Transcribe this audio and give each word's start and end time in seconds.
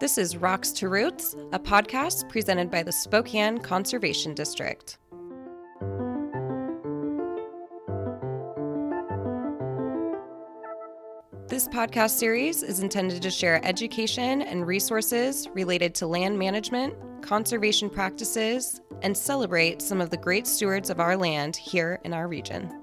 This 0.00 0.16
is 0.16 0.38
Rocks 0.38 0.70
to 0.72 0.88
Roots, 0.88 1.36
a 1.52 1.58
podcast 1.58 2.26
presented 2.30 2.70
by 2.70 2.82
the 2.82 2.90
Spokane 2.90 3.58
Conservation 3.58 4.32
District. 4.32 4.96
This 11.48 11.68
podcast 11.68 12.16
series 12.16 12.62
is 12.62 12.80
intended 12.80 13.20
to 13.20 13.30
share 13.30 13.62
education 13.62 14.40
and 14.40 14.66
resources 14.66 15.46
related 15.52 15.94
to 15.96 16.06
land 16.06 16.38
management, 16.38 16.94
conservation 17.20 17.90
practices, 17.90 18.80
and 19.02 19.14
celebrate 19.14 19.82
some 19.82 20.00
of 20.00 20.08
the 20.08 20.16
great 20.16 20.46
stewards 20.46 20.88
of 20.88 20.98
our 20.98 21.14
land 21.14 21.56
here 21.56 22.00
in 22.04 22.14
our 22.14 22.26
region. 22.26 22.79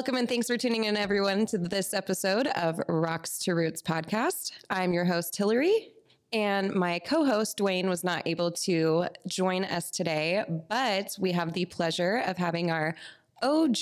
Welcome 0.00 0.16
and 0.16 0.26
thanks 0.30 0.46
for 0.46 0.56
tuning 0.56 0.84
in, 0.84 0.96
everyone, 0.96 1.44
to 1.44 1.58
this 1.58 1.92
episode 1.92 2.46
of 2.46 2.80
Rocks 2.88 3.38
to 3.40 3.54
Roots 3.54 3.82
podcast. 3.82 4.52
I'm 4.70 4.94
your 4.94 5.04
host, 5.04 5.36
Hillary, 5.36 5.90
and 6.32 6.74
my 6.74 7.00
co 7.00 7.22
host, 7.22 7.58
Dwayne, 7.58 7.86
was 7.86 8.02
not 8.02 8.26
able 8.26 8.50
to 8.50 9.08
join 9.28 9.64
us 9.64 9.90
today, 9.90 10.42
but 10.70 11.14
we 11.20 11.32
have 11.32 11.52
the 11.52 11.66
pleasure 11.66 12.22
of 12.24 12.38
having 12.38 12.70
our 12.70 12.94
OG 13.42 13.76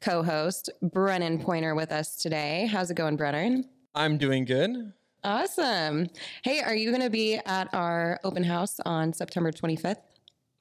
co 0.00 0.24
host, 0.24 0.68
Brennan 0.82 1.38
Pointer, 1.38 1.76
with 1.76 1.92
us 1.92 2.16
today. 2.16 2.66
How's 2.66 2.90
it 2.90 2.94
going, 2.94 3.14
Brennan? 3.14 3.68
I'm 3.94 4.18
doing 4.18 4.44
good. 4.44 4.92
Awesome. 5.22 6.08
Hey, 6.42 6.60
are 6.60 6.74
you 6.74 6.90
going 6.90 7.02
to 7.02 7.10
be 7.10 7.36
at 7.36 7.72
our 7.72 8.18
open 8.24 8.42
house 8.42 8.80
on 8.84 9.12
September 9.12 9.52
25th? 9.52 9.98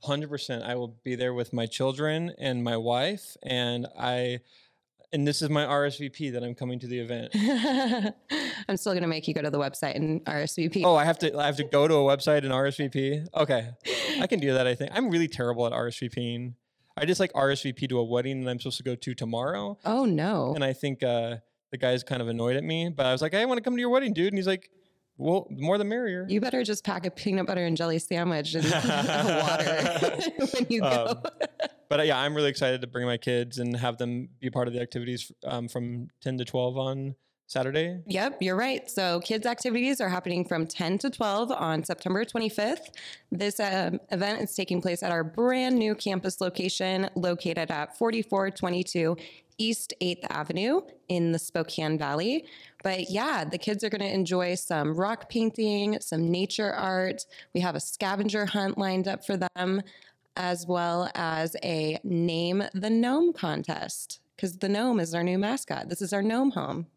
100%. 0.03 0.63
I 0.63 0.75
will 0.75 0.95
be 1.03 1.15
there 1.15 1.33
with 1.33 1.53
my 1.53 1.65
children 1.65 2.33
and 2.37 2.63
my 2.63 2.77
wife 2.77 3.35
and 3.43 3.87
I 3.97 4.39
and 5.11 5.27
this 5.27 5.41
is 5.41 5.49
my 5.49 5.65
RSVP 5.65 6.33
that 6.33 6.43
I'm 6.43 6.53
coming 6.53 6.77
to 6.79 6.87
the 6.87 6.99
event. 6.99 7.31
I'm 8.69 8.77
still 8.77 8.93
going 8.93 9.01
to 9.01 9.07
make 9.07 9.27
you 9.27 9.33
go 9.33 9.41
to 9.41 9.49
the 9.49 9.57
website 9.57 9.95
and 9.95 10.23
RSVP. 10.25 10.83
Oh, 10.85 10.95
I 10.95 11.03
have 11.03 11.17
to 11.19 11.35
I 11.37 11.45
have 11.45 11.57
to 11.57 11.63
go 11.63 11.87
to 11.87 11.95
a 11.95 12.17
website 12.17 12.43
and 12.43 12.51
RSVP. 12.51 13.27
Okay. 13.35 13.69
I 14.19 14.27
can 14.27 14.39
do 14.39 14.53
that 14.53 14.67
I 14.67 14.75
think. 14.75 14.91
I'm 14.93 15.09
really 15.09 15.27
terrible 15.27 15.65
at 15.65 15.73
RSVPing. 15.73 16.53
I 16.95 17.05
just 17.05 17.19
like 17.19 17.33
RSVP 17.33 17.89
to 17.89 17.99
a 17.99 18.03
wedding 18.03 18.43
that 18.43 18.51
I'm 18.51 18.59
supposed 18.59 18.77
to 18.77 18.83
go 18.83 18.95
to 18.95 19.15
tomorrow. 19.15 19.77
Oh 19.85 20.05
no. 20.05 20.53
And 20.53 20.63
I 20.63 20.73
think 20.73 21.03
uh 21.03 21.37
the 21.71 21.77
guy's 21.77 22.03
kind 22.03 22.21
of 22.21 22.27
annoyed 22.27 22.55
at 22.55 22.63
me, 22.63 22.89
but 22.89 23.05
I 23.05 23.11
was 23.11 23.21
like, 23.21 23.31
"Hey, 23.31 23.41
I 23.41 23.45
want 23.45 23.59
to 23.59 23.63
come 23.63 23.75
to 23.75 23.79
your 23.79 23.91
wedding, 23.91 24.11
dude." 24.11 24.29
And 24.29 24.37
he's 24.37 24.47
like, 24.47 24.71
well, 25.19 25.47
more 25.51 25.77
the 25.77 25.83
merrier. 25.83 26.25
You 26.29 26.39
better 26.39 26.63
just 26.63 26.85
pack 26.85 27.05
a 27.05 27.11
peanut 27.11 27.45
butter 27.45 27.65
and 27.65 27.75
jelly 27.75 27.99
sandwich 27.99 28.55
and 28.55 28.63
water 28.71 30.17
when 30.53 30.65
you 30.69 30.79
go. 30.79 31.07
Um, 31.09 31.23
but 31.89 31.99
uh, 31.99 32.03
yeah, 32.03 32.17
I'm 32.17 32.33
really 32.33 32.49
excited 32.49 32.79
to 32.81 32.87
bring 32.87 33.05
my 33.05 33.17
kids 33.17 33.59
and 33.59 33.75
have 33.75 33.97
them 33.97 34.29
be 34.39 34.49
part 34.49 34.69
of 34.69 34.73
the 34.73 34.79
activities 34.79 35.29
um, 35.43 35.67
from 35.67 36.07
10 36.21 36.37
to 36.37 36.45
12 36.45 36.77
on 36.77 37.15
Saturday. 37.47 37.99
Yep, 38.05 38.37
you're 38.41 38.55
right. 38.55 38.89
So, 38.89 39.19
kids' 39.19 39.45
activities 39.45 39.99
are 39.99 40.07
happening 40.07 40.45
from 40.45 40.67
10 40.67 40.99
to 40.99 41.09
12 41.09 41.51
on 41.51 41.83
September 41.83 42.23
25th. 42.23 42.91
This 43.31 43.59
um, 43.59 43.99
event 44.11 44.41
is 44.41 44.55
taking 44.55 44.81
place 44.81 45.03
at 45.03 45.11
our 45.11 45.23
brand 45.23 45.75
new 45.75 45.95
campus 45.95 46.39
location 46.39 47.09
located 47.15 47.71
at 47.71 47.97
4422 47.97 49.17
East 49.59 49.93
8th 50.01 50.25
Avenue 50.29 50.81
in 51.07 51.31
the 51.31 51.37
Spokane 51.37 51.97
Valley. 51.97 52.45
But 52.83 53.11
yeah, 53.11 53.43
the 53.43 53.59
kids 53.59 53.83
are 53.83 53.89
going 53.89 54.01
to 54.01 54.11
enjoy 54.11 54.55
some 54.55 54.95
rock 54.95 55.29
painting, 55.29 55.99
some 56.01 56.31
nature 56.31 56.73
art. 56.73 57.25
We 57.53 57.61
have 57.61 57.75
a 57.75 57.79
scavenger 57.79 58.47
hunt 58.47 58.77
lined 58.77 59.07
up 59.07 59.23
for 59.23 59.37
them, 59.37 59.83
as 60.35 60.65
well 60.65 61.11
as 61.13 61.55
a 61.63 61.99
name 62.03 62.63
the 62.73 62.89
gnome 62.89 63.33
contest 63.33 64.21
because 64.35 64.57
the 64.57 64.69
gnome 64.69 64.99
is 64.99 65.13
our 65.13 65.23
new 65.23 65.37
mascot. 65.37 65.89
This 65.89 66.01
is 66.01 66.13
our 66.13 66.23
gnome 66.23 66.51
home. 66.51 66.87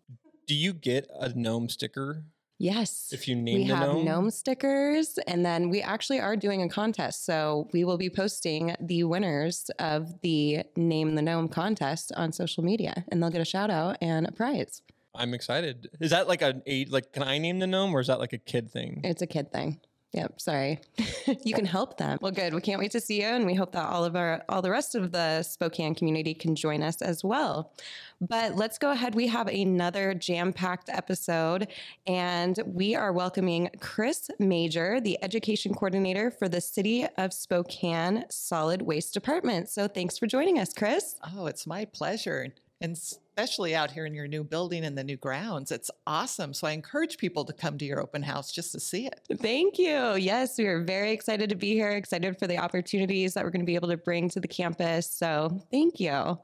Do 0.47 0.55
you 0.55 0.72
get 0.72 1.11
a 1.19 1.28
gnome 1.31 1.69
sticker 1.69 2.22
Yes. 2.62 3.09
If 3.12 3.27
you 3.27 3.34
name 3.34 3.56
we 3.56 3.67
the 3.67 3.75
have 3.75 3.89
gnome. 3.89 4.05
gnome 4.05 4.31
stickers, 4.31 5.19
and 5.27 5.45
then 5.45 5.69
we 5.69 5.83
actually 5.83 6.21
are 6.21 6.37
doing 6.37 6.62
a 6.62 6.69
contest. 6.69 7.27
So 7.27 7.69
we 7.73 7.83
will 7.83 7.99
be 7.99 8.09
posting 8.09 8.77
the 8.81 9.03
winners 9.03 9.69
of 9.81 10.21
the 10.21 10.62
Name 10.77 11.17
the 11.17 11.22
Gnome 11.22 11.49
contest 11.49 12.12
on 12.17 12.31
social 12.31 12.62
media, 12.62 13.05
and 13.11 13.21
they'll 13.21 13.31
get 13.31 13.41
a 13.41 13.45
shout 13.45 13.69
out 13.69 13.97
and 14.01 14.28
a 14.28 14.31
prize. 14.31 14.81
I'm 15.12 15.34
excited. 15.34 15.91
Is 15.99 16.12
that 16.12 16.28
like 16.28 16.41
a 16.41 16.62
age? 16.65 16.89
Like, 16.91 17.12
can 17.12 17.25
I 17.25 17.39
name 17.39 17.59
the 17.59 17.67
gnome, 17.67 17.93
or 17.97 17.99
is 17.99 18.06
that 18.06 18.21
like 18.21 18.33
a 18.33 18.39
kid 18.39 18.71
thing? 18.71 19.01
It's 19.03 19.22
a 19.22 19.27
kid 19.27 19.51
thing. 19.51 19.81
Yep, 20.12 20.41
sorry. 20.43 20.78
you 21.45 21.55
can 21.55 21.65
help 21.65 21.97
them. 21.97 22.19
Well, 22.21 22.33
good. 22.33 22.53
We 22.53 22.61
can't 22.61 22.78
wait 22.78 22.91
to 22.91 23.00
see 23.00 23.23
you, 23.23 23.28
and 23.28 23.47
we 23.47 23.55
hope 23.55 23.73
that 23.73 23.89
all 23.89 24.05
of 24.05 24.15
our 24.15 24.45
all 24.47 24.61
the 24.61 24.71
rest 24.71 24.95
of 24.95 25.11
the 25.11 25.43
Spokane 25.43 25.95
community 25.95 26.34
can 26.34 26.55
join 26.55 26.83
us 26.83 27.00
as 27.00 27.25
well. 27.25 27.73
But 28.21 28.55
let's 28.55 28.77
go 28.77 28.91
ahead. 28.91 29.15
We 29.15 29.27
have 29.28 29.49
another 29.49 30.12
jam-packed 30.12 30.91
episode, 30.91 31.69
and 32.06 32.59
we 32.67 32.95
are 32.95 33.11
welcoming 33.11 33.71
Chris 33.81 34.31
Major, 34.39 35.01
the 35.01 35.19
education 35.25 35.72
coordinator 35.72 36.31
for 36.31 36.47
the 36.47 36.61
City 36.61 37.06
of 37.17 37.33
Spokane 37.33 38.27
Solid 38.28 38.83
Waste 38.83 39.15
Department. 39.15 39.71
So 39.71 39.89
thanks 39.89 40.19
for 40.19 40.27
joining 40.27 40.59
us, 40.59 40.75
Chris. 40.75 41.17
Oh, 41.34 41.47
it's 41.47 41.67
my 41.67 41.87
pleasure 41.87 42.53
and 42.83 42.99
especially 43.32 43.75
out 43.75 43.91
here 43.91 44.04
in 44.04 44.12
your 44.12 44.28
new 44.28 44.44
building 44.44 44.84
and 44.84 44.97
the 44.97 45.03
new 45.03 45.16
grounds. 45.16 45.72
It's 45.72 45.91
awesome. 46.06 46.53
So 46.53 46.66
I 46.66 46.72
encourage 46.72 47.16
people 47.16 47.47
to 47.47 47.53
come 47.53 47.78
to 47.78 47.84
your 47.84 48.00
open 48.00 48.22
house 48.22 48.53
just 48.53 48.72
to 48.72 48.81
see 48.81 49.06
it. 49.06 49.20
Thank 49.38 49.78
you. 49.78 50.16
Yes, 50.16 50.59
we 50.59 50.66
are 50.66 50.82
very 50.82 51.12
excited 51.12 51.48
to 51.48 51.56
be 51.56 51.72
here, 51.72 51.92
excited 51.92 52.38
for 52.38 52.47
the 52.47 52.59
opportunities 52.59 53.32
that 53.32 53.42
we're 53.42 53.50
going 53.50 53.62
to 53.62 53.66
be 53.66 53.75
able 53.75 53.88
to 53.88 53.97
bring 53.97 54.28
to 54.31 54.41
the 54.41 54.48
campus. 54.48 55.10
So 55.10 55.62
thank 55.71 55.98
you. 55.98 56.38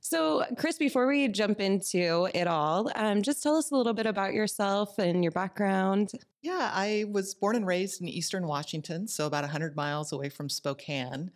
So, 0.00 0.44
Chris, 0.58 0.76
before 0.76 1.06
we 1.06 1.28
jump 1.28 1.60
into 1.60 2.28
it 2.34 2.46
all, 2.46 2.90
um, 2.96 3.22
just 3.22 3.42
tell 3.42 3.56
us 3.56 3.70
a 3.70 3.76
little 3.76 3.94
bit 3.94 4.04
about 4.04 4.34
yourself 4.34 4.98
and 4.98 5.22
your 5.22 5.30
background. 5.30 6.12
Yeah, 6.42 6.70
I 6.74 7.06
was 7.10 7.34
born 7.34 7.56
and 7.56 7.66
raised 7.66 8.02
in 8.02 8.08
Eastern 8.08 8.46
Washington, 8.46 9.06
so 9.06 9.26
about 9.26 9.44
100 9.44 9.76
miles 9.76 10.12
away 10.12 10.28
from 10.28 10.50
Spokane. 10.50 11.30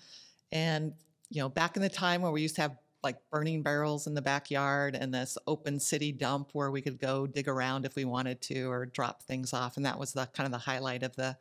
And, 0.53 0.93
you 1.31 1.41
know, 1.41 1.49
back 1.49 1.77
in 1.77 1.83
the 1.83 1.89
time 1.89 2.21
where 2.21 2.33
we 2.33 2.43
used 2.43 2.57
to 2.57 2.63
have 2.63 2.77
like 3.03 3.17
burning 3.31 3.63
barrels 3.63 4.07
in 4.07 4.15
the 4.15 4.23
backyard 4.23 4.97
and 4.97 5.15
this 5.15 5.39
open 5.47 5.79
city 5.79 6.11
dump 6.11 6.51
where 6.53 6.71
we 6.71 6.83
could 6.83 6.99
go 6.99 7.27
dig 7.27 7.49
around 7.49 7.85
if 7.85 7.95
we 7.95 8.05
wanted 8.05 8.41
to 8.41 8.71
or 8.71 8.87
drop 8.87 9.23
things 9.23 9.53
off 9.53 9.77
and 9.77 9.87
that 9.87 9.99
was 9.99 10.13
the 10.13 10.27
kind 10.35 10.47
of 10.47 10.53
the 10.53 10.59
highlight 10.59 11.03
of 11.03 11.15
the 11.17 11.37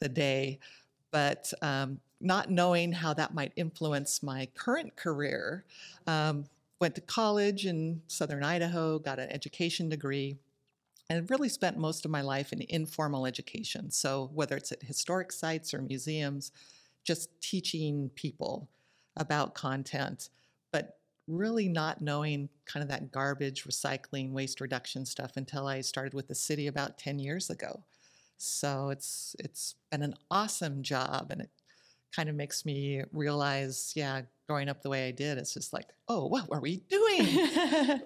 the 0.00 0.08
day. 0.08 0.58
But 1.10 1.52
um, 1.62 2.00
not 2.20 2.50
knowing 2.50 2.92
how 2.92 3.14
that 3.14 3.34
might 3.34 3.52
influence 3.56 4.22
my 4.22 4.48
current 4.54 4.96
career 4.96 5.64
um, 6.06 6.44
went 6.80 6.94
to 6.94 7.00
college 7.00 7.66
in 7.66 8.02
southern 8.06 8.44
idaho 8.44 8.98
got 8.98 9.18
an 9.18 9.30
education 9.30 9.88
degree 9.88 10.36
and 11.10 11.30
really 11.30 11.48
spent 11.48 11.78
most 11.78 12.04
of 12.04 12.10
my 12.10 12.20
life 12.20 12.52
in 12.52 12.64
informal 12.68 13.26
education. 13.26 13.90
So 13.90 14.30
whether 14.34 14.56
it's 14.56 14.72
at 14.72 14.82
historic 14.82 15.32
sites 15.32 15.72
or 15.72 15.80
museums 15.80 16.52
just 17.04 17.30
teaching 17.40 18.10
people 18.14 18.68
about 19.16 19.54
content 19.54 20.28
but 20.72 20.98
really 21.26 21.68
not 21.68 22.00
knowing 22.00 22.48
kind 22.64 22.82
of 22.82 22.88
that 22.88 23.12
garbage 23.12 23.64
recycling 23.64 24.32
waste 24.32 24.60
reduction 24.60 25.04
stuff 25.04 25.32
until 25.36 25.66
I 25.66 25.82
started 25.82 26.14
with 26.14 26.28
the 26.28 26.34
city 26.34 26.66
about 26.66 26.98
10 26.98 27.18
years 27.18 27.50
ago. 27.50 27.84
So 28.38 28.90
it's 28.90 29.34
it's 29.38 29.74
been 29.90 30.02
an 30.02 30.14
awesome 30.30 30.82
job 30.82 31.28
and 31.30 31.42
it 31.42 31.50
kind 32.14 32.28
of 32.28 32.34
makes 32.34 32.64
me 32.64 33.02
realize, 33.12 33.92
yeah, 33.94 34.22
growing 34.48 34.68
up 34.68 34.82
the 34.82 34.88
way 34.88 35.08
I 35.08 35.10
did, 35.10 35.38
it's 35.38 35.52
just 35.52 35.72
like, 35.72 35.88
oh, 36.08 36.26
what 36.26 36.48
were 36.48 36.60
we 36.60 36.76
doing? 36.88 37.26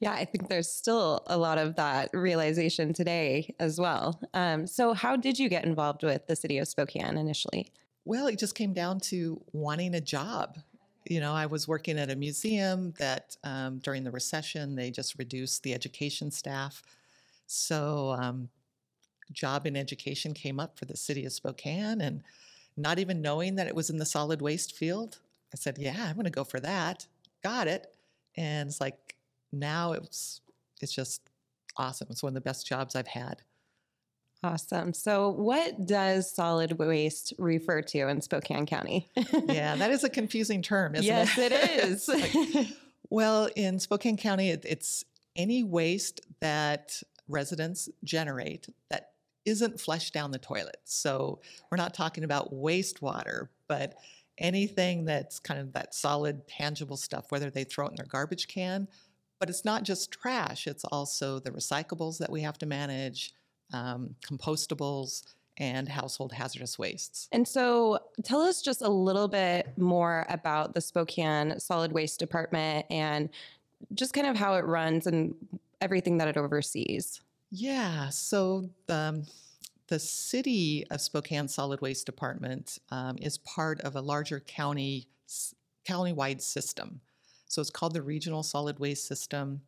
yeah, 0.00 0.12
I 0.12 0.24
think 0.24 0.48
there's 0.48 0.70
still 0.70 1.22
a 1.26 1.36
lot 1.36 1.58
of 1.58 1.76
that 1.76 2.10
realization 2.12 2.92
today 2.92 3.54
as 3.60 3.78
well. 3.78 4.20
Um, 4.34 4.66
so, 4.66 4.92
how 4.92 5.16
did 5.16 5.38
you 5.38 5.48
get 5.48 5.64
involved 5.64 6.02
with 6.02 6.26
the 6.26 6.36
city 6.36 6.58
of 6.58 6.66
Spokane 6.66 7.16
initially? 7.16 7.70
Well, 8.04 8.26
it 8.26 8.38
just 8.38 8.54
came 8.54 8.72
down 8.72 9.00
to 9.00 9.40
wanting 9.52 9.94
a 9.94 10.00
job 10.00 10.58
you 11.08 11.20
know, 11.20 11.32
I 11.32 11.46
was 11.46 11.68
working 11.68 11.98
at 11.98 12.10
a 12.10 12.16
museum 12.16 12.92
that 12.98 13.36
um, 13.44 13.78
during 13.78 14.04
the 14.04 14.10
recession 14.10 14.74
they 14.74 14.90
just 14.90 15.18
reduced 15.18 15.62
the 15.62 15.74
education 15.74 16.30
staff. 16.30 16.82
So, 17.46 18.16
um, 18.18 18.48
job 19.32 19.66
in 19.66 19.76
education 19.76 20.34
came 20.34 20.60
up 20.60 20.78
for 20.78 20.84
the 20.84 20.96
city 20.96 21.24
of 21.24 21.32
Spokane, 21.32 22.00
and 22.00 22.22
not 22.76 22.98
even 22.98 23.22
knowing 23.22 23.56
that 23.56 23.66
it 23.66 23.74
was 23.74 23.90
in 23.90 23.98
the 23.98 24.06
solid 24.06 24.40
waste 24.40 24.74
field, 24.76 25.18
I 25.52 25.56
said, 25.56 25.78
"Yeah, 25.78 25.96
I'm 25.98 26.14
going 26.14 26.24
to 26.24 26.30
go 26.30 26.44
for 26.44 26.60
that." 26.60 27.06
Got 27.42 27.68
it, 27.68 27.94
and 28.36 28.68
it's 28.68 28.80
like 28.80 29.16
now 29.52 29.92
it's 29.92 30.40
it's 30.80 30.92
just 30.92 31.22
awesome. 31.76 32.08
It's 32.10 32.22
one 32.22 32.30
of 32.30 32.34
the 32.34 32.40
best 32.40 32.66
jobs 32.66 32.94
I've 32.94 33.06
had. 33.08 33.42
Awesome. 34.42 34.92
So, 34.92 35.30
what 35.30 35.86
does 35.86 36.30
solid 36.30 36.78
waste 36.78 37.32
refer 37.38 37.82
to 37.82 38.08
in 38.08 38.20
Spokane 38.20 38.66
County? 38.66 39.08
yeah, 39.32 39.76
that 39.76 39.90
is 39.90 40.04
a 40.04 40.10
confusing 40.10 40.62
term, 40.62 40.94
isn't 40.94 41.06
yes, 41.06 41.36
it? 41.38 41.52
Yes, 41.52 42.08
it 42.08 42.18
is. 42.18 42.54
like, 42.54 42.66
Well, 43.10 43.48
in 43.54 43.78
Spokane 43.78 44.16
County, 44.16 44.50
it, 44.50 44.64
it's 44.66 45.04
any 45.36 45.62
waste 45.62 46.20
that 46.40 47.02
residents 47.28 47.88
generate 48.04 48.68
that 48.90 49.10
isn't 49.44 49.80
flushed 49.80 50.12
down 50.12 50.32
the 50.32 50.38
toilet. 50.38 50.78
So 50.84 51.40
we're 51.70 51.76
not 51.76 51.94
talking 51.94 52.24
about 52.24 52.52
wastewater, 52.52 53.48
but 53.68 53.94
anything 54.38 55.04
that's 55.04 55.38
kind 55.38 55.60
of 55.60 55.72
that 55.74 55.94
solid, 55.94 56.46
tangible 56.48 56.96
stuff, 56.96 57.30
whether 57.30 57.50
they 57.50 57.64
throw 57.64 57.86
it 57.86 57.90
in 57.90 57.96
their 57.96 58.06
garbage 58.06 58.48
can. 58.48 58.88
But 59.38 59.50
it's 59.50 59.64
not 59.64 59.82
just 59.82 60.10
trash, 60.10 60.66
it's 60.66 60.84
also 60.84 61.38
the 61.38 61.50
recyclables 61.50 62.18
that 62.18 62.30
we 62.30 62.40
have 62.40 62.58
to 62.58 62.66
manage, 62.66 63.34
um, 63.72 64.14
compostables, 64.24 65.24
and 65.58 65.88
household 65.88 66.32
hazardous 66.32 66.78
wastes. 66.78 67.28
And 67.32 67.48
so 67.48 67.98
tell 68.22 68.42
us 68.42 68.60
just 68.60 68.82
a 68.82 68.88
little 68.90 69.26
bit 69.26 69.72
more 69.78 70.26
about 70.28 70.74
the 70.74 70.80
Spokane 70.80 71.58
Solid 71.58 71.92
Waste 71.92 72.18
Department 72.18 72.84
and 72.90 73.30
just 73.94 74.12
kind 74.12 74.26
of 74.26 74.36
how 74.36 74.54
it 74.56 74.64
runs 74.66 75.06
and 75.06 75.34
everything 75.80 76.18
that 76.18 76.28
it 76.28 76.36
oversees. 76.36 77.22
Yeah, 77.50 78.10
so 78.10 78.68
um, 78.88 79.22
the 79.88 79.98
city 79.98 80.84
of 80.90 81.00
Spokane 81.00 81.48
Solid 81.48 81.80
Waste 81.80 82.04
Department 82.04 82.78
um, 82.90 83.16
is 83.20 83.38
part 83.38 83.80
of 83.80 83.96
a 83.96 84.00
larger 84.00 84.40
county 84.40 85.06
county-wide 85.86 86.42
system. 86.42 87.00
So 87.46 87.60
it's 87.60 87.70
called 87.70 87.94
the 87.94 88.02
Regional 88.02 88.42
Solid 88.42 88.78
Waste 88.78 89.06
System. 89.06 89.62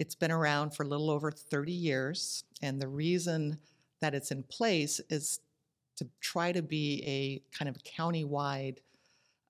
It's 0.00 0.14
been 0.14 0.30
around 0.30 0.70
for 0.70 0.82
a 0.82 0.86
little 0.86 1.10
over 1.10 1.30
30 1.30 1.72
years, 1.72 2.44
and 2.62 2.80
the 2.80 2.88
reason 2.88 3.58
that 4.00 4.14
it's 4.14 4.30
in 4.30 4.42
place 4.44 4.98
is 5.10 5.40
to 5.96 6.08
try 6.22 6.52
to 6.52 6.62
be 6.62 7.04
a 7.06 7.54
kind 7.54 7.68
of 7.68 7.84
county-wide 7.84 8.80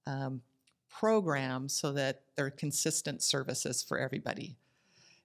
um, 0.09 0.43
program 0.89 1.69
so 1.69 1.93
that 1.93 2.23
there 2.35 2.47
are 2.47 2.51
consistent 2.51 3.23
services 3.23 3.81
for 3.81 3.97
everybody. 3.97 4.57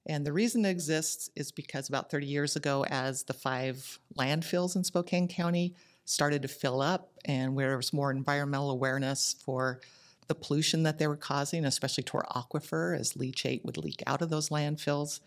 And 0.06 0.24
the 0.24 0.31
reason 0.31 0.63
it 0.63 0.69
exists 0.69 1.31
is 1.36 1.51
because 1.51 1.89
about 1.89 2.12
30 2.12 2.27
years 2.27 2.56
ago, 2.56 2.86
as 2.86 3.24
the 3.24 3.33
five 3.33 3.98
landfills 4.19 4.75
in 4.75 4.83
Spokane 4.83 5.27
County 5.27 5.74
started 6.06 6.44
to 6.44 6.48
fill 6.48 6.83
up 6.83 7.10
and 7.25 7.56
where 7.56 7.69
there 7.69 7.77
was 7.77 7.94
more 7.94 8.12
environmental 8.12 8.69
awareness 8.69 9.36
for 9.44 9.80
the 10.27 10.36
pollution 10.36 10.83
that 10.83 10.98
they 10.98 11.07
were 11.07 11.16
causing, 11.16 11.66
especially 11.66 12.04
to 12.04 12.18
our 12.18 12.27
aquifer 12.36 12.98
as 12.98 13.13
leachate 13.13 13.63
would 13.63 13.77
leak 13.77 14.01
out 14.07 14.22
of 14.22 14.30
those 14.30 14.50
landfills. 14.50 15.19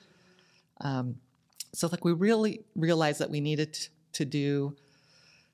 Um, 0.80 1.16
so 1.72 1.88
like 1.88 2.04
we 2.04 2.12
really 2.12 2.64
realized 2.74 3.20
that 3.20 3.30
we 3.30 3.40
needed 3.40 3.78
to 4.12 4.24
do 4.24 4.76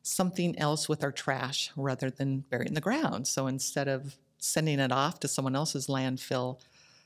something 0.02 0.58
else 0.58 0.88
with 0.88 1.02
our 1.02 1.12
trash 1.12 1.70
rather 1.76 2.10
than 2.10 2.44
burying 2.50 2.68
in 2.68 2.74
the 2.74 2.80
ground. 2.80 3.26
So 3.26 3.46
instead 3.46 3.88
of 3.88 4.16
sending 4.38 4.78
it 4.78 4.92
off 4.92 5.20
to 5.20 5.28
someone 5.28 5.56
else's 5.56 5.86
landfill, 5.86 6.60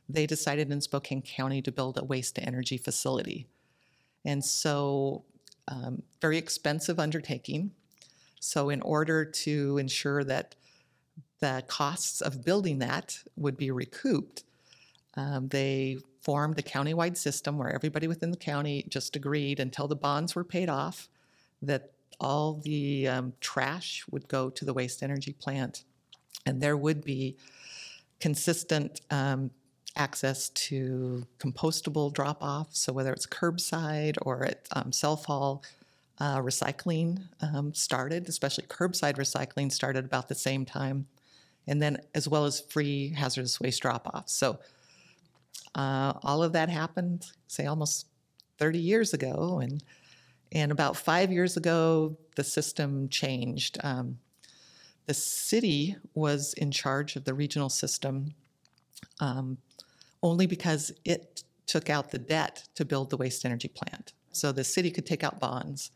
they 0.08 0.26
decided 0.26 0.70
in 0.73 0.81
Spokane 0.81 1.23
County 1.23 1.62
to 1.62 1.70
build 1.70 1.99
a 1.99 2.05
waste 2.05 2.35
to 2.37 2.43
energy 2.43 2.79
facility. 2.79 3.46
And 4.25 4.44
so, 4.44 5.25
um, 5.69 6.02
very 6.20 6.38
expensive 6.38 6.99
undertaking. 6.99 7.73
So, 8.40 8.70
in 8.70 8.81
order 8.82 9.25
to 9.25 9.79
ensure 9.79 10.25
that 10.25 10.55
the 11.40 11.62
costs 11.67 12.20
of 12.20 12.44
building 12.44 12.79
that 12.79 13.19
would 13.37 13.56
be 13.56 13.70
recouped, 13.70 14.44
um, 15.14 15.49
they 15.49 15.99
formed 16.20 16.58
a 16.58 16.62
countywide 16.62 17.17
system 17.17 17.58
where 17.58 17.73
everybody 17.75 18.06
within 18.06 18.31
the 18.31 18.37
county 18.37 18.85
just 18.88 19.17
agreed 19.17 19.61
until 19.61 19.88
the 19.88 19.96
bonds 19.96 20.35
were 20.35 20.44
paid 20.44 20.69
off 20.69 21.08
that 21.62 21.93
all 22.20 22.55
the 22.64 23.06
um, 23.08 23.32
trash 23.40 24.05
would 24.11 24.26
go 24.29 24.50
to 24.50 24.64
the 24.64 24.75
waste 24.75 25.02
energy 25.02 25.32
plant 25.32 25.85
and 26.46 26.61
there 26.61 26.76
would 26.76 27.05
be 27.05 27.37
consistent 28.20 29.00
um, 29.11 29.50
access 29.96 30.49
to 30.50 31.26
compostable 31.38 32.12
drop 32.12 32.43
off. 32.43 32.69
So, 32.73 32.93
whether 32.93 33.12
it's 33.12 33.26
curbside 33.26 34.17
or 34.23 34.44
at 34.44 34.67
um, 34.73 34.93
self 34.93 35.26
haul, 35.26 35.62
uh, 36.20 36.38
recycling 36.38 37.23
um, 37.40 37.73
started, 37.75 38.29
especially 38.29 38.64
curbside 38.64 39.17
recycling 39.17 39.70
started 39.70 40.05
about 40.05 40.29
the 40.29 40.35
same 40.35 40.64
time. 40.64 41.06
And 41.68 41.80
then, 41.80 41.98
as 42.14 42.26
well 42.26 42.44
as 42.44 42.60
free 42.60 43.10
hazardous 43.10 43.60
waste 43.60 43.82
drop 43.82 44.10
offs. 44.12 44.32
So, 44.32 44.58
uh, 45.74 46.14
all 46.22 46.42
of 46.42 46.52
that 46.54 46.68
happened, 46.68 47.26
say, 47.46 47.66
almost 47.66 48.06
30 48.58 48.78
years 48.78 49.14
ago. 49.14 49.60
And, 49.62 49.82
and 50.50 50.72
about 50.72 50.96
five 50.96 51.30
years 51.30 51.56
ago, 51.56 52.16
the 52.34 52.42
system 52.42 53.08
changed. 53.08 53.78
Um, 53.84 54.18
the 55.06 55.14
city 55.14 55.96
was 56.14 56.54
in 56.54 56.70
charge 56.70 57.16
of 57.16 57.24
the 57.24 57.34
regional 57.34 57.68
system 57.68 58.34
um, 59.20 59.58
only 60.22 60.46
because 60.46 60.92
it 61.04 61.44
took 61.66 61.90
out 61.90 62.10
the 62.10 62.18
debt 62.18 62.68
to 62.74 62.84
build 62.84 63.10
the 63.10 63.16
waste 63.16 63.44
energy 63.44 63.68
plant. 63.68 64.12
So 64.32 64.52
the 64.52 64.64
city 64.64 64.90
could 64.90 65.06
take 65.06 65.24
out 65.24 65.38
bonds. 65.38 65.90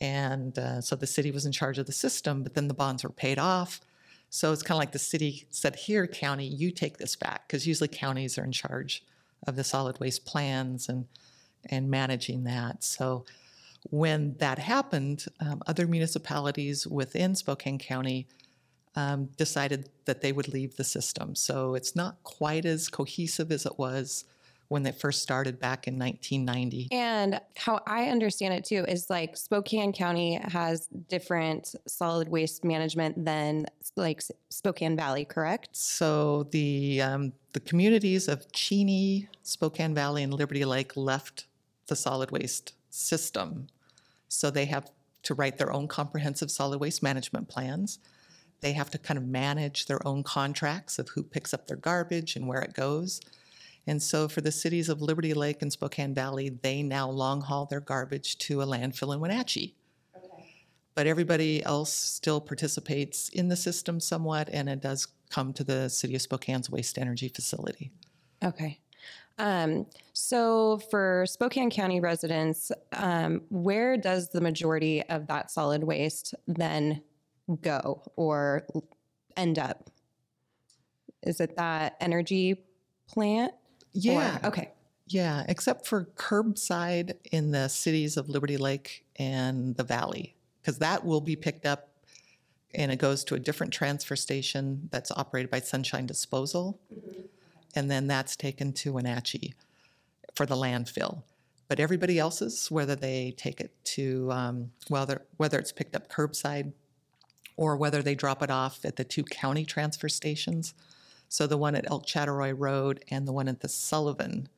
And 0.00 0.58
uh, 0.58 0.80
so 0.80 0.96
the 0.96 1.06
city 1.06 1.30
was 1.30 1.46
in 1.46 1.52
charge 1.52 1.78
of 1.78 1.86
the 1.86 1.92
system, 1.92 2.42
but 2.42 2.54
then 2.54 2.68
the 2.68 2.74
bonds 2.74 3.02
were 3.04 3.10
paid 3.10 3.38
off. 3.38 3.80
So 4.34 4.52
it's 4.52 4.64
kind 4.64 4.74
of 4.74 4.80
like 4.80 4.90
the 4.90 4.98
city 4.98 5.46
said, 5.50 5.76
Here, 5.76 6.08
county, 6.08 6.44
you 6.44 6.72
take 6.72 6.98
this 6.98 7.14
back, 7.14 7.46
because 7.46 7.68
usually 7.68 7.86
counties 7.86 8.36
are 8.36 8.42
in 8.42 8.50
charge 8.50 9.04
of 9.46 9.54
the 9.54 9.62
solid 9.62 10.00
waste 10.00 10.24
plans 10.24 10.88
and, 10.88 11.06
and 11.66 11.88
managing 11.88 12.42
that. 12.42 12.82
So 12.82 13.26
when 13.90 14.34
that 14.38 14.58
happened, 14.58 15.26
um, 15.38 15.62
other 15.68 15.86
municipalities 15.86 16.84
within 16.84 17.36
Spokane 17.36 17.78
County 17.78 18.26
um, 18.96 19.26
decided 19.36 19.88
that 20.04 20.20
they 20.20 20.32
would 20.32 20.48
leave 20.48 20.74
the 20.74 20.82
system. 20.82 21.36
So 21.36 21.76
it's 21.76 21.94
not 21.94 22.20
quite 22.24 22.64
as 22.64 22.88
cohesive 22.88 23.52
as 23.52 23.64
it 23.64 23.78
was 23.78 24.24
when 24.68 24.82
they 24.82 24.92
first 24.92 25.22
started 25.22 25.58
back 25.58 25.86
in 25.86 25.98
1990. 25.98 26.88
And 26.92 27.40
how 27.56 27.80
I 27.86 28.06
understand 28.06 28.54
it 28.54 28.64
too 28.64 28.84
is 28.88 29.10
like 29.10 29.36
Spokane 29.36 29.92
County 29.92 30.40
has 30.42 30.88
different 31.08 31.74
solid 31.86 32.28
waste 32.28 32.64
management 32.64 33.24
than 33.24 33.66
like 33.96 34.22
Spokane 34.48 34.96
Valley, 34.96 35.24
correct? 35.24 35.68
So 35.72 36.44
the 36.50 37.02
um, 37.02 37.32
the 37.52 37.60
communities 37.60 38.28
of 38.28 38.50
Cheney, 38.52 39.28
Spokane 39.42 39.94
Valley, 39.94 40.22
and 40.22 40.32
Liberty 40.32 40.64
Lake 40.64 40.96
left 40.96 41.46
the 41.86 41.96
solid 41.96 42.30
waste 42.30 42.74
system. 42.90 43.68
So 44.28 44.50
they 44.50 44.64
have 44.66 44.90
to 45.24 45.34
write 45.34 45.58
their 45.58 45.72
own 45.72 45.88
comprehensive 45.88 46.50
solid 46.50 46.80
waste 46.80 47.02
management 47.02 47.48
plans. 47.48 47.98
They 48.60 48.72
have 48.72 48.90
to 48.90 48.98
kind 48.98 49.18
of 49.18 49.24
manage 49.24 49.86
their 49.86 50.06
own 50.06 50.22
contracts 50.22 50.98
of 50.98 51.10
who 51.10 51.22
picks 51.22 51.52
up 51.52 51.66
their 51.66 51.76
garbage 51.76 52.36
and 52.36 52.48
where 52.48 52.62
it 52.62 52.72
goes. 52.72 53.20
And 53.86 54.02
so 54.02 54.28
for 54.28 54.40
the 54.40 54.52
cities 54.52 54.88
of 54.88 55.02
Liberty 55.02 55.34
Lake 55.34 55.60
and 55.62 55.72
Spokane 55.72 56.14
Valley, 56.14 56.48
they 56.48 56.82
now 56.82 57.08
long 57.08 57.42
haul 57.42 57.66
their 57.66 57.80
garbage 57.80 58.38
to 58.38 58.62
a 58.62 58.66
landfill 58.66 59.14
in 59.14 59.20
Wenatchee. 59.20 59.74
Okay. 60.16 60.66
But 60.94 61.06
everybody 61.06 61.62
else 61.64 61.92
still 61.92 62.40
participates 62.40 63.28
in 63.28 63.48
the 63.48 63.56
system 63.56 64.00
somewhat, 64.00 64.48
and 64.52 64.68
it 64.68 64.80
does 64.80 65.08
come 65.30 65.52
to 65.54 65.64
the 65.64 65.88
city 65.90 66.14
of 66.14 66.22
Spokane's 66.22 66.70
waste 66.70 66.96
energy 66.98 67.28
facility. 67.28 67.90
Okay. 68.42 68.80
Um, 69.38 69.86
so 70.12 70.78
for 70.90 71.24
Spokane 71.26 71.70
County 71.70 72.00
residents, 72.00 72.70
um, 72.92 73.42
where 73.50 73.96
does 73.96 74.30
the 74.30 74.40
majority 74.40 75.02
of 75.02 75.26
that 75.26 75.50
solid 75.50 75.82
waste 75.82 76.34
then 76.46 77.02
go 77.60 78.02
or 78.16 78.66
end 79.36 79.58
up? 79.58 79.90
Is 81.22 81.40
it 81.40 81.56
that 81.56 81.96
energy 82.00 82.62
plant? 83.08 83.52
Yeah. 83.94 84.38
Or, 84.42 84.48
okay. 84.48 84.70
Yeah, 85.06 85.44
except 85.48 85.86
for 85.86 86.08
curbside 86.16 87.14
in 87.30 87.50
the 87.50 87.68
cities 87.68 88.16
of 88.16 88.28
Liberty 88.28 88.56
Lake 88.56 89.04
and 89.16 89.76
the 89.76 89.84
Valley, 89.84 90.34
because 90.60 90.78
that 90.78 91.04
will 91.04 91.20
be 91.20 91.36
picked 91.36 91.66
up 91.66 91.90
and 92.74 92.90
it 92.90 92.96
goes 92.96 93.24
to 93.24 93.34
a 93.34 93.38
different 93.38 93.72
transfer 93.72 94.16
station 94.16 94.88
that's 94.90 95.10
operated 95.12 95.50
by 95.50 95.60
Sunshine 95.60 96.06
Disposal. 96.06 96.80
Mm-hmm. 96.92 97.20
And 97.76 97.90
then 97.90 98.06
that's 98.06 98.36
taken 98.36 98.72
to 98.74 98.92
Wenatchee 98.92 99.54
for 100.34 100.46
the 100.46 100.56
landfill. 100.56 101.22
But 101.68 101.80
everybody 101.80 102.18
else's, 102.18 102.70
whether 102.70 102.94
they 102.94 103.34
take 103.36 103.60
it 103.60 103.72
to, 103.84 104.30
um, 104.30 104.70
whether, 104.88 105.22
whether 105.36 105.58
it's 105.58 105.72
picked 105.72 105.96
up 105.96 106.10
curbside 106.10 106.72
or 107.56 107.76
whether 107.76 108.02
they 108.02 108.14
drop 108.14 108.42
it 108.42 108.50
off 108.50 108.84
at 108.84 108.96
the 108.96 109.04
two 109.04 109.24
county 109.24 109.64
transfer 109.64 110.08
stations. 110.08 110.74
So 111.28 111.46
the 111.46 111.56
one 111.56 111.74
at 111.74 111.90
Elk 111.90 112.06
Chattaroy 112.06 112.54
Road 112.56 113.04
and 113.10 113.26
the 113.26 113.32
one 113.32 113.48
at 113.48 113.60
the 113.60 113.68
Sullivan, 113.68 114.48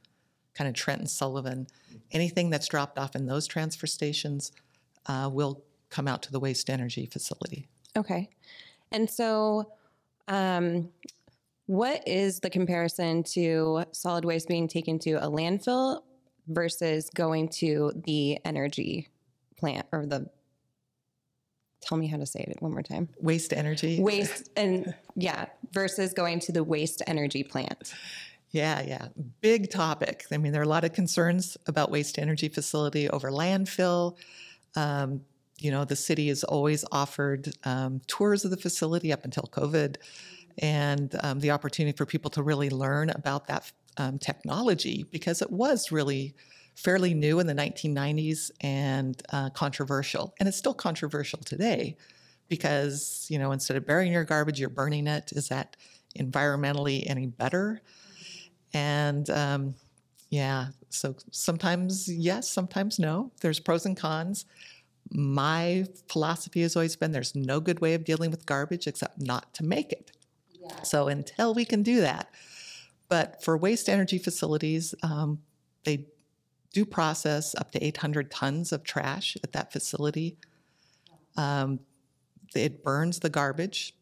kind 0.55 0.69
of 0.69 0.75
Trent 0.75 1.01
and 1.01 1.11
Sullivan. 1.11 1.67
Anything 2.13 2.51
that's 2.51 2.69
dropped 2.69 2.99
off 2.99 3.17
in 3.17 3.27
those 3.27 3.47
transfer 3.47 3.87
stations 3.87 4.53
uh, 5.07 5.31
will 5.33 5.63
come 5.91 6.09
out 6.09 6.23
to 6.23 6.33
the 6.33 6.41
waste 6.41 6.69
energy 6.69 7.07
facility. 7.07 7.69
Okay. 7.97 8.29
And 8.93 9.09
so, 9.09 9.73
um, 10.29 10.91
what 11.67 12.07
is 12.07 12.41
the 12.41 12.51
comparison 12.51 13.25
to 13.25 13.85
solid 13.93 14.25
waste 14.25 14.47
being 14.47 14.69
taken 14.69 14.99
to 15.01 15.15
a 15.15 15.29
landfill 15.29 16.03
versus 16.49 17.11
going 17.11 17.49
to 17.49 17.93
the 18.07 18.39
energy 18.45 19.09
plant 19.57 19.87
or 19.91 20.07
the 20.07 20.29
tell 21.87 21.99
me 21.99 22.07
how 22.07 22.17
to 22.17 22.27
say 22.27 22.45
it 22.49 22.61
one 22.61 22.73
more 22.73 22.83
time. 22.83 23.09
Waste 23.21 23.53
energy. 23.53 24.01
Waste 24.01 24.51
and 24.57 24.95
yeah, 25.15 25.47
versus 25.73 26.13
going 26.13 26.41
to 26.41 26.53
the 26.53 26.65
waste 26.65 27.03
energy 27.07 27.43
plant. 27.43 27.95
Yeah, 28.51 28.83
yeah. 28.83 29.09
Big 29.41 29.71
topic. 29.71 30.25
I 30.33 30.39
mean, 30.39 30.53
there 30.53 30.61
are 30.61 30.65
a 30.65 30.69
lot 30.69 30.85
of 30.85 30.93
concerns 30.93 31.57
about 31.67 31.91
waste 31.91 32.19
energy 32.19 32.49
facility 32.49 33.09
over 33.11 33.31
landfill. 33.31 34.17
Um, 34.77 35.23
you 35.59 35.71
know, 35.71 35.85
the 35.85 35.97
city 35.97 36.29
has 36.29 36.45
always 36.45 36.85
offered 36.93 37.53
um, 37.65 38.01
tours 38.07 38.45
of 38.45 38.51
the 38.51 38.57
facility 38.57 39.13
up 39.13 39.25
until 39.25 39.45
COVID 39.45 39.97
and 40.59 41.15
um, 41.23 41.41
the 41.41 41.51
opportunity 41.51 41.97
for 41.97 42.07
people 42.07 42.31
to 42.31 42.43
really 42.43 42.71
learn 42.71 43.11
about 43.11 43.47
that 43.49 43.71
um, 43.99 44.19
technology 44.19 45.07
because 45.11 45.43
it 45.43 45.51
was 45.51 45.91
really 45.91 46.35
fairly 46.77 47.15
new 47.15 47.41
in 47.41 47.47
the 47.47 47.55
1990s 47.55 48.51
and 48.61 49.21
uh, 49.33 49.51
controversial. 49.51 50.35
And 50.39 50.49
it's 50.49 50.59
still 50.59 50.75
controversial 50.75 51.41
today 51.41 51.97
because, 52.49 53.27
you 53.31 53.39
know, 53.39 53.53
instead 53.53 53.77
of 53.77 53.87
burying 53.87 54.13
your 54.13 54.25
garbage, 54.25 54.61
you're 54.61 54.69
burning 54.69 55.07
it. 55.07 55.33
Is 55.33 55.49
that 55.49 55.77
environmentally 56.19 57.09
any 57.09 57.27
better? 57.27 57.81
And 58.75 59.29
um, 59.31 59.75
yeah, 60.29 60.69
so 60.91 61.17
sometimes 61.31 62.09
yes, 62.09 62.49
sometimes 62.51 62.99
no. 62.99 63.33
There's 63.41 63.59
pros 63.59 63.87
and 63.87 63.97
cons. 63.97 64.45
My 65.11 65.87
philosophy 66.09 66.61
has 66.63 66.77
always 66.77 66.95
been 66.95 67.13
there's 67.13 67.35
no 67.35 67.59
good 67.59 67.81
way 67.81 67.95
of 67.95 68.05
dealing 68.05 68.31
with 68.31 68.45
garbage 68.45 68.87
except 68.87 69.21
not 69.21 69.55
to 69.55 69.65
make 69.65 69.93
it. 69.93 70.13
Yeah. 70.61 70.83
So 70.83 71.09
until 71.09 71.55
we 71.55 71.65
can 71.65 71.83
do 71.83 72.01
that, 72.03 72.29
but 73.09 73.43
for 73.43 73.57
waste 73.57 73.89
energy 73.89 74.19
facilities, 74.19 74.95
um, 75.03 75.39
they 75.85 76.07
do 76.77 76.85
process 76.85 77.55
up 77.55 77.71
to 77.71 77.83
800 77.83 78.31
tons 78.31 78.71
of 78.71 78.85
trash 78.85 79.35
at 79.43 79.53
that 79.53 79.73
facility. 79.73 80.37
Um, 81.39 81.81
it 82.55 82.85
burns 82.85 83.21
the 83.21 83.31
garbage. 83.31 83.95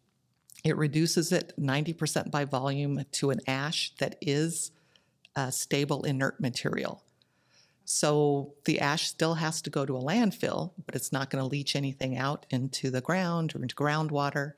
It 0.64 0.76
reduces 0.76 1.30
it 1.30 1.52
90% 1.56 2.32
by 2.32 2.44
volume 2.44 3.04
to 3.12 3.30
an 3.30 3.38
ash 3.46 3.92
that 4.00 4.16
is 4.20 4.72
a 5.36 5.52
stable 5.52 6.02
inert 6.02 6.40
material. 6.40 7.00
So 7.84 8.54
the 8.64 8.80
ash 8.80 9.06
still 9.06 9.34
has 9.34 9.62
to 9.62 9.70
go 9.70 9.86
to 9.86 9.96
a 9.96 10.02
landfill, 10.02 10.72
but 10.84 10.96
it's 10.96 11.12
not 11.12 11.30
going 11.30 11.44
to 11.44 11.48
leach 11.48 11.76
anything 11.76 12.18
out 12.18 12.44
into 12.50 12.90
the 12.90 13.00
ground 13.00 13.54
or 13.54 13.62
into 13.62 13.76
groundwater. 13.76 14.54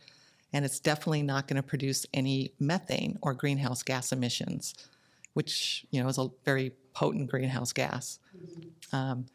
And 0.54 0.64
it's 0.64 0.80
definitely 0.80 1.22
not 1.22 1.48
going 1.48 1.60
to 1.60 1.62
produce 1.62 2.06
any 2.14 2.52
methane 2.58 3.18
or 3.20 3.34
greenhouse 3.34 3.82
gas 3.82 4.10
emissions, 4.10 4.74
which 5.34 5.84
you 5.90 6.02
know 6.02 6.08
is 6.08 6.16
a 6.16 6.30
very 6.46 6.72
potent 6.96 7.30
greenhouse 7.30 7.74
gas. 7.74 8.18
Um, 8.90 9.26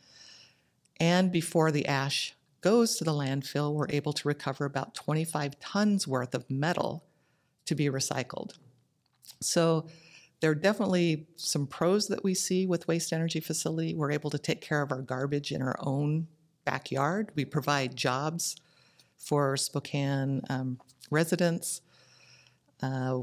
and 1.00 1.32
before 1.32 1.72
the 1.72 1.86
ash 1.86 2.36
goes 2.62 2.96
to 2.98 3.04
the 3.04 3.12
landfill, 3.12 3.74
we're 3.74 3.90
able 3.90 4.14
to 4.14 4.28
recover 4.28 4.66
about 4.66 4.96
25 4.96 5.60
tons 5.60 6.08
worth 6.08 6.34
of 6.34 6.50
metal 6.50 7.04
to 7.66 7.76
be 7.76 7.86
recycled. 7.86 8.54
So 9.42 9.86
there 10.40 10.50
are 10.50 10.56
definitely 10.56 11.28
some 11.36 11.68
pros 11.68 12.08
that 12.08 12.24
we 12.24 12.34
see 12.34 12.66
with 12.66 12.88
waste 12.88 13.14
energy 13.14 13.40
facility. 13.40 13.94
We're 13.94 14.12
able 14.12 14.32
to 14.32 14.40
take 14.40 14.62
care 14.62 14.82
of 14.82 14.92
our 14.92 15.04
garbage 15.04 15.52
in 15.52 15.62
our 15.62 15.76
own 15.80 16.28
backyard. 16.66 17.30
We 17.36 17.46
provide 17.46 17.96
jobs 17.96 18.56
for 19.20 19.56
Spokane 19.56 20.42
um, 20.50 20.80
residents. 21.12 21.82
Uh, 22.82 23.20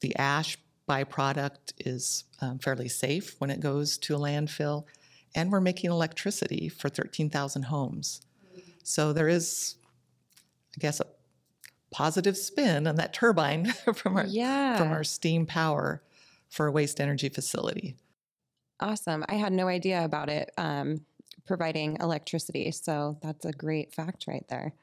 the 0.00 0.16
ash 0.16 0.56
byproduct 0.88 1.72
is 1.78 2.24
um, 2.40 2.58
fairly 2.58 2.88
safe 2.88 3.36
when 3.38 3.50
it 3.50 3.60
goes 3.60 3.98
to 3.98 4.16
a 4.16 4.18
landfill, 4.18 4.84
and 5.34 5.50
we're 5.50 5.60
making 5.60 5.90
electricity 5.90 6.68
for 6.68 6.88
13,000 6.88 7.62
homes. 7.62 8.22
So 8.82 9.12
there 9.12 9.28
is, 9.28 9.76
I 10.76 10.80
guess, 10.80 11.00
a 11.00 11.06
positive 11.90 12.36
spin 12.36 12.86
on 12.86 12.96
that 12.96 13.12
turbine 13.12 13.66
from 13.94 14.16
our 14.16 14.26
yeah. 14.26 14.76
from 14.76 14.90
our 14.92 15.04
steam 15.04 15.46
power 15.46 16.02
for 16.48 16.66
a 16.66 16.72
waste 16.72 17.00
energy 17.00 17.28
facility. 17.28 17.96
Awesome! 18.80 19.24
I 19.28 19.34
had 19.34 19.52
no 19.52 19.68
idea 19.68 20.04
about 20.04 20.28
it 20.28 20.50
um, 20.58 21.04
providing 21.46 21.98
electricity, 22.00 22.72
so 22.72 23.18
that's 23.22 23.44
a 23.44 23.52
great 23.52 23.94
fact 23.94 24.26
right 24.26 24.46
there. 24.48 24.74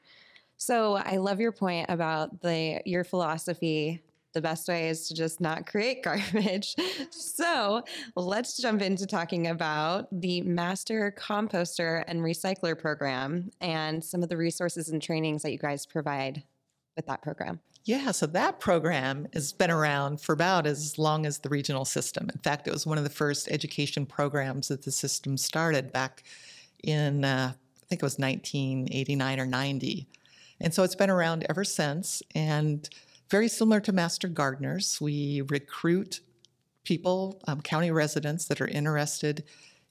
So 0.56 0.96
I 0.96 1.16
love 1.16 1.40
your 1.40 1.52
point 1.52 1.86
about 1.88 2.40
the 2.40 2.80
your 2.86 3.04
philosophy 3.04 4.02
the 4.32 4.40
best 4.40 4.68
way 4.68 4.88
is 4.88 5.08
to 5.08 5.14
just 5.14 5.40
not 5.40 5.66
create 5.66 6.02
garbage. 6.04 6.74
so 7.10 7.82
let's 8.16 8.56
jump 8.56 8.82
into 8.82 9.06
talking 9.06 9.48
about 9.48 10.08
the 10.12 10.40
Master 10.42 11.14
Composter 11.18 12.04
and 12.06 12.20
Recycler 12.20 12.78
program 12.78 13.50
and 13.60 14.04
some 14.04 14.22
of 14.22 14.28
the 14.28 14.36
resources 14.36 14.88
and 14.88 15.02
trainings 15.02 15.42
that 15.42 15.52
you 15.52 15.58
guys 15.58 15.86
provide 15.86 16.42
with 16.96 17.06
that 17.06 17.22
program. 17.22 17.60
Yeah, 17.84 18.10
so 18.10 18.26
that 18.26 18.60
program 18.60 19.26
has 19.32 19.52
been 19.52 19.70
around 19.70 20.20
for 20.20 20.34
about 20.34 20.66
as 20.66 20.98
long 20.98 21.24
as 21.24 21.38
the 21.38 21.48
regional 21.48 21.86
system. 21.86 22.28
In 22.32 22.40
fact, 22.40 22.68
it 22.68 22.72
was 22.72 22.86
one 22.86 22.98
of 22.98 23.04
the 23.04 23.10
first 23.10 23.48
education 23.50 24.04
programs 24.04 24.68
that 24.68 24.82
the 24.82 24.92
system 24.92 25.38
started 25.38 25.90
back 25.90 26.22
in, 26.84 27.24
uh, 27.24 27.52
I 27.54 27.86
think 27.86 28.02
it 28.02 28.04
was 28.04 28.18
1989 28.18 29.40
or 29.40 29.46
90. 29.46 30.06
And 30.60 30.74
so 30.74 30.82
it's 30.82 30.94
been 30.94 31.08
around 31.08 31.46
ever 31.48 31.64
since. 31.64 32.22
And 32.34 32.88
very 33.30 33.48
similar 33.48 33.80
to 33.80 33.92
Master 33.92 34.28
Gardeners, 34.28 35.00
we 35.00 35.42
recruit 35.42 36.20
people, 36.84 37.40
um, 37.46 37.60
county 37.60 37.90
residents 37.90 38.46
that 38.46 38.60
are 38.60 38.66
interested 38.66 39.44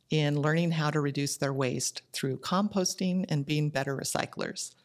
in 0.09 0.41
learning 0.41 0.71
how 0.71 0.89
to 0.89 0.99
reduce 0.99 1.37
their 1.37 1.53
waste 1.53 2.01
through 2.11 2.37
composting 2.37 3.25
and 3.29 3.45
being 3.45 3.69
better 3.69 3.95
recyclers. 3.95 4.75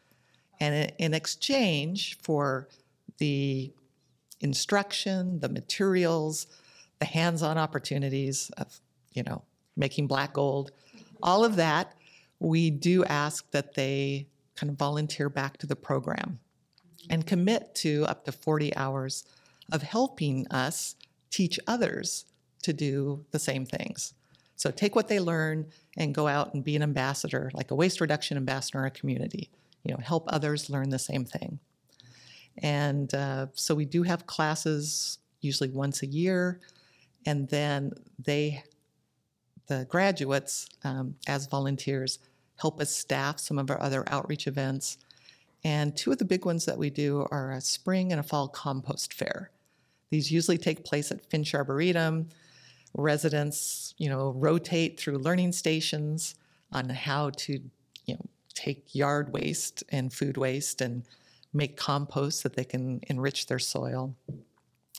And 0.59 0.93
in 0.97 1.13
exchange 1.13 2.17
for 2.21 2.69
the 3.17 3.73
instruction, 4.39 5.39
the 5.39 5.49
materials, 5.49 6.47
the 6.99 7.05
hands-on 7.05 7.57
opportunities 7.57 8.51
of, 8.57 8.79
you 9.13 9.23
know, 9.23 9.43
making 9.75 10.07
black 10.07 10.33
gold, 10.33 10.71
all 11.21 11.43
of 11.43 11.57
that, 11.57 11.93
we 12.39 12.69
do 12.69 13.03
ask 13.05 13.49
that 13.51 13.73
they 13.73 14.27
kind 14.55 14.69
of 14.69 14.77
volunteer 14.77 15.29
back 15.29 15.57
to 15.57 15.67
the 15.67 15.75
program 15.75 16.39
and 17.09 17.25
commit 17.25 17.75
to 17.75 18.05
up 18.07 18.25
to 18.25 18.31
40 18.31 18.75
hours 18.75 19.25
of 19.71 19.81
helping 19.81 20.47
us 20.49 20.95
teach 21.29 21.59
others 21.67 22.25
to 22.63 22.73
do 22.73 23.25
the 23.31 23.39
same 23.39 23.65
things. 23.65 24.13
So 24.55 24.71
take 24.71 24.95
what 24.95 25.07
they 25.07 25.19
learn 25.19 25.67
and 25.97 26.15
go 26.15 26.27
out 26.27 26.53
and 26.53 26.63
be 26.63 26.75
an 26.75 26.81
ambassador, 26.81 27.51
like 27.53 27.71
a 27.71 27.75
waste 27.75 28.01
reduction 28.01 28.37
ambassador 28.37 28.79
in 28.79 28.85
a 28.85 28.91
community. 28.91 29.49
You 29.83 29.93
know, 29.93 29.99
help 30.01 30.25
others 30.27 30.69
learn 30.69 30.89
the 30.89 30.99
same 30.99 31.25
thing. 31.25 31.59
And 32.59 33.13
uh, 33.13 33.47
so 33.53 33.75
we 33.75 33.85
do 33.85 34.03
have 34.03 34.25
classes 34.25 35.19
usually 35.41 35.69
once 35.69 36.01
a 36.01 36.07
year, 36.07 36.59
and 37.25 37.47
then 37.49 37.91
they, 38.17 38.63
the 39.67 39.85
graduates, 39.89 40.69
um, 40.83 41.15
as 41.27 41.47
volunteers, 41.47 42.19
help 42.57 42.79
us 42.79 42.95
staff 42.95 43.39
some 43.39 43.59
of 43.59 43.69
our 43.69 43.81
other 43.81 44.05
outreach 44.07 44.47
events 44.47 44.97
and 45.65 45.97
two 45.97 46.11
of 46.11 46.19
the 46.19 46.25
big 46.25 46.45
ones 46.45 46.65
that 46.65 46.77
we 46.77 46.91
do 46.91 47.27
are 47.31 47.51
a 47.51 47.59
spring 47.59 48.11
and 48.11 48.19
a 48.19 48.23
fall 48.23 48.47
compost 48.47 49.15
fair. 49.15 49.49
These 50.11 50.31
usually 50.31 50.59
take 50.59 50.85
place 50.85 51.11
at 51.11 51.25
Finch 51.25 51.55
Arboretum. 51.55 52.29
Residents, 52.93 53.95
you 53.97 54.07
know, 54.07 54.29
rotate 54.37 54.99
through 54.99 55.17
learning 55.17 55.53
stations 55.53 56.35
on 56.71 56.87
how 56.89 57.31
to, 57.31 57.53
you 58.05 58.13
know, 58.13 58.25
take 58.53 58.93
yard 58.93 59.33
waste 59.33 59.83
and 59.89 60.13
food 60.13 60.37
waste 60.37 60.81
and 60.81 61.03
make 61.51 61.77
compost 61.77 62.43
that 62.43 62.55
they 62.55 62.63
can 62.63 63.01
enrich 63.07 63.47
their 63.47 63.59
soil. 63.59 64.15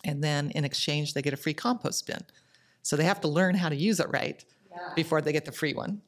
And 0.04 0.23
then 0.23 0.50
in 0.50 0.64
exchange, 0.64 1.14
they 1.14 1.23
get 1.23 1.32
a 1.32 1.37
free 1.37 1.54
compost 1.54 2.08
bin. 2.08 2.25
So 2.82 2.96
they 2.96 3.04
have 3.04 3.20
to 3.20 3.28
learn 3.28 3.54
how 3.54 3.68
to 3.68 3.76
use 3.76 4.00
it 4.00 4.11
right 4.11 4.44
yeah. 4.68 4.94
before 4.96 5.20
they 5.20 5.32
get 5.32 5.44
the 5.44 5.52
free 5.52 5.75
one. 5.75 6.02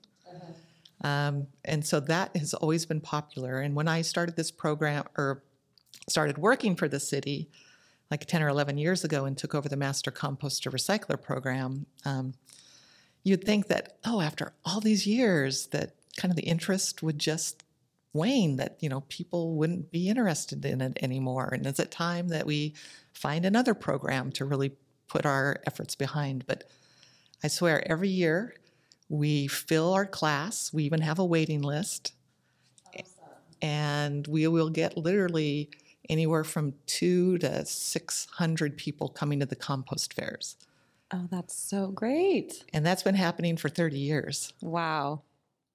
Um, 1.03 1.47
and 1.65 1.85
so 1.85 2.01
that 2.01 2.37
has 2.37 2.55
always 2.55 2.87
been 2.87 3.01
popular. 3.01 3.61
And 3.61 3.75
when 3.75 3.89
I 3.89 4.03
started 4.03 4.37
this 4.37 4.51
program 4.51 5.05
or 5.17 5.43
started 6.09 6.39
working 6.39 6.77
for 6.77 6.89
the 6.89 7.01
city, 7.01 7.51
like 8.11 8.27
10 8.27 8.43
or 8.43 8.49
11 8.49 8.79
years 8.79 9.05
ago, 9.05 9.25
and 9.25 9.37
took 9.37 9.55
over 9.55 9.69
the 9.69 9.77
Master 9.77 10.11
Composter 10.11 10.73
Recycler 10.73 11.21
program, 11.21 11.87
um, 12.05 12.35
you'd 13.23 13.45
think 13.45 13.69
that, 13.69 13.99
oh, 14.05 14.21
after 14.21 14.53
all 14.65 14.81
these 14.81 15.07
years, 15.07 15.67
that 15.69 15.95
kind 16.17 16.33
of 16.33 16.37
the 16.37 16.47
interest 16.47 17.03
would 17.03 17.19
just 17.19 17.63
wane, 18.13 18.57
that, 18.57 18.79
you 18.81 18.89
know, 18.89 19.03
people 19.09 19.55
wouldn't 19.55 19.93
be 19.93 20.09
interested 20.09 20.65
in 20.65 20.81
it 20.81 20.99
anymore. 21.03 21.51
And 21.53 21.67
is 21.67 21.79
it 21.79 21.91
time 21.91 22.29
that 22.29 22.47
we 22.47 22.75
find 23.13 23.45
another 23.45 23.75
program 23.75 24.33
to 24.33 24.45
really 24.45 24.73
put 25.09 25.27
our 25.27 25.61
efforts 25.67 25.95
behind? 25.95 26.47
But 26.47 26.65
I 27.45 27.49
swear, 27.49 27.89
every 27.89 28.09
year, 28.09 28.55
we 29.09 29.47
fill 29.47 29.95
our 29.95 30.07
class. 30.07 30.73
We 30.73 30.85
even 30.85 31.01
have 31.01 31.19
a 31.19 31.25
waiting 31.25 31.63
list. 31.63 32.13
And 33.61 34.27
we 34.29 34.47
will 34.47 34.71
get 34.71 34.97
literally 34.97 35.71
anywhere 36.09 36.45
from 36.45 36.75
two 36.87 37.39
to 37.39 37.65
600 37.65 38.77
people 38.77 39.09
coming 39.09 39.41
to 39.41 39.47
the 39.47 39.57
compost 39.57 40.15
fairs. 40.15 40.57
Oh, 41.13 41.27
that's 41.31 41.55
so 41.55 41.89
great. 41.89 42.65
And 42.73 42.85
that's 42.85 43.03
been 43.03 43.15
happening 43.15 43.57
for 43.57 43.69
30 43.69 43.99
years. 43.99 44.53
Wow. 44.63 45.23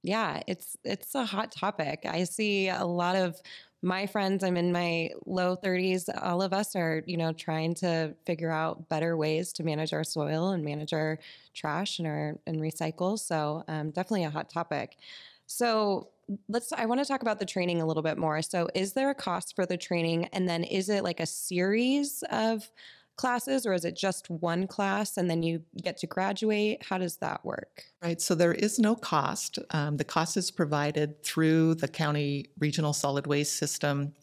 Yeah, 0.04 0.42
it's 0.48 0.78
it's 0.84 1.16
a 1.16 1.25
hot 1.25 1.52
topic. 1.52 2.06
I 2.06 2.25
see 2.25 2.68
a 2.70 2.86
lot 2.86 3.16
of 3.16 3.42
my 3.84 4.08
friends, 4.08 4.44
I'm 4.44 4.56
in 4.56 4.72
my 4.72 5.10
low 5.25 5.58
30s. 5.58 6.10
All 6.24 6.42
of 6.42 6.54
us 6.54 6.74
are, 6.75 7.04
you 7.06 7.18
know, 7.18 7.34
trying 7.34 7.75
to 7.75 8.16
figure 8.25 8.50
out 8.50 8.88
better 8.88 9.18
ways 9.18 9.52
to 9.54 9.63
manage 9.63 9.92
our 9.92 10.06
soil 10.06 10.52
and 10.52 10.63
manage 10.63 10.94
our 10.94 11.20
trash 11.54 12.00
and 12.00 12.08
our 12.08 12.40
and 12.48 12.62
recycle. 12.62 13.20
So 13.20 13.66
um, 13.68 13.92
definitely 13.92 14.24
a 14.24 14.30
hot 14.30 14.50
topic. 14.50 14.98
So 15.46 16.08
let's 16.48 16.72
i 16.72 16.86
want 16.86 17.02
to 17.02 17.06
talk 17.06 17.22
about 17.22 17.38
the 17.38 17.46
training 17.46 17.82
a 17.82 17.86
little 17.86 18.02
bit 18.02 18.18
more 18.18 18.42
so 18.42 18.70
is 18.74 18.94
there 18.94 19.10
a 19.10 19.13
cost 19.13 19.58
for 19.58 19.66
the 19.66 19.75
training 19.75 20.24
and 20.28 20.48
then 20.48 20.63
is 20.63 20.88
it 20.88 21.04
like 21.04 21.20
a 21.20 21.25
series 21.25 22.24
of 22.32 22.72
classes 23.15 23.65
or 23.65 23.74
is 23.74 23.86
it 23.86 23.96
just 23.96 24.29
one 24.29 24.67
class 24.67 25.17
and 25.17 25.29
then 25.29 25.43
you 25.43 25.62
get 25.82 25.98
to 25.98 26.08
graduate 26.08 26.84
how 26.84 26.98
does 26.98 27.17
that 27.17 27.43
work 27.46 27.84
Right, 28.03 28.22
so 28.22 28.36
there 28.36 28.53
is 28.53 28.79
no 28.79 28.98
cost. 28.98 29.60
Um, 29.70 29.96
the 29.96 30.03
cost 30.03 30.36
is 30.36 30.51
provided 30.51 31.24
through 31.24 31.75
the 31.75 31.88
county 31.88 32.48
regional 32.60 32.91
solid 32.91 33.27
waste 33.27 33.55
system 33.55 34.13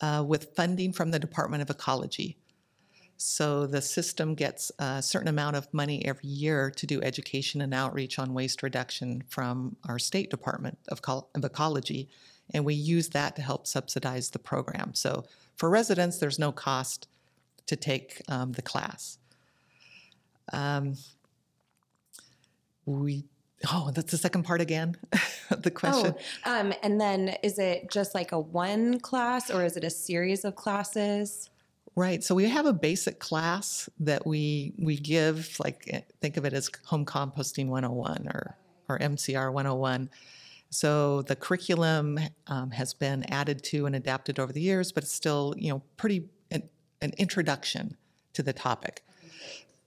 uh, 0.00 0.22
with 0.24 0.54
funding 0.54 0.92
from 0.92 1.10
the 1.10 1.18
Department 1.18 1.60
of 1.60 1.68
Ecology. 1.68 2.36
So 3.16 3.66
the 3.66 3.82
system 3.82 4.36
gets 4.36 4.70
a 4.78 5.02
certain 5.02 5.26
amount 5.26 5.56
of 5.56 5.66
money 5.74 6.04
every 6.04 6.28
year 6.28 6.70
to 6.76 6.86
do 6.86 7.02
education 7.02 7.62
and 7.62 7.74
outreach 7.74 8.20
on 8.20 8.32
waste 8.32 8.62
reduction 8.62 9.24
from 9.28 9.76
our 9.88 9.98
state 9.98 10.30
Department 10.30 10.78
of, 10.86 11.00
of 11.34 11.44
Ecology, 11.44 12.08
and 12.54 12.64
we 12.64 12.74
use 12.74 13.08
that 13.08 13.34
to 13.34 13.42
help 13.42 13.66
subsidize 13.66 14.30
the 14.30 14.38
program. 14.38 14.94
So 14.94 15.24
for 15.56 15.68
residents, 15.68 16.18
there's 16.18 16.38
no 16.38 16.52
cost 16.52 17.08
to 17.66 17.76
take 17.76 18.22
um, 18.28 18.52
the 18.52 18.62
class. 18.62 19.18
Um, 20.52 20.94
we 22.84 23.24
oh, 23.72 23.90
that's 23.92 24.12
the 24.12 24.18
second 24.18 24.44
part 24.44 24.60
again. 24.60 24.96
the 25.58 25.70
question. 25.70 26.14
oh 26.44 26.60
um, 26.60 26.72
and 26.82 27.00
then 27.00 27.36
is 27.42 27.58
it 27.58 27.90
just 27.90 28.14
like 28.14 28.32
a 28.32 28.38
one 28.38 29.00
class 29.00 29.50
or 29.50 29.64
is 29.64 29.76
it 29.76 29.84
a 29.84 29.90
series 29.90 30.44
of 30.44 30.54
classes 30.54 31.50
Right. 31.96 32.22
So 32.22 32.34
we 32.34 32.46
have 32.50 32.66
a 32.66 32.74
basic 32.74 33.18
class 33.18 33.88
that 34.00 34.26
we 34.26 34.74
we 34.78 34.96
give, 34.96 35.56
like 35.58 35.84
eh, 35.88 36.02
think 36.20 36.36
of 36.36 36.44
it 36.44 36.52
as 36.52 36.70
home 36.84 37.06
composting 37.06 37.68
101 37.68 38.28
or 38.28 38.54
or 38.90 38.98
MCR 38.98 39.50
101. 39.50 40.10
So 40.68 41.22
the 41.22 41.34
curriculum 41.34 42.18
um, 42.48 42.70
has 42.70 42.92
been 42.92 43.24
added 43.32 43.64
to 43.64 43.86
and 43.86 43.96
adapted 43.96 44.38
over 44.38 44.52
the 44.52 44.60
years, 44.60 44.92
but 44.92 45.04
it's 45.04 45.12
still 45.12 45.54
you 45.56 45.70
know 45.70 45.82
pretty 45.96 46.28
an, 47.00 47.12
introduction 47.18 47.96
to 48.32 48.42
the 48.42 48.52
topic. 48.52 49.02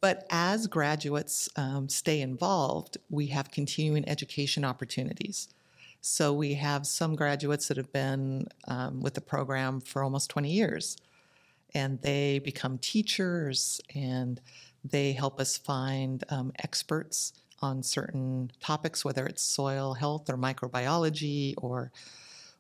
But 0.01 0.25
as 0.29 0.67
graduates 0.67 1.49
um, 1.55 1.89
stay 1.89 2.21
involved, 2.21 2.97
we 3.09 3.27
have 3.27 3.51
continuing 3.51 4.07
education 4.07 4.63
opportunities. 4.63 5.49
So 6.01 6.31
we 6.31 6.53
have 6.53 6.87
some 6.87 7.15
graduates 7.15 7.67
that 7.67 7.77
have 7.77 7.91
been 7.91 8.47
um, 8.67 9.01
with 9.01 9.15
the 9.15 9.21
program 9.21 9.81
for 9.81 10.03
almost 10.03 10.29
20 10.29 10.49
years 10.49 10.95
and 11.73 12.01
they 12.01 12.39
become 12.39 12.77
teachers 12.77 13.79
and 13.93 14.41
they 14.83 15.11
help 15.11 15.39
us 15.39 15.57
find 15.57 16.23
um, 16.29 16.51
experts 16.59 17.33
on 17.61 17.83
certain 17.83 18.51
topics, 18.61 19.03
whether 19.03 19.25
it's 19.25 19.41
soil 19.41 19.93
health 19.93 20.29
or 20.29 20.37
microbiology 20.37 21.53
or 21.57 21.91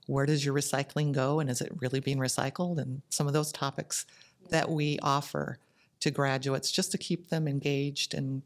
where 0.07 0.25
does 0.25 0.43
your 0.43 0.53
recycling 0.53 1.13
go 1.13 1.39
and 1.39 1.49
is 1.49 1.61
it 1.61 1.71
really 1.79 1.99
being 1.99 2.17
recycled 2.17 2.79
and 2.79 3.01
some 3.09 3.27
of 3.27 3.33
those 3.33 3.51
topics 3.51 4.05
that 4.49 4.69
we 4.69 4.99
offer 5.01 5.59
to 5.99 6.11
graduates 6.11 6.71
just 6.71 6.91
to 6.91 6.97
keep 6.97 7.29
them 7.29 7.47
engaged 7.47 8.13
and 8.13 8.41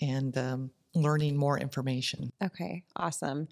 and 0.00 0.36
um, 0.38 0.70
learning 0.94 1.36
more 1.36 1.58
information. 1.58 2.32
Okay, 2.42 2.82
awesome. 2.96 3.48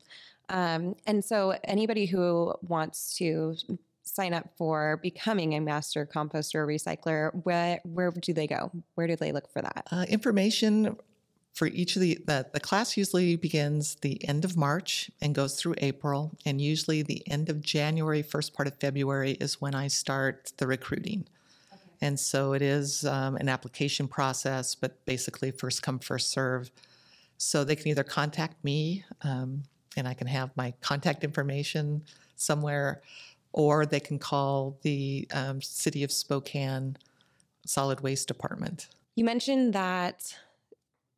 Um, 0.49 0.97
and 1.06 1.25
so, 1.25 1.58
anybody 1.64 2.06
who 2.06 2.54
wants 2.62 3.17
to 3.19 3.54
sign 4.02 4.32
up 4.32 4.49
for 4.56 4.99
becoming 5.02 5.54
a 5.54 5.60
master 5.60 6.06
composter 6.06 6.56
or 6.56 6.67
recycler, 6.67 7.30
where 7.45 7.80
where 7.84 8.10
do 8.10 8.32
they 8.32 8.47
go? 8.47 8.71
Where 8.95 9.06
do 9.06 9.17
they 9.17 9.32
look 9.32 9.50
for 9.52 9.62
that? 9.62 9.86
Uh, 9.91 10.06
information 10.08 10.97
for 11.52 11.67
each 11.67 11.97
of 11.97 12.02
the, 12.02 12.19
the 12.26 12.47
the 12.52 12.60
class 12.60 12.97
usually 12.97 13.36
begins 13.36 13.97
the 13.97 14.26
end 14.26 14.45
of 14.45 14.56
March 14.56 15.10
and 15.21 15.34
goes 15.34 15.60
through 15.60 15.75
April, 15.78 16.32
and 16.47 16.60
usually 16.60 17.02
the 17.02 17.28
end 17.30 17.50
of 17.50 17.60
January, 17.60 18.23
first 18.23 18.54
part 18.54 18.67
of 18.67 18.75
February 18.78 19.32
is 19.32 19.60
when 19.60 19.75
I 19.75 19.88
start 19.88 20.52
the 20.56 20.67
recruiting. 20.67 21.26
And 22.00 22.19
so 22.19 22.52
it 22.52 22.63
is 22.63 23.04
um, 23.04 23.37
an 23.37 23.49
application 23.49 24.08
process, 24.08 24.75
but 24.75 25.04
basically 25.04 25.50
first 25.50 25.82
come, 25.82 25.99
first 25.99 26.30
serve. 26.30 26.71
So 27.39 27.65
they 27.65 27.76
can 27.76 27.89
either 27.89 28.04
contact 28.04 28.63
me, 28.65 29.04
um, 29.23 29.63
and 29.97 30.06
I 30.06 30.15
can 30.15 30.26
have 30.26 30.50
my 30.56 30.75
contact 30.80 31.25
information 31.25 32.02
somewhere, 32.37 33.02
or 33.52 33.87
they 33.87 34.00
can 34.00 34.19
call 34.19 34.78
the 34.82 35.26
um, 35.32 35.61
City 35.63 36.04
of 36.04 36.13
Spokane 36.13 36.97
Solid 37.65 38.00
Waste 38.00 38.28
Department. 38.28 38.89
You 39.15 39.25
mentioned 39.25 39.73
that 39.73 40.37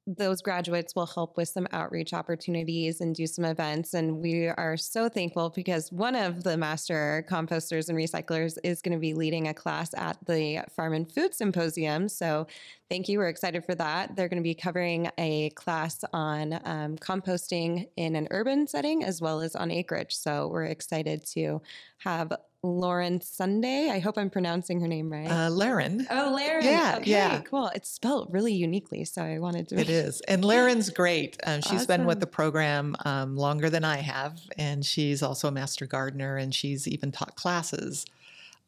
those 0.06 0.42
graduates 0.42 0.94
will 0.94 1.06
help 1.06 1.36
with 1.36 1.48
some 1.48 1.66
outreach 1.72 2.12
opportunities 2.12 3.00
and 3.00 3.14
do 3.14 3.26
some 3.26 3.44
events. 3.44 3.94
And 3.94 4.18
we 4.18 4.48
are 4.48 4.76
so 4.76 5.08
thankful 5.08 5.50
because 5.50 5.92
one 5.92 6.16
of 6.16 6.42
the 6.42 6.56
master 6.56 7.24
composters 7.28 7.88
and 7.88 7.96
recyclers 7.96 8.56
is 8.64 8.82
going 8.82 8.94
to 8.94 9.00
be 9.00 9.14
leading 9.14 9.48
a 9.48 9.54
class 9.54 9.92
at 9.94 10.16
the 10.26 10.64
Farm 10.74 10.94
and 10.94 11.10
Food 11.10 11.34
Symposium. 11.34 12.08
So 12.08 12.46
thank 12.88 13.08
you. 13.08 13.18
We're 13.18 13.28
excited 13.28 13.64
for 13.64 13.74
that. 13.76 14.16
They're 14.16 14.28
going 14.28 14.42
to 14.42 14.48
be 14.48 14.54
covering 14.54 15.10
a 15.18 15.50
class 15.50 16.02
on 16.12 16.54
um, 16.64 16.96
composting 16.96 17.88
in 17.96 18.16
an 18.16 18.28
urban 18.30 18.66
setting 18.66 19.04
as 19.04 19.20
well 19.20 19.40
as 19.40 19.54
on 19.54 19.70
acreage. 19.70 20.14
So 20.14 20.48
we're 20.48 20.64
excited 20.64 21.24
to 21.32 21.60
have 21.98 22.32
Lauren 22.62 23.20
Sunday. 23.20 23.88
I 23.90 23.98
hope 24.00 24.18
I'm 24.18 24.28
pronouncing 24.30 24.80
her 24.80 24.88
name 24.88 25.10
right. 25.10 25.30
Uh, 25.30 25.48
Laren. 25.48 26.06
Oh, 26.10 26.32
Laren. 26.36 26.64
Yeah, 26.64 26.96
okay, 26.98 27.10
yeah. 27.10 27.40
Cool. 27.40 27.70
It's 27.74 27.88
spelled 27.90 28.28
really 28.32 28.52
uniquely, 28.52 29.04
so 29.04 29.22
I 29.22 29.38
wanted 29.38 29.68
to. 29.68 29.78
It 29.80 29.88
is. 29.88 30.20
And 30.22 30.44
Laren's 30.44 30.90
great. 30.90 31.38
Um, 31.46 31.62
she's 31.62 31.86
been 31.86 32.04
with 32.04 32.20
the 32.20 32.26
program 32.26 32.96
um, 33.06 33.36
longer 33.36 33.70
than 33.70 33.84
I 33.84 33.96
have. 33.98 34.38
And 34.58 34.84
she's 34.84 35.22
also 35.22 35.48
a 35.48 35.50
master 35.52 35.86
gardener 35.86 36.36
and 36.36 36.54
she's 36.54 36.86
even 36.86 37.12
taught 37.12 37.34
classes 37.34 38.04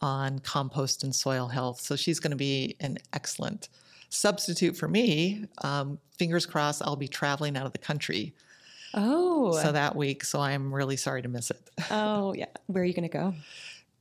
on 0.01 0.39
compost 0.39 1.05
and 1.05 1.15
soil 1.15 1.49
health. 1.49 1.81
So 1.81 1.95
she's 1.95 2.19
going 2.19 2.31
to 2.33 2.37
be 2.37 2.77
an 2.81 2.97
excellent 3.13 3.69
substitute 4.09 4.77
for 4.77 4.89
me. 4.89 5.47
Um, 5.63 5.99
fingers 6.19 6.47
crossed, 6.47 6.83
I'll 6.83 6.97
be 6.97 7.09
traveling 7.09 7.57
out 7.57 7.67
of 7.67 7.73
the 7.73 7.79
country 7.79 8.33
Oh. 8.95 9.53
so 9.63 9.73
that 9.73 9.97
week. 9.97 10.25
So 10.25 10.41
I'm 10.41 10.75
really 10.75 10.97
sorry 10.97 11.23
to 11.23 11.29
miss 11.29 11.51
it. 11.51 11.61
oh 11.91 12.35
yeah. 12.37 12.47
Where 12.67 12.83
are 12.83 12.87
you 12.87 12.93
going 12.95 13.09
to 13.09 13.13
go? 13.17 13.35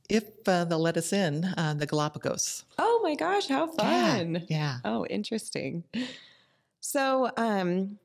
If 0.08 0.24
uh, 0.46 0.64
they'll 0.64 0.78
let 0.78 0.96
us 0.96 1.12
in, 1.12 1.44
uh, 1.44 1.74
the 1.76 1.86
Galapagos. 1.86 2.64
Oh 2.78 3.00
my 3.02 3.14
gosh, 3.14 3.48
how 3.48 3.66
fun! 3.66 4.34
Yeah. 4.34 4.40
yeah. 4.48 4.78
Oh, 4.84 5.06
interesting. 5.06 5.84
So, 6.80 7.30
um, 7.36 7.98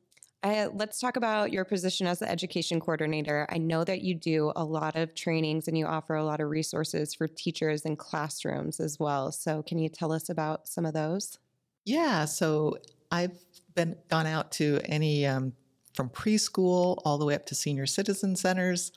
I, 0.44 0.68
let's 0.68 1.00
talk 1.00 1.18
about 1.18 1.52
your 1.52 1.66
position 1.66 2.06
as 2.06 2.20
the 2.20 2.30
education 2.30 2.80
coordinator. 2.80 3.48
I 3.50 3.58
know 3.58 3.84
that 3.84 4.02
you 4.02 4.14
do 4.14 4.54
a 4.56 4.64
lot 4.64 4.96
of 4.96 5.16
trainings 5.16 5.68
and 5.68 5.76
you 5.78 5.88
offer 5.88 6.16
a 6.16 6.24
lot 6.24 6.40
of 6.40 6.50
resources 6.50 7.14
for 7.14 7.28
teachers 7.28 7.86
and 7.86 7.98
classrooms 7.98 8.80
as 8.80 9.00
well. 9.00 9.32
So, 9.32 9.64
can 9.64 9.80
you 9.80 9.90
tell 9.90 10.12
us 10.12 10.30
about 10.30 10.68
some 10.68 10.86
of 10.86 10.94
those? 10.94 11.40
Yeah, 11.86 12.26
so 12.26 12.78
I've 13.12 13.38
been 13.76 13.96
gone 14.10 14.28
out 14.28 14.52
to 14.54 14.80
any 14.86 15.26
um, 15.26 15.54
from 15.94 16.10
preschool 16.10 17.02
all 17.04 17.18
the 17.18 17.26
way 17.26 17.34
up 17.34 17.46
to 17.48 17.56
senior 17.56 17.86
citizen 17.86 18.36
centers, 18.36 18.92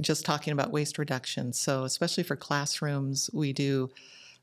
just 0.00 0.24
talking 0.24 0.52
about 0.52 0.70
waste 0.70 0.98
reduction. 0.98 1.52
So 1.52 1.84
especially 1.84 2.22
for 2.22 2.36
classrooms, 2.36 3.30
we 3.32 3.52
do 3.52 3.90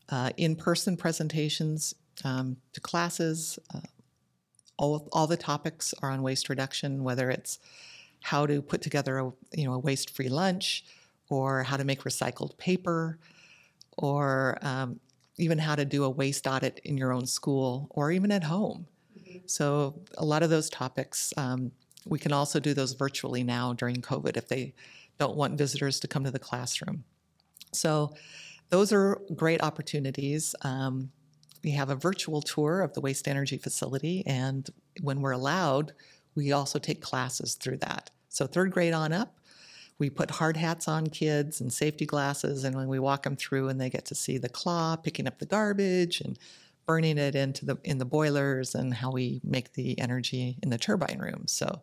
uh, 0.09 0.31
in-person 0.37 0.97
presentations 0.97 1.93
um, 2.23 2.57
to 2.73 2.81
classes. 2.81 3.59
Uh, 3.73 3.81
all 4.77 5.07
all 5.11 5.27
the 5.27 5.37
topics 5.37 5.93
are 6.01 6.11
on 6.11 6.21
waste 6.21 6.49
reduction, 6.49 7.03
whether 7.03 7.29
it's 7.29 7.59
how 8.21 8.45
to 8.45 8.61
put 8.61 8.81
together 8.81 9.19
a 9.19 9.31
you 9.53 9.65
know 9.65 9.73
a 9.73 9.79
waste-free 9.79 10.29
lunch, 10.29 10.85
or 11.29 11.63
how 11.63 11.77
to 11.77 11.83
make 11.83 12.03
recycled 12.03 12.57
paper, 12.57 13.17
or 13.97 14.57
um, 14.61 14.99
even 15.37 15.57
how 15.57 15.75
to 15.75 15.85
do 15.85 16.03
a 16.03 16.09
waste 16.09 16.47
audit 16.47 16.79
in 16.83 16.97
your 16.97 17.13
own 17.13 17.25
school 17.25 17.87
or 17.91 18.11
even 18.11 18.31
at 18.31 18.43
home. 18.43 18.87
So, 19.45 19.95
a 20.17 20.25
lot 20.25 20.43
of 20.43 20.49
those 20.49 20.69
topics, 20.69 21.33
um, 21.37 21.71
we 22.05 22.19
can 22.19 22.33
also 22.33 22.59
do 22.59 22.73
those 22.73 22.93
virtually 22.93 23.43
now 23.43 23.73
during 23.73 23.97
COVID 23.97 24.35
if 24.37 24.47
they 24.47 24.73
don't 25.19 25.35
want 25.35 25.57
visitors 25.57 25.99
to 26.01 26.07
come 26.07 26.23
to 26.23 26.31
the 26.31 26.39
classroom. 26.39 27.03
So, 27.73 28.13
those 28.69 28.91
are 28.91 29.21
great 29.33 29.63
opportunities. 29.63 30.53
Um, 30.61 31.11
we 31.63 31.71
have 31.71 31.89
a 31.89 31.95
virtual 31.95 32.41
tour 32.41 32.81
of 32.81 32.93
the 32.93 33.01
waste 33.01 33.27
energy 33.27 33.57
facility, 33.57 34.23
and 34.25 34.69
when 35.01 35.21
we're 35.21 35.31
allowed, 35.31 35.93
we 36.35 36.51
also 36.51 36.79
take 36.79 37.01
classes 37.01 37.55
through 37.55 37.77
that. 37.77 38.11
So, 38.29 38.45
third 38.45 38.71
grade 38.71 38.93
on 38.93 39.13
up, 39.13 39.39
we 39.99 40.09
put 40.09 40.31
hard 40.31 40.57
hats 40.57 40.87
on 40.87 41.07
kids 41.07 41.59
and 41.59 41.71
safety 41.73 42.05
glasses, 42.05 42.63
and 42.63 42.75
when 42.75 42.87
we 42.87 42.99
walk 42.99 43.23
them 43.23 43.35
through, 43.35 43.69
and 43.69 43.81
they 43.81 43.89
get 43.89 44.05
to 44.05 44.15
see 44.15 44.37
the 44.37 44.49
claw 44.49 44.95
picking 44.95 45.27
up 45.27 45.39
the 45.39 45.45
garbage 45.45 46.21
and 46.21 46.37
burning 46.85 47.17
it 47.17 47.35
into 47.35 47.65
the 47.65 47.77
in 47.83 47.97
the 47.97 48.05
boilers, 48.05 48.75
and 48.75 48.93
how 48.93 49.11
we 49.11 49.41
make 49.43 49.73
the 49.73 49.99
energy 49.99 50.57
in 50.61 50.69
the 50.69 50.77
turbine 50.77 51.19
room. 51.19 51.43
So 51.47 51.81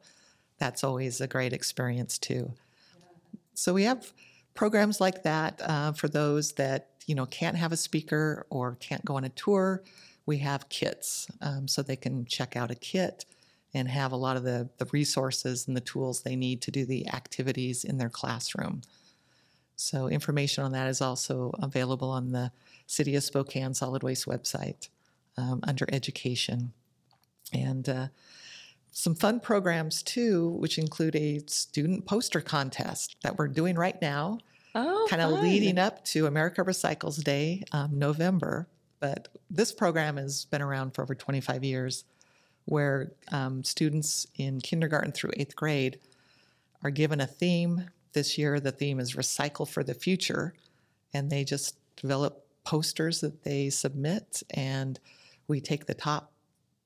that's 0.58 0.84
always 0.84 1.20
a 1.20 1.26
great 1.26 1.52
experience 1.52 2.18
too. 2.18 2.54
So 3.54 3.72
we 3.72 3.84
have 3.84 4.12
programs 4.54 5.00
like 5.00 5.22
that 5.22 5.60
uh, 5.62 5.92
for 5.92 6.08
those 6.08 6.52
that 6.52 6.90
you 7.06 7.14
know 7.14 7.26
can't 7.26 7.56
have 7.56 7.72
a 7.72 7.76
speaker 7.76 8.46
or 8.50 8.76
can't 8.76 9.04
go 9.04 9.16
on 9.16 9.24
a 9.24 9.30
tour. 9.30 9.82
We 10.26 10.38
have 10.38 10.68
kits, 10.68 11.28
um, 11.42 11.68
so 11.68 11.82
they 11.82 11.96
can 11.96 12.24
check 12.24 12.56
out 12.56 12.70
a 12.70 12.74
kit 12.74 13.26
and 13.74 13.88
have 13.88 14.12
a 14.12 14.16
lot 14.16 14.36
of 14.36 14.44
the, 14.44 14.70
the 14.78 14.86
resources 14.86 15.66
and 15.66 15.76
the 15.76 15.80
tools 15.80 16.22
they 16.22 16.36
need 16.36 16.62
to 16.62 16.70
do 16.70 16.86
the 16.86 17.08
activities 17.08 17.84
in 17.84 17.98
their 17.98 18.08
classroom. 18.08 18.82
So 19.76 20.08
information 20.08 20.64
on 20.64 20.72
that 20.72 20.88
is 20.88 21.00
also 21.00 21.50
available 21.60 22.10
on 22.10 22.30
the 22.30 22.52
City 22.86 23.16
of 23.16 23.24
Spokane 23.24 23.74
Solid 23.74 24.02
Waste 24.04 24.26
website 24.26 24.88
um, 25.36 25.60
under 25.64 25.86
education. 25.92 26.72
And 27.52 27.88
uh, 27.88 28.06
some 28.94 29.14
fun 29.16 29.40
programs 29.40 30.02
too, 30.02 30.50
which 30.50 30.78
include 30.78 31.16
a 31.16 31.40
student 31.46 32.06
poster 32.06 32.40
contest 32.40 33.16
that 33.22 33.36
we're 33.36 33.48
doing 33.48 33.74
right 33.74 34.00
now, 34.00 34.38
Oh, 34.76 35.06
kind 35.10 35.20
of 35.20 35.32
leading 35.42 35.78
up 35.78 36.04
to 36.06 36.26
America 36.26 36.62
Recycles 36.62 37.22
Day, 37.22 37.62
um, 37.72 37.98
November. 37.98 38.68
But 39.00 39.28
this 39.50 39.72
program 39.72 40.16
has 40.16 40.46
been 40.46 40.62
around 40.62 40.94
for 40.94 41.02
over 41.02 41.14
25 41.14 41.62
years, 41.64 42.04
where 42.64 43.12
um, 43.30 43.62
students 43.62 44.26
in 44.36 44.60
kindergarten 44.60 45.12
through 45.12 45.32
eighth 45.36 45.54
grade 45.54 45.98
are 46.82 46.90
given 46.90 47.20
a 47.20 47.26
theme. 47.26 47.90
This 48.12 48.38
year, 48.38 48.60
the 48.60 48.72
theme 48.72 49.00
is 49.00 49.14
Recycle 49.14 49.68
for 49.68 49.82
the 49.82 49.94
Future, 49.94 50.54
and 51.12 51.30
they 51.30 51.44
just 51.44 51.76
develop 51.96 52.46
posters 52.64 53.20
that 53.20 53.42
they 53.42 53.70
submit, 53.70 54.42
and 54.50 54.98
we 55.48 55.60
take 55.60 55.86
the 55.86 55.94
top 55.94 56.32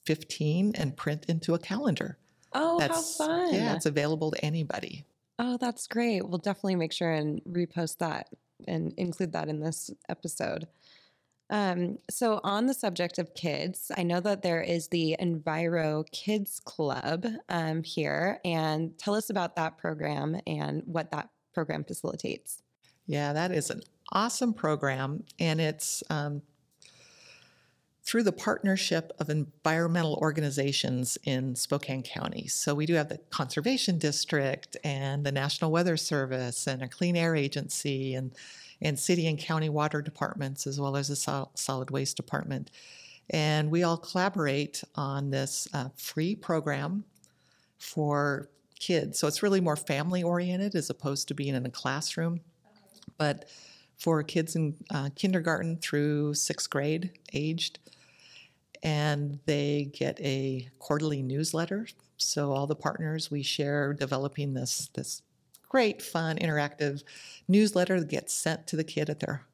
15 0.08 0.72
and 0.74 0.96
print 0.96 1.26
into 1.28 1.52
a 1.52 1.58
calendar. 1.58 2.16
Oh, 2.54 2.78
That's 2.78 3.18
how 3.18 3.26
fun. 3.26 3.54
yeah, 3.54 3.74
it's 3.76 3.84
available 3.84 4.30
to 4.30 4.42
anybody. 4.42 5.04
Oh, 5.38 5.58
that's 5.58 5.86
great. 5.86 6.26
We'll 6.26 6.38
definitely 6.38 6.76
make 6.76 6.94
sure 6.94 7.12
and 7.12 7.42
repost 7.44 7.98
that 7.98 8.30
and 8.66 8.94
include 8.96 9.32
that 9.32 9.50
in 9.50 9.60
this 9.60 9.90
episode. 10.08 10.66
Um, 11.50 11.98
so, 12.08 12.40
on 12.42 12.64
the 12.64 12.72
subject 12.72 13.18
of 13.18 13.34
kids, 13.34 13.92
I 13.98 14.02
know 14.02 14.20
that 14.20 14.40
there 14.40 14.62
is 14.62 14.88
the 14.88 15.14
Enviro 15.20 16.10
Kids 16.10 16.58
Club 16.58 17.26
um, 17.50 17.82
here, 17.82 18.40
and 18.46 18.96
tell 18.96 19.14
us 19.14 19.28
about 19.28 19.56
that 19.56 19.76
program 19.76 20.40
and 20.46 20.82
what 20.86 21.10
that 21.10 21.28
program 21.52 21.84
facilitates. 21.84 22.62
Yeah, 23.06 23.34
that 23.34 23.52
is 23.52 23.68
an 23.68 23.82
awesome 24.10 24.54
program, 24.54 25.24
and 25.38 25.60
it's 25.60 26.02
um, 26.08 26.40
through 28.08 28.22
the 28.22 28.32
partnership 28.32 29.12
of 29.18 29.28
environmental 29.28 30.14
organizations 30.14 31.18
in 31.24 31.54
Spokane 31.54 32.02
County. 32.02 32.46
So 32.46 32.74
we 32.74 32.86
do 32.86 32.94
have 32.94 33.10
the 33.10 33.18
Conservation 33.28 33.98
District 33.98 34.78
and 34.82 35.26
the 35.26 35.30
National 35.30 35.70
Weather 35.70 35.98
Service 35.98 36.66
and 36.66 36.80
a 36.80 36.88
Clean 36.88 37.14
Air 37.14 37.36
Agency 37.36 38.14
and 38.14 38.32
and 38.80 38.98
city 38.98 39.26
and 39.26 39.38
county 39.38 39.68
water 39.68 40.00
departments 40.00 40.66
as 40.66 40.80
well 40.80 40.96
as 40.96 41.08
the 41.08 41.16
sol- 41.16 41.50
solid 41.54 41.90
waste 41.90 42.16
department. 42.16 42.70
And 43.28 43.70
we 43.70 43.82
all 43.82 43.98
collaborate 43.98 44.82
on 44.94 45.30
this 45.30 45.68
uh, 45.74 45.88
free 45.96 46.34
program 46.34 47.04
for 47.76 48.48
kids. 48.78 49.18
So 49.18 49.26
it's 49.26 49.42
really 49.42 49.60
more 49.60 49.76
family 49.76 50.22
oriented 50.22 50.74
as 50.76 50.88
opposed 50.88 51.28
to 51.28 51.34
being 51.34 51.54
in 51.54 51.66
a 51.66 51.70
classroom. 51.70 52.40
But 53.18 53.50
for 53.98 54.22
kids 54.22 54.56
in 54.56 54.76
uh, 54.90 55.10
kindergarten 55.14 55.76
through 55.76 56.34
sixth 56.34 56.70
grade 56.70 57.10
aged, 57.34 57.80
and 58.82 59.38
they 59.46 59.90
get 59.92 60.20
a 60.20 60.68
quarterly 60.78 61.22
newsletter. 61.22 61.86
So 62.16 62.52
all 62.52 62.66
the 62.66 62.76
partners 62.76 63.30
we 63.30 63.42
share 63.42 63.92
developing 63.92 64.54
this 64.54 64.90
this 64.94 65.22
great, 65.68 66.00
fun, 66.00 66.38
interactive 66.38 67.02
newsletter 67.46 68.00
that 68.00 68.08
gets 68.08 68.32
sent 68.32 68.66
to 68.66 68.76
the 68.76 68.84
kid 68.84 69.10
at 69.10 69.20
their 69.20 69.44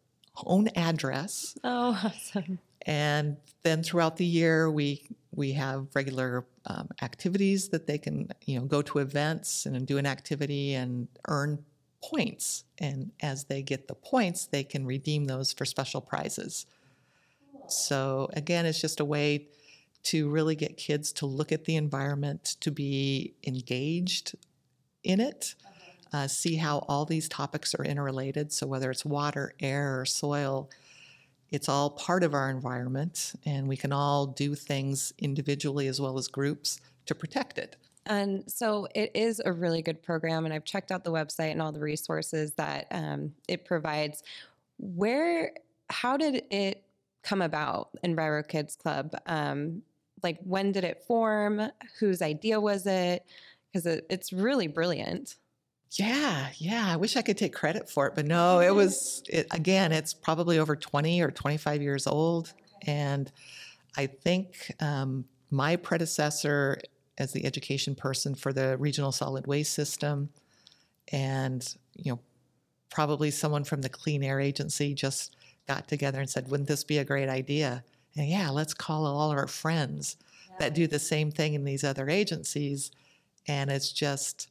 own 0.45 0.69
address. 0.77 1.57
Oh, 1.65 2.01
awesome. 2.05 2.59
And 2.87 3.37
then 3.63 3.83
throughout 3.83 4.17
the 4.17 4.27
year, 4.27 4.71
we 4.71 5.03
we 5.35 5.53
have 5.53 5.89
regular 5.95 6.45
um, 6.67 6.89
activities 7.03 7.69
that 7.71 7.87
they 7.87 7.99
can, 7.99 8.29
you 8.47 8.59
know, 8.59 8.67
go 8.67 8.83
to 8.83 8.99
events 8.99 9.67
and 9.67 9.87
do 9.87 9.99
an 9.99 10.07
activity 10.07 10.75
and 10.75 11.09
earn 11.27 11.65
points. 12.03 12.65
And 12.79 13.11
as 13.21 13.45
they 13.45 13.63
get 13.63 13.89
the 13.89 13.95
points, 13.95 14.47
they 14.47 14.63
can 14.63 14.87
redeem 14.87 15.25
those 15.25 15.53
for 15.53 15.65
special 15.65 16.01
prizes. 16.01 16.67
So 17.69 18.29
again, 18.35 18.67
it's 18.67 18.81
just 18.81 19.01
a 19.01 19.05
way 19.05 19.49
to 20.05 20.29
really 20.29 20.55
get 20.55 20.77
kids 20.77 21.13
to 21.15 21.27
look 21.27 21.51
at 21.51 21.65
the 21.65 21.77
environment, 21.77 22.57
to 22.61 22.71
be 22.71 23.35
engaged 23.47 24.37
in 25.03 25.21
it, 25.21 25.55
uh, 26.13 26.29
see 26.29 26.57
how 26.57 26.79
all 26.89 27.05
these 27.05 27.29
topics 27.29 27.75
are 27.75 27.85
interrelated. 27.85 28.53
So 28.53 28.67
whether 28.67 28.91
it's 28.91 29.05
water, 29.05 29.55
air, 29.61 30.01
or 30.01 30.05
soil, 30.05 30.71
it's 31.51 31.69
all 31.69 31.91
part 31.91 32.23
of 32.23 32.35
our 32.35 32.51
environment, 32.51 33.33
and 33.45 33.69
we 33.69 33.77
can 33.77 33.93
all 33.93 34.27
do 34.27 34.55
things 34.55 35.13
individually 35.19 35.87
as 35.87 36.01
well 36.01 36.19
as 36.19 36.29
groups 36.29 36.81
to 37.07 37.15
protect 37.15 37.59
it. 37.59 37.77
And 38.07 38.45
so 38.51 38.87
it 38.95 39.13
is 39.15 39.41
a 39.45 39.53
really 39.53 39.81
good 39.81 40.03
program, 40.03 40.45
and 40.45 40.53
I've 40.53 40.65
checked 40.65 40.93
out 40.93 41.05
the 41.05 41.13
website 41.13 41.53
and 41.53 41.63
all 41.63 41.73
the 41.73 41.81
resources 41.81 42.53
that 42.53 42.87
um, 42.91 43.33
it 43.49 43.65
provides. 43.65 44.23
Where, 44.79 45.53
how 45.91 46.17
did 46.17 46.45
it 46.51 46.83
come 47.25 47.43
about, 47.43 47.91
in 48.03 48.15
Enviro 48.15 48.47
Kids 48.47 48.77
Club? 48.77 49.15
Um, 49.27 49.83
like, 50.23 50.39
when 50.45 50.73
did 50.73 50.85
it 50.85 51.03
form? 51.07 51.71
Whose 51.99 52.23
idea 52.23 52.61
was 52.61 52.87
it? 52.87 53.25
Because 53.73 53.87
it, 53.87 54.07
it's 54.09 54.33
really 54.33 54.69
brilliant. 54.69 55.37
Yeah, 55.93 56.49
yeah. 56.57 56.89
I 56.89 56.97
wish 56.97 57.17
I 57.17 57.23
could 57.23 57.39
take 57.39 57.55
credit 57.55 57.89
for 57.89 58.07
it, 58.07 58.15
but 58.15 58.27
no, 58.27 58.61
it 58.61 58.75
was, 58.75 59.23
it, 59.29 59.47
again, 59.53 59.93
it's 59.93 60.13
probably 60.13 60.59
over 60.59 60.75
20 60.75 61.21
or 61.21 61.31
25 61.31 61.83
years 61.83 62.07
old. 62.07 62.53
And 62.87 63.31
I 63.97 64.07
think 64.07 64.75
um, 64.81 65.25
my 65.51 65.77
predecessor 65.77 66.79
as 67.17 67.33
the 67.33 67.45
education 67.45 67.95
person 67.95 68.35
for 68.35 68.53
the 68.53 68.77
regional 68.79 69.13
solid 69.13 69.47
waste 69.47 69.73
system 69.73 70.31
and, 71.13 71.77
you 71.95 72.13
know, 72.13 72.19
probably 72.91 73.31
someone 73.31 73.63
from 73.65 73.83
the 73.83 73.89
Clean 73.89 74.23
Air 74.23 74.41
Agency 74.41 74.95
just 74.95 75.37
got 75.67 75.89
together 75.89 76.21
and 76.21 76.29
said, 76.29 76.51
wouldn't 76.51 76.69
this 76.69 76.85
be 76.85 76.99
a 76.99 77.05
great 77.05 77.29
idea? 77.29 77.85
And 78.17 78.29
yeah, 78.29 78.51
let's 78.51 78.75
call 78.75 79.07
all 79.07 79.31
of 79.31 79.39
our 79.39 79.47
friends 79.47 80.17
that 80.59 80.75
do 80.75 80.87
the 80.87 80.99
same 80.99 81.31
thing 81.31 81.55
in 81.55 81.65
these 81.65 81.85
other 81.85 82.09
agencies. 82.09 82.91
And 83.49 83.71
it's 83.71 83.93
just, 83.93 84.49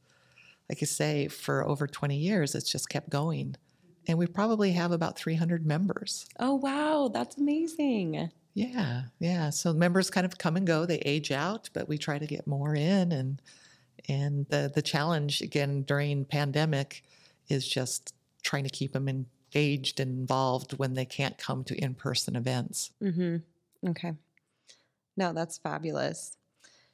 like 0.69 0.79
I 0.81 0.85
say, 0.85 1.27
for 1.27 1.65
over 1.65 1.87
20 1.87 2.17
years, 2.17 2.55
it's 2.55 2.71
just 2.71 2.89
kept 2.89 3.09
going. 3.09 3.55
And 4.07 4.17
we 4.17 4.27
probably 4.27 4.73
have 4.73 4.91
about 4.91 5.17
300 5.17 5.65
members. 5.65 6.25
Oh, 6.39 6.55
wow. 6.55 7.09
That's 7.13 7.37
amazing. 7.37 8.31
Yeah, 8.53 9.03
yeah. 9.19 9.49
So 9.49 9.73
members 9.73 10.09
kind 10.09 10.25
of 10.25 10.37
come 10.37 10.55
and 10.57 10.67
go; 10.67 10.85
they 10.85 10.99
age 10.99 11.31
out, 11.31 11.69
but 11.73 11.87
we 11.89 11.97
try 11.97 12.19
to 12.19 12.27
get 12.27 12.45
more 12.45 12.75
in. 12.75 13.11
And 13.11 13.41
and 14.07 14.45
the 14.49 14.71
the 14.73 14.81
challenge 14.81 15.41
again 15.41 15.83
during 15.83 16.25
pandemic 16.25 17.03
is 17.49 17.67
just 17.67 18.13
trying 18.43 18.63
to 18.63 18.69
keep 18.69 18.93
them 18.93 19.07
engaged 19.53 19.99
and 19.99 20.19
involved 20.19 20.73
when 20.73 20.93
they 20.93 21.05
can't 21.05 21.37
come 21.37 21.63
to 21.65 21.75
in 21.75 21.93
person 21.93 22.35
events. 22.35 22.91
Mm-hmm. 23.01 23.37
Okay. 23.89 24.13
No, 25.17 25.33
that's 25.33 25.57
fabulous. 25.57 26.37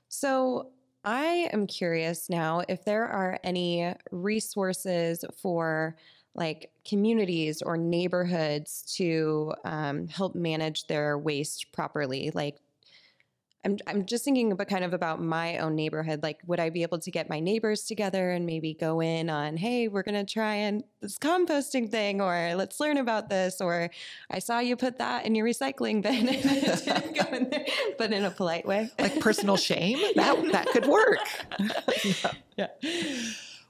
So 0.09 0.71
I 1.03 1.49
am 1.53 1.67
curious 1.67 2.29
now 2.29 2.63
if 2.67 2.83
there 2.83 3.05
are 3.05 3.39
any 3.43 3.93
resources 4.11 5.23
for 5.41 5.95
like 6.35 6.71
communities 6.87 7.61
or 7.61 7.77
neighborhoods 7.77 8.93
to 8.97 9.53
um, 9.65 10.07
help 10.07 10.35
manage 10.35 10.87
their 10.87 11.17
waste 11.17 11.71
properly. 11.71 12.31
Like, 12.33 12.57
I'm, 13.65 13.77
I'm 13.87 14.05
just 14.05 14.23
thinking 14.23 14.53
about 14.53 14.69
kind 14.69 14.85
of 14.85 14.93
about 14.93 15.21
my 15.21 15.57
own 15.57 15.75
neighborhood. 15.75 16.23
Like, 16.23 16.39
would 16.47 16.61
I 16.61 16.69
be 16.69 16.83
able 16.83 16.99
to 16.99 17.11
get 17.11 17.29
my 17.29 17.41
neighbors 17.41 17.83
together 17.83 18.31
and 18.31 18.45
maybe 18.45 18.73
go 18.73 19.01
in 19.01 19.29
on, 19.29 19.57
hey, 19.57 19.89
we're 19.89 20.03
going 20.03 20.25
to 20.25 20.31
try 20.31 20.55
and 20.55 20.83
this 21.01 21.17
composting 21.17 21.91
thing, 21.91 22.21
or 22.21 22.53
let's 22.55 22.79
learn 22.79 22.97
about 22.97 23.29
this, 23.29 23.59
or 23.59 23.89
I 24.31 24.39
saw 24.39 24.59
you 24.59 24.77
put 24.77 24.97
that 24.99 25.25
in 25.25 25.35
your 25.35 25.45
recycling 25.45 26.01
bin, 26.01 26.25
Go 27.15 27.35
in 27.35 27.49
there, 27.49 27.65
but 27.97 28.13
in 28.13 28.23
a 28.23 28.31
polite 28.31 28.65
way. 28.65 28.89
Like 28.97 29.19
personal 29.19 29.57
shame, 29.57 29.99
that 30.15 30.51
that 30.53 30.67
could 30.67 30.85
work. 30.85 31.19
Yeah. 32.55 32.67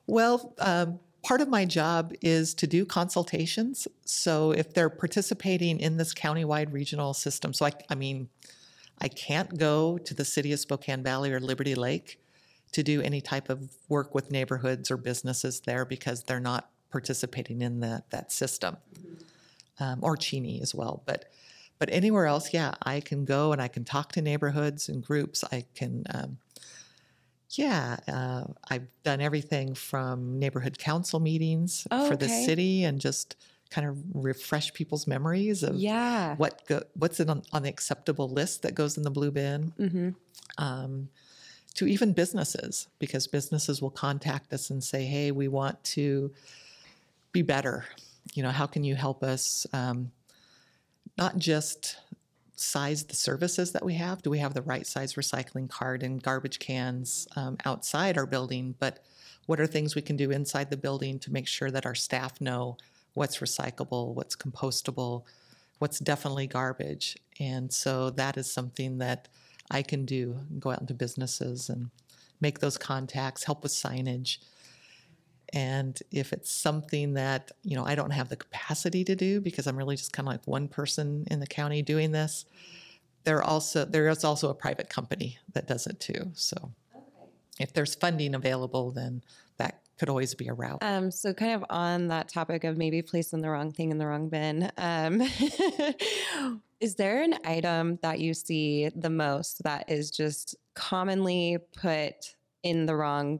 Well, 0.05 0.53
um, 0.59 0.99
part 1.23 1.41
of 1.41 1.49
my 1.49 1.65
job 1.65 2.13
is 2.21 2.53
to 2.55 2.67
do 2.67 2.85
consultations. 2.85 3.87
So 4.05 4.51
if 4.51 4.73
they're 4.73 4.89
participating 4.89 5.79
in 5.79 5.97
this 5.97 6.13
countywide 6.13 6.71
regional 6.73 7.13
system, 7.13 7.53
so 7.53 7.65
I, 7.65 7.71
I 7.89 7.95
mean, 7.95 8.29
I 9.01 9.07
can't 9.07 9.57
go 9.57 9.97
to 9.97 10.13
the 10.13 10.25
city 10.25 10.51
of 10.53 10.59
Spokane 10.59 11.03
Valley 11.03 11.31
or 11.31 11.39
Liberty 11.39 11.75
Lake 11.75 12.19
to 12.71 12.83
do 12.83 13.01
any 13.01 13.21
type 13.21 13.49
of 13.49 13.69
work 13.87 14.13
with 14.13 14.31
neighborhoods 14.31 14.91
or 14.91 14.97
businesses 14.97 15.61
there 15.61 15.85
because 15.85 16.23
they're 16.23 16.39
not 16.39 16.69
participating 16.91 17.61
in 17.61 17.79
that 17.79 18.09
that 18.11 18.31
system, 18.31 18.77
um, 19.79 19.99
or 20.01 20.17
Cheney 20.17 20.61
as 20.61 20.75
well. 20.75 21.01
But 21.05 21.25
but 21.79 21.89
anywhere 21.91 22.25
else, 22.25 22.53
yeah, 22.53 22.73
I 22.83 22.99
can 22.99 23.25
go 23.25 23.53
and 23.53 23.61
I 23.61 23.67
can 23.69 23.85
talk 23.85 24.11
to 24.13 24.21
neighborhoods 24.21 24.89
and 24.89 25.03
groups. 25.03 25.43
I 25.51 25.65
can 25.75 26.03
um, 26.13 26.37
Yeah, 27.51 27.97
uh, 28.07 28.43
I've 28.69 28.87
done 29.03 29.21
everything 29.21 29.73
from 29.73 30.37
neighborhood 30.37 30.77
council 30.77 31.19
meetings 31.19 31.87
Oh, 31.89 32.07
for 32.07 32.15
the 32.15 32.27
city 32.29 32.83
and 32.83 32.99
just 32.99 33.35
kind 33.69 33.87
of 33.87 33.97
refresh 34.13 34.73
people's 34.73 35.05
memories 35.07 35.61
of 35.63 35.75
Yeah. 35.75 36.35
what 36.37 36.65
go, 36.67 36.81
what's 36.95 37.19
in 37.19 37.29
on, 37.29 37.43
on 37.53 37.63
the 37.63 37.69
acceptable 37.69 38.27
list 38.29 38.63
that 38.63 38.73
goes 38.75 38.97
in 38.97 39.03
the 39.03 39.11
blue 39.11 39.31
bin. 39.31 39.73
Mm-hmm. 39.79 40.09
um, 40.63 41.09
to 41.75 41.85
even 41.87 42.11
businesses, 42.13 42.87
because 42.97 43.27
businesses 43.27 43.81
will 43.81 43.91
contact 43.91 44.51
us 44.51 44.69
and 44.71 44.83
say, 44.83 45.05
"Hey, 45.05 45.31
we 45.31 45.47
want 45.47 45.81
to 45.95 46.33
be 47.31 47.41
better. 47.43 47.85
You 48.33 48.43
know, 48.43 48.49
how 48.49 48.65
can 48.65 48.83
you 48.83 48.95
help 48.95 49.23
us? 49.23 49.65
Um, 49.71 50.11
not 51.17 51.37
just 51.37 51.97
size 52.55 53.03
the 53.05 53.15
services 53.15 53.71
that 53.71 53.85
we 53.85 53.93
have. 53.93 54.21
Do 54.23 54.29
we 54.29 54.39
have 54.39 54.53
the 54.53 54.61
right 54.63 54.85
size 54.85 55.13
recycling 55.13 55.69
cart 55.69 56.03
and 56.03 56.21
garbage 56.21 56.59
cans 56.59 57.27
um, 57.37 57.55
outside 57.65 58.17
our 58.17 58.25
building? 58.25 58.75
But 58.79 59.03
what 59.45 59.59
are 59.61 59.67
things 59.67 59.95
we 59.95 60.01
can 60.01 60.17
do 60.17 60.31
inside 60.31 60.69
the 60.71 60.75
building 60.77 61.19
to 61.19 61.31
make 61.31 61.47
sure 61.47 61.71
that 61.71 61.85
our 61.85 61.95
staff 61.95 62.41
know 62.41 62.77
what's 63.13 63.37
recyclable, 63.37 64.13
what's 64.13 64.35
compostable, 64.35 65.23
what's 65.79 65.99
definitely 65.99 66.47
garbage? 66.47 67.17
And 67.39 67.71
so 67.71 68.09
that 68.11 68.37
is 68.37 68.51
something 68.51 68.97
that 68.99 69.27
I 69.71 69.81
can 69.81 70.05
do 70.05 70.39
go 70.59 70.71
out 70.71 70.81
into 70.81 70.93
businesses 70.93 71.69
and 71.69 71.89
make 72.41 72.59
those 72.59 72.77
contacts, 72.77 73.43
help 73.43 73.63
with 73.63 73.71
signage. 73.71 74.37
And 75.51 75.99
if 76.11 76.31
it's 76.31 76.51
something 76.51 77.13
that, 77.15 77.51
you 77.63 77.75
know, 77.75 77.85
I 77.85 77.95
don't 77.95 78.11
have 78.11 78.29
the 78.29 78.35
capacity 78.35 79.03
to 79.05 79.15
do 79.15 79.41
because 79.41 79.67
I'm 79.67 79.77
really 79.77 79.95
just 79.95 80.13
kind 80.13 80.27
of 80.27 80.33
like 80.33 80.45
one 80.45 80.67
person 80.67 81.25
in 81.31 81.39
the 81.39 81.47
county 81.47 81.81
doing 81.81 82.11
this, 82.11 82.45
there 83.23 83.43
also 83.43 83.85
there 83.85 84.07
is 84.07 84.23
also 84.23 84.49
a 84.49 84.53
private 84.53 84.89
company 84.89 85.37
that 85.53 85.67
does 85.67 85.87
it 85.87 85.99
too. 85.99 86.31
So 86.33 86.71
if 87.59 87.73
there's 87.73 87.95
funding 87.95 88.35
available, 88.35 88.91
then 88.91 89.23
could 89.99 90.09
always 90.09 90.33
be 90.33 90.47
a 90.47 90.53
route. 90.53 90.79
Um, 90.81 91.11
so 91.11 91.33
kind 91.33 91.53
of 91.53 91.65
on 91.69 92.07
that 92.07 92.29
topic 92.29 92.63
of 92.63 92.77
maybe 92.77 93.01
placing 93.01 93.41
the 93.41 93.49
wrong 93.49 93.71
thing 93.71 93.91
in 93.91 93.97
the 93.97 94.07
wrong 94.07 94.29
bin, 94.29 94.71
um, 94.77 95.21
is 96.79 96.95
there 96.95 97.21
an 97.21 97.35
item 97.45 97.99
that 98.01 98.19
you 98.19 98.33
see 98.33 98.89
the 98.95 99.09
most 99.09 99.63
that 99.63 99.89
is 99.89 100.09
just 100.09 100.55
commonly 100.73 101.57
put 101.75 102.35
in 102.63 102.85
the 102.85 102.95
wrong 102.95 103.39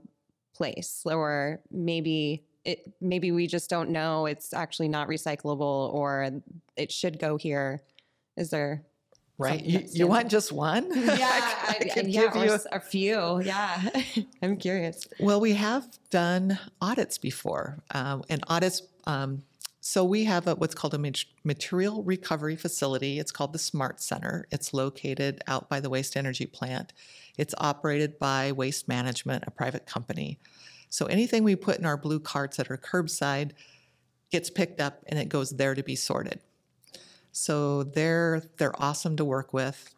place, 0.54 1.02
or 1.06 1.62
maybe 1.72 2.44
it 2.66 2.94
maybe 3.00 3.32
we 3.32 3.48
just 3.48 3.70
don't 3.70 3.90
know 3.90 4.26
it's 4.26 4.54
actually 4.54 4.90
not 4.90 5.08
recyclable, 5.08 5.94
or 5.94 6.42
it 6.76 6.92
should 6.92 7.20
go 7.20 7.38
here? 7.38 7.82
Is 8.36 8.50
there? 8.50 8.84
Right? 9.40 9.64
You, 9.64 9.84
you 9.92 10.08
want 10.08 10.30
just 10.30 10.52
one? 10.52 10.90
Yeah, 10.96 11.28
I 11.32 11.70
I, 11.70 11.74
could 11.90 12.08
yeah, 12.08 12.32
give 12.32 12.36
you- 12.44 12.58
a 12.72 12.80
few. 12.80 13.42
Yeah, 13.42 13.90
I'm 14.44 14.58
curious. 14.58 15.08
Well, 15.20 15.40
we 15.40 15.54
have 15.54 15.88
done 16.12 16.60
audits 16.82 17.18
before, 17.18 17.80
um, 17.92 18.24
and 18.30 18.44
audits. 18.48 18.84
Um, 19.08 19.44
so 19.82 20.04
we 20.04 20.26
have 20.26 20.46
a, 20.46 20.56
what's 20.56 20.76
called 20.76 20.94
a 20.94 21.14
material 21.44 22.04
recovery 22.04 22.58
facility. 22.58 23.18
It's 23.18 23.32
called 23.32 23.54
the 23.54 23.60
Smart 23.60 24.02
Center. 24.02 24.46
It's 24.52 24.74
located 24.74 25.42
out 25.48 25.70
by 25.70 25.80
the 25.80 25.90
waste 25.90 26.18
energy 26.18 26.46
plant. 26.46 26.92
It's 27.38 27.56
operated 27.58 28.20
by 28.20 28.52
Waste 28.52 28.88
Management, 28.90 29.46
a 29.48 29.52
private 29.52 29.86
company. 29.86 30.38
So 30.90 31.06
anything 31.06 31.44
we 31.46 31.56
put 31.56 31.78
in 31.80 31.86
our 31.86 31.96
blue 31.98 32.20
carts 32.20 32.58
that 32.58 32.70
are 32.70 32.78
curbside 32.78 33.52
gets 34.32 34.50
picked 34.50 34.82
up 34.82 35.02
and 35.08 35.18
it 35.18 35.30
goes 35.30 35.52
there 35.52 35.74
to 35.74 35.82
be 35.82 35.96
sorted. 35.96 36.40
So 37.32 37.84
they're 37.84 38.44
they're 38.58 38.80
awesome 38.82 39.16
to 39.18 39.26
work 39.26 39.54
with. 39.54 39.94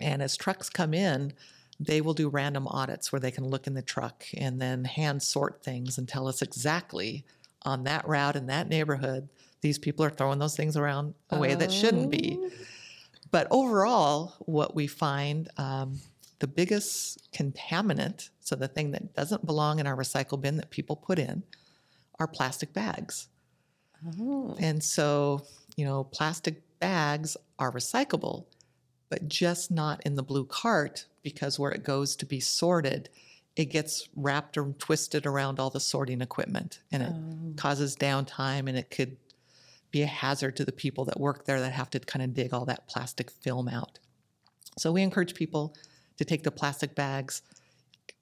And 0.00 0.22
as 0.22 0.36
trucks 0.36 0.70
come 0.70 0.94
in, 0.94 1.34
they 1.78 2.00
will 2.00 2.14
do 2.14 2.28
random 2.28 2.66
audits 2.68 3.12
where 3.12 3.20
they 3.20 3.30
can 3.30 3.46
look 3.46 3.66
in 3.66 3.74
the 3.74 3.82
truck 3.82 4.24
and 4.36 4.60
then 4.60 4.84
hand 4.84 5.22
sort 5.22 5.62
things 5.62 5.98
and 5.98 6.08
tell 6.08 6.28
us 6.28 6.42
exactly 6.42 7.24
on 7.62 7.84
that 7.84 8.06
route 8.08 8.36
in 8.36 8.46
that 8.46 8.68
neighborhood, 8.68 9.28
these 9.60 9.78
people 9.78 10.04
are 10.04 10.10
throwing 10.10 10.38
those 10.38 10.56
things 10.56 10.76
around 10.76 11.14
a 11.30 11.38
way 11.38 11.54
that 11.54 11.72
shouldn't 11.72 12.10
be. 12.10 12.38
Oh. 12.40 12.50
But 13.30 13.46
overall, 13.50 14.34
what 14.40 14.74
we 14.74 14.86
find 14.86 15.48
um, 15.56 16.00
the 16.38 16.46
biggest 16.46 17.30
contaminant, 17.32 18.30
so 18.40 18.56
the 18.56 18.68
thing 18.68 18.90
that 18.92 19.14
doesn't 19.14 19.46
belong 19.46 19.78
in 19.78 19.86
our 19.86 19.96
recycle 19.96 20.40
bin 20.40 20.56
that 20.56 20.70
people 20.70 20.96
put 20.96 21.18
in, 21.18 21.42
are 22.18 22.26
plastic 22.26 22.72
bags. 22.72 23.28
Oh. 24.18 24.56
And 24.58 24.82
so, 24.82 25.42
you 25.80 25.86
know, 25.86 26.04
plastic 26.04 26.60
bags 26.78 27.38
are 27.58 27.72
recyclable, 27.72 28.44
but 29.08 29.26
just 29.28 29.70
not 29.70 30.02
in 30.04 30.14
the 30.14 30.22
blue 30.22 30.44
cart 30.44 31.06
because 31.22 31.58
where 31.58 31.72
it 31.72 31.82
goes 31.82 32.14
to 32.16 32.26
be 32.26 32.38
sorted, 32.38 33.08
it 33.56 33.64
gets 33.66 34.06
wrapped 34.14 34.58
or 34.58 34.74
twisted 34.78 35.24
around 35.24 35.58
all 35.58 35.70
the 35.70 35.80
sorting 35.80 36.20
equipment 36.20 36.80
and 36.92 37.02
it 37.02 37.12
Oh. 37.14 37.54
causes 37.56 37.96
downtime 37.96 38.68
and 38.68 38.76
it 38.76 38.90
could 38.90 39.16
be 39.90 40.02
a 40.02 40.06
hazard 40.06 40.54
to 40.56 40.66
the 40.66 40.70
people 40.72 41.06
that 41.06 41.18
work 41.18 41.46
there 41.46 41.60
that 41.60 41.72
have 41.72 41.88
to 41.90 41.98
kind 42.00 42.22
of 42.22 42.34
dig 42.34 42.52
all 42.52 42.66
that 42.66 42.86
plastic 42.86 43.30
film 43.30 43.66
out. 43.66 43.98
So 44.76 44.92
we 44.92 45.00
encourage 45.00 45.34
people 45.34 45.74
to 46.18 46.26
take 46.26 46.42
the 46.42 46.50
plastic 46.50 46.94
bags. 46.94 47.40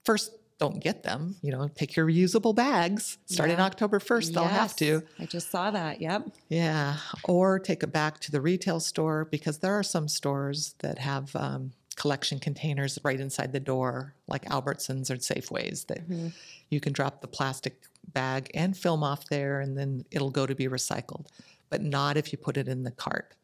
First, 0.05 0.31
don't 0.59 0.81
get 0.83 1.05
them, 1.05 1.37
you 1.43 1.53
know, 1.53 1.69
take 1.69 1.95
your 1.97 2.07
reusable 2.07 2.55
bags. 2.55 3.19
Starting 3.27 3.59
Yeah. 3.59 3.65
October 3.65 3.99
1st, 4.01 4.35
they'll 4.35 4.45
have 4.45 4.75
to. 4.77 5.03
I 5.19 5.27
just 5.27 5.51
saw 5.51 5.71
that. 5.71 6.01
Yep. 6.01 6.31
Yeah, 6.49 6.97
or 7.25 7.59
take 7.61 7.83
it 7.83 7.93
back 7.93 8.19
to 8.21 8.33
the 8.33 8.41
retail 8.41 8.81
store 8.81 9.25
because 9.25 9.59
there 9.59 9.73
are 9.79 9.85
some 9.85 10.09
stores 10.09 10.75
that 10.81 10.99
have 10.99 11.35
um, 11.37 11.73
collection 11.95 12.39
containers 12.41 12.99
right 13.05 13.21
inside 13.21 13.53
the 13.53 13.61
door, 13.61 14.15
like 14.27 14.45
Albertsons 14.47 15.11
or 15.11 15.17
Safeways, 15.17 15.87
that 15.87 15.99
Mm-hmm. 16.09 16.29
you 16.71 16.81
can 16.81 16.93
drop 16.93 17.21
the 17.21 17.29
plastic 17.29 17.83
bag 18.13 18.51
and 18.55 18.77
film 18.77 19.03
off 19.05 19.27
there, 19.29 19.61
and 19.61 19.79
then 19.79 20.05
it'll 20.11 20.31
go 20.31 20.45
to 20.47 20.55
be 20.57 20.67
recycled, 20.67 21.27
but 21.71 21.83
not 21.83 22.17
if 22.17 22.33
you 22.33 22.39
put 22.39 22.57
it 22.57 22.67
in 22.67 22.83
the 22.83 22.91
cart. 22.91 23.35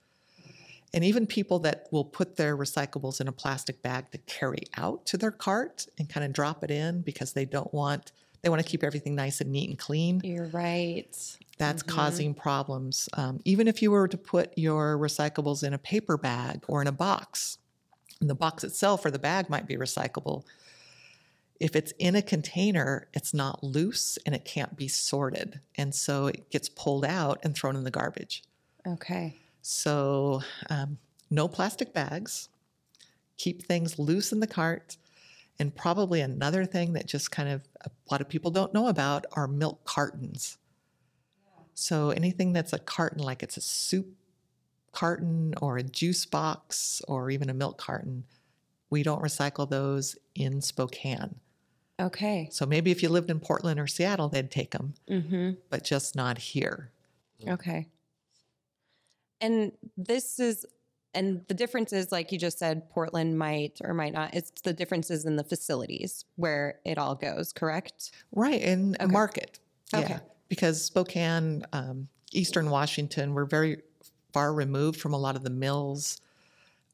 And 0.95 1.03
even 1.03 1.27
people 1.27 1.59
that 1.59 1.89
will 1.91 2.05
put 2.05 2.37
their 2.37 2.57
recyclables 2.57 3.21
in 3.21 3.27
a 3.27 3.33
plastic 3.33 3.83
bag 3.83 4.13
to 4.13 4.19
carry 4.19 4.63
out 4.77 5.05
to 5.07 5.17
their 5.17 5.33
cart 5.33 5.89
and 5.99 6.09
kind 6.09 6.25
of 6.25 6.33
drop 6.33 6.63
it 6.63 6.71
in 6.71 7.03
because 7.03 7.33
they 7.33 7.45
don't 7.45 7.75
want, 7.75 8.13
they 8.43 8.49
want 8.49 8.63
to 8.63 8.69
keep 8.69 8.85
everything 8.85 9.17
nice 9.17 9.41
and 9.41 9.51
neat 9.51 9.69
and 9.69 9.77
clean 9.77 10.21
You're 10.23 10.47
right. 10.47 11.37
that's 11.59 11.83
causing 11.83 12.33
problems. 12.33 13.09
Um, 13.15 13.41
even 13.45 13.67
if 13.67 13.83
you 13.83 13.91
were 13.91 14.07
to 14.07 14.17
put 14.17 14.57
your 14.57 14.97
recyclables 14.97 15.65
in 15.65 15.75
a 15.75 15.79
paper 15.79 16.17
bag 16.17 16.63
or 16.69 16.81
in 16.81 16.87
a 16.87 16.93
box, 16.93 17.59
and 18.21 18.31
the 18.31 18.37
box 18.37 18.63
itself 18.63 19.05
or 19.05 19.11
the 19.11 19.19
bag 19.19 19.51
might 19.51 19.67
be 19.67 19.77
recyclable. 19.77 20.45
If 21.59 21.75
it's 21.75 21.93
in 21.99 22.15
a 22.15 22.23
container, 22.23 23.09
it's 23.13 23.35
not 23.35 23.65
loose 23.65 24.17
and 24.25 24.33
it 24.33 24.45
can't 24.45 24.77
be 24.77 24.87
sorted. 24.87 25.61
And 25.75 25.93
so 25.93 26.29
it 26.29 26.51
gets 26.51 26.69
pulled 26.69 27.05
out 27.05 27.41
and 27.43 27.55
thrown 27.55 27.75
in 27.75 27.83
the 27.83 27.91
garbage. 27.91 28.45
Okay. 28.87 29.37
So, 29.67 30.43
um, 30.69 30.99
no 31.31 31.49
plastic 31.49 31.95
bags. 31.95 32.51
Keep 33.39 33.63
things 33.63 33.99
loose 33.99 34.31
in 34.31 34.41
the 34.41 34.47
cart. 34.47 34.99
And 35.59 35.75
probably 35.75 36.21
another 36.21 36.67
thing 36.67 36.93
that 36.93 37.07
just 37.07 37.31
kind 37.31 37.49
of 37.49 37.63
a 37.81 37.91
lot 38.11 38.21
of 38.21 38.29
people 38.29 38.51
don't 38.51 38.75
know 38.75 38.89
about 38.89 39.25
are 39.33 39.49
milk 39.49 39.83
cartons. 39.85 40.59
So, 41.73 42.11
anything 42.11 42.53
that's 42.53 42.75
a 42.75 42.79
carton, 42.79 43.23
like 43.23 43.43
it's 43.43 43.57
a 43.57 43.63
soup 43.63 44.09
carton 44.93 45.55
or 45.63 45.79
a 45.79 45.83
juice 45.83 46.27
box 46.27 47.01
or 47.09 47.31
even 47.31 47.49
a 47.49 47.55
milk 47.55 47.79
carton, 47.79 48.25
we 48.91 49.03
don't 49.03 49.23
recycle 49.23 49.69
those 49.69 50.15
in 50.35 50.61
Spokane. 50.61 51.37
Okay. 51.99 52.49
So, 52.53 52.67
maybe 52.67 52.91
if 52.91 53.03
you 53.03 53.09
lived 53.09 53.31
in 53.31 53.41
Portland 53.41 53.81
or 53.81 53.87
Seattle, 53.87 54.29
they'd 54.29 54.51
take 54.51 54.73
them, 54.73 54.93
Mm-hmm. 55.09 55.53
but 55.71 55.85
just 55.85 56.15
not 56.15 56.37
here. 56.37 56.91
Okay. 57.49 57.89
And 59.41 59.73
this 59.97 60.39
is, 60.39 60.65
and 61.13 61.47
the 61.49 61.55
difference 61.55 61.93
is, 61.93 62.11
like 62.13 62.33
you 62.33 62.39
just 62.39 62.59
said, 62.59 62.89
Portland 62.91 63.39
might 63.39 63.79
or 63.83 63.95
might 63.95 64.13
not. 64.13 64.35
It's 64.35 64.53
the 64.63 64.73
differences 64.73 65.25
in 65.25 65.37
the 65.37 65.45
facilities 65.45 66.25
where 66.37 66.81
it 66.85 66.99
all 66.99 67.15
goes, 67.15 67.53
correct? 67.53 68.13
Right, 68.33 68.61
in 68.61 68.97
a 69.01 69.05
Okay. 69.05 69.13
market. 69.13 69.59
Okay. 69.95 70.15
Yeah, 70.15 70.21
because 70.49 70.83
Spokane, 70.85 71.65
um, 71.73 72.09
Eastern 72.33 72.71
Washington, 72.71 73.35
we're 73.35 73.45
very 73.45 73.83
far 74.33 74.53
removed 74.53 75.01
from 75.01 75.15
a 75.15 75.19
lot 75.19 75.37
of 75.37 75.45
the 75.45 75.51
mills 75.51 76.21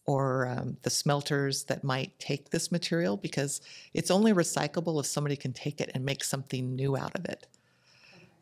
or 0.07 0.49
um, 0.49 0.77
the 0.83 0.91
smelters 0.91 1.65
that 1.65 1.85
might 1.85 2.19
take 2.19 2.51
this 2.51 2.73
material 2.73 3.17
because 3.17 3.61
it's 3.95 4.11
only 4.11 4.33
recyclable 4.33 5.01
if 5.01 5.07
somebody 5.07 5.37
can 5.37 5.53
take 5.53 5.81
it 5.81 5.91
and 5.95 6.05
make 6.05 6.25
something 6.25 6.75
new 6.75 6.97
out 6.97 7.15
of 7.15 7.25
it. 7.27 7.47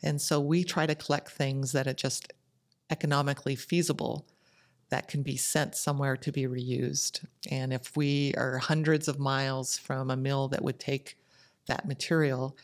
And 0.02 0.20
so 0.20 0.40
we 0.40 0.64
try 0.64 0.86
to 0.86 0.94
collect 0.94 1.30
things 1.30 1.72
that 1.72 1.86
it 1.86 1.96
just 1.96 2.32
economically 2.90 3.56
feasible 3.56 4.26
that 4.90 5.08
can 5.08 5.22
be 5.22 5.36
sent 5.36 5.74
somewhere 5.74 6.16
to 6.16 6.32
be 6.32 6.44
reused. 6.44 7.24
And 7.50 7.72
if 7.72 7.96
we 7.96 8.32
are 8.38 8.56
hundreds 8.58 9.06
of 9.08 9.18
miles 9.18 9.76
from 9.76 10.10
a 10.10 10.16
mill 10.16 10.48
that 10.48 10.62
would 10.62 10.78
take 10.80 11.18
that 11.66 11.86
material, 11.86 12.56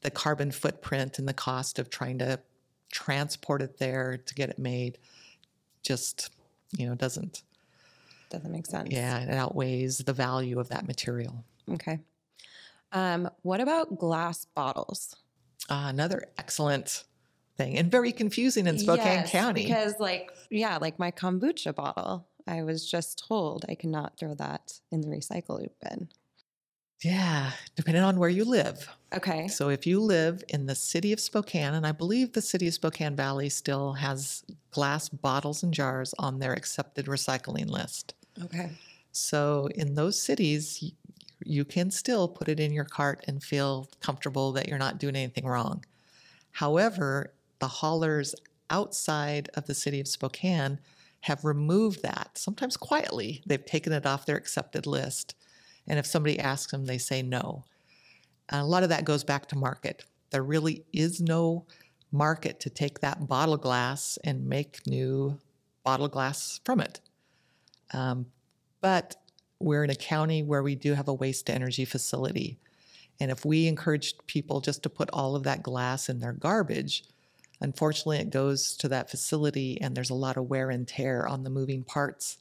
the 0.00 0.10
carbon 0.10 0.50
footprint 0.50 1.18
and 1.20 1.28
the 1.28 1.32
cost 1.34 1.78
of 1.78 1.88
trying 1.88 2.18
to 2.18 2.40
transport 2.90 3.62
it 3.62 3.78
there 3.78 4.18
to 4.26 4.34
get 4.34 4.50
it 4.50 4.58
made 4.58 4.98
just, 5.82 6.30
you 6.76 6.86
know, 6.88 6.94
doesn't, 6.96 7.42
Doesn't 8.30 8.50
make 8.50 8.66
sense. 8.66 8.88
yeah, 8.90 9.20
it 9.20 9.30
outweighs 9.30 9.98
the 9.98 10.12
value 10.12 10.58
of 10.58 10.68
that 10.70 10.86
material. 10.88 11.44
Okay. 11.70 12.00
Um, 12.90 13.30
what 13.42 13.60
about 13.60 13.96
glass 13.98 14.44
bottles? 14.44 15.14
Uh, 15.70 15.86
another 15.88 16.24
excellent 16.36 17.04
thing 17.56 17.76
and 17.78 17.90
very 17.90 18.12
confusing 18.12 18.66
in 18.66 18.78
Spokane 18.78 19.20
Yes, 19.20 19.30
County. 19.30 19.64
Because, 19.64 19.94
like, 19.98 20.30
yeah, 20.50 20.78
like 20.80 20.98
my 20.98 21.10
kombucha 21.10 21.74
bottle, 21.74 22.28
I 22.46 22.62
was 22.62 22.88
just 22.90 23.24
told 23.28 23.64
I 23.68 23.74
cannot 23.74 24.18
throw 24.18 24.34
that 24.34 24.80
in 24.90 25.00
the 25.02 25.08
recycle 25.08 25.66
bin. 25.82 26.08
yeah, 27.02 27.50
depending 27.76 28.02
on 28.02 28.18
where 28.18 28.28
you 28.30 28.44
live. 28.44 28.88
Okay. 29.14 29.48
So 29.48 29.68
if 29.68 29.86
you 29.86 30.00
live 30.00 30.42
in 30.48 30.66
the 30.66 30.74
city 30.74 31.12
of 31.12 31.20
Spokane, 31.20 31.74
and 31.74 31.86
I 31.86 31.92
believe 31.92 32.32
the 32.32 32.40
city 32.40 32.68
of 32.68 32.74
Spokane 32.74 33.16
Valley 33.16 33.48
still 33.48 33.94
has 33.94 34.44
glass 34.70 35.08
bottles 35.08 35.62
and 35.62 35.74
jars 35.74 36.14
on 36.18 36.38
their 36.38 36.52
accepted 36.52 37.06
recycling 37.06 37.68
list. 37.68 38.14
Okay. 38.44 38.70
So 39.10 39.68
in 39.74 39.94
those 39.94 40.20
cities, 40.20 40.92
you 41.44 41.64
can 41.64 41.90
still 41.90 42.28
put 42.28 42.48
it 42.48 42.60
in 42.60 42.72
your 42.72 42.84
cart 42.84 43.24
and 43.26 43.42
feel 43.42 43.88
comfortable 44.00 44.52
that 44.52 44.68
you're 44.68 44.78
not 44.78 44.98
doing 44.98 45.16
anything 45.16 45.44
wrong. 45.44 45.84
However, 46.52 47.34
the 47.62 47.68
haulers 47.68 48.34
outside 48.70 49.48
of 49.54 49.66
the 49.66 49.74
city 49.74 50.00
of 50.00 50.08
Spokane 50.08 50.80
have 51.20 51.44
removed 51.44 52.02
that, 52.02 52.32
sometimes 52.34 52.76
quietly. 52.76 53.40
They've 53.46 53.64
taken 53.64 53.92
it 53.92 54.04
off 54.04 54.26
their 54.26 54.36
accepted 54.36 54.84
list. 54.84 55.36
And 55.86 55.96
if 55.96 56.04
somebody 56.04 56.40
asks 56.40 56.72
them, 56.72 56.86
they 56.86 56.98
say 56.98 57.22
no. 57.22 57.62
And 58.48 58.60
a 58.60 58.64
lot 58.64 58.82
of 58.82 58.88
that 58.88 59.04
goes 59.04 59.22
back 59.22 59.46
to 59.46 59.56
market. 59.56 60.04
There 60.30 60.42
really 60.42 60.84
is 60.92 61.20
no 61.20 61.64
market 62.10 62.58
to 62.60 62.68
take 62.68 62.98
that 62.98 63.28
bottle 63.28 63.56
glass 63.56 64.18
and 64.24 64.48
make 64.48 64.84
new 64.84 65.38
bottle 65.84 66.08
glass 66.08 66.58
from 66.64 66.80
it. 66.80 67.00
Um, 67.92 68.26
but 68.80 69.14
we're 69.60 69.84
in 69.84 69.90
a 69.90 69.94
county 69.94 70.42
where 70.42 70.64
we 70.64 70.74
do 70.74 70.94
have 70.94 71.06
a 71.06 71.14
waste 71.14 71.46
to 71.46 71.54
energy 71.54 71.84
facility. 71.84 72.58
And 73.20 73.30
if 73.30 73.44
we 73.44 73.68
encouraged 73.68 74.26
people 74.26 74.60
just 74.60 74.82
to 74.82 74.90
put 74.90 75.10
all 75.12 75.36
of 75.36 75.44
that 75.44 75.62
glass 75.62 76.08
in 76.08 76.18
their 76.18 76.32
garbage, 76.32 77.04
unfortunately, 77.62 78.18
it 78.18 78.30
goes 78.30 78.76
to 78.78 78.88
that 78.88 79.10
facility 79.10 79.80
and 79.80 79.96
there's 79.96 80.10
a 80.10 80.14
lot 80.14 80.36
of 80.36 80.48
wear 80.50 80.70
and 80.70 80.86
tear 80.86 81.26
on 81.26 81.44
the 81.44 81.50
moving 81.50 81.84
parts 81.84 82.38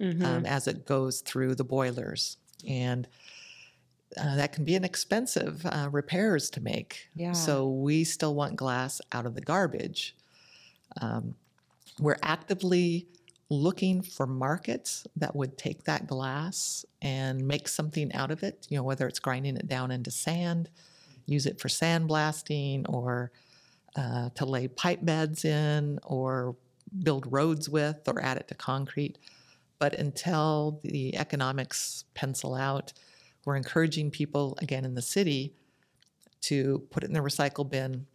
Mhm. 0.00 0.22
um, 0.24 0.46
as 0.46 0.66
it 0.66 0.84
goes 0.86 1.20
through 1.20 1.54
the 1.54 1.64
boilers. 1.64 2.36
And 2.66 3.06
uh, 4.16 4.36
that 4.36 4.52
can 4.52 4.64
be 4.64 4.74
an 4.76 4.84
expensive 4.84 5.64
uh, 5.66 5.88
repairs 5.90 6.48
to 6.50 6.60
make. 6.60 7.08
Yeah. 7.14 7.32
So 7.32 7.68
we 7.68 8.04
still 8.04 8.34
want 8.34 8.56
glass 8.56 9.00
out 9.12 9.26
of 9.26 9.34
the 9.34 9.40
garbage. 9.40 10.16
Um, 11.00 11.34
we're 11.98 12.16
actively 12.22 13.08
looking 13.48 14.02
for 14.02 14.26
markets 14.26 15.06
that 15.16 15.34
would 15.36 15.56
take 15.56 15.84
that 15.84 16.06
glass 16.06 16.84
and 17.02 17.46
make 17.46 17.68
something 17.68 18.12
out 18.12 18.30
of 18.30 18.42
it, 18.42 18.66
you 18.70 18.76
know, 18.76 18.82
whether 18.82 19.06
it's 19.06 19.18
grinding 19.20 19.56
it 19.56 19.68
down 19.68 19.90
into 19.90 20.10
sand, 20.10 20.68
use 21.26 21.46
it 21.46 21.60
for 21.60 21.68
sandblasting 21.68 22.84
or 22.88 23.30
uh, 23.96 24.30
to 24.34 24.44
lay 24.44 24.68
pipe 24.68 25.00
beds 25.02 25.44
in 25.44 25.98
or 26.04 26.56
build 27.02 27.30
roads 27.32 27.68
with 27.68 28.00
or 28.06 28.22
add 28.22 28.36
it 28.36 28.48
to 28.48 28.54
concrete. 28.54 29.18
But 29.78 29.94
until 29.94 30.80
the 30.84 31.16
economics 31.16 32.04
pencil 32.14 32.54
out, 32.54 32.92
we're 33.44 33.56
encouraging 33.56 34.10
people, 34.10 34.56
again, 34.60 34.84
in 34.84 34.94
the 34.94 35.02
city 35.02 35.54
to 36.42 36.86
put 36.90 37.04
it 37.04 37.06
in 37.06 37.12
the 37.12 37.20
recycle 37.20 37.68
bin. 37.68 38.06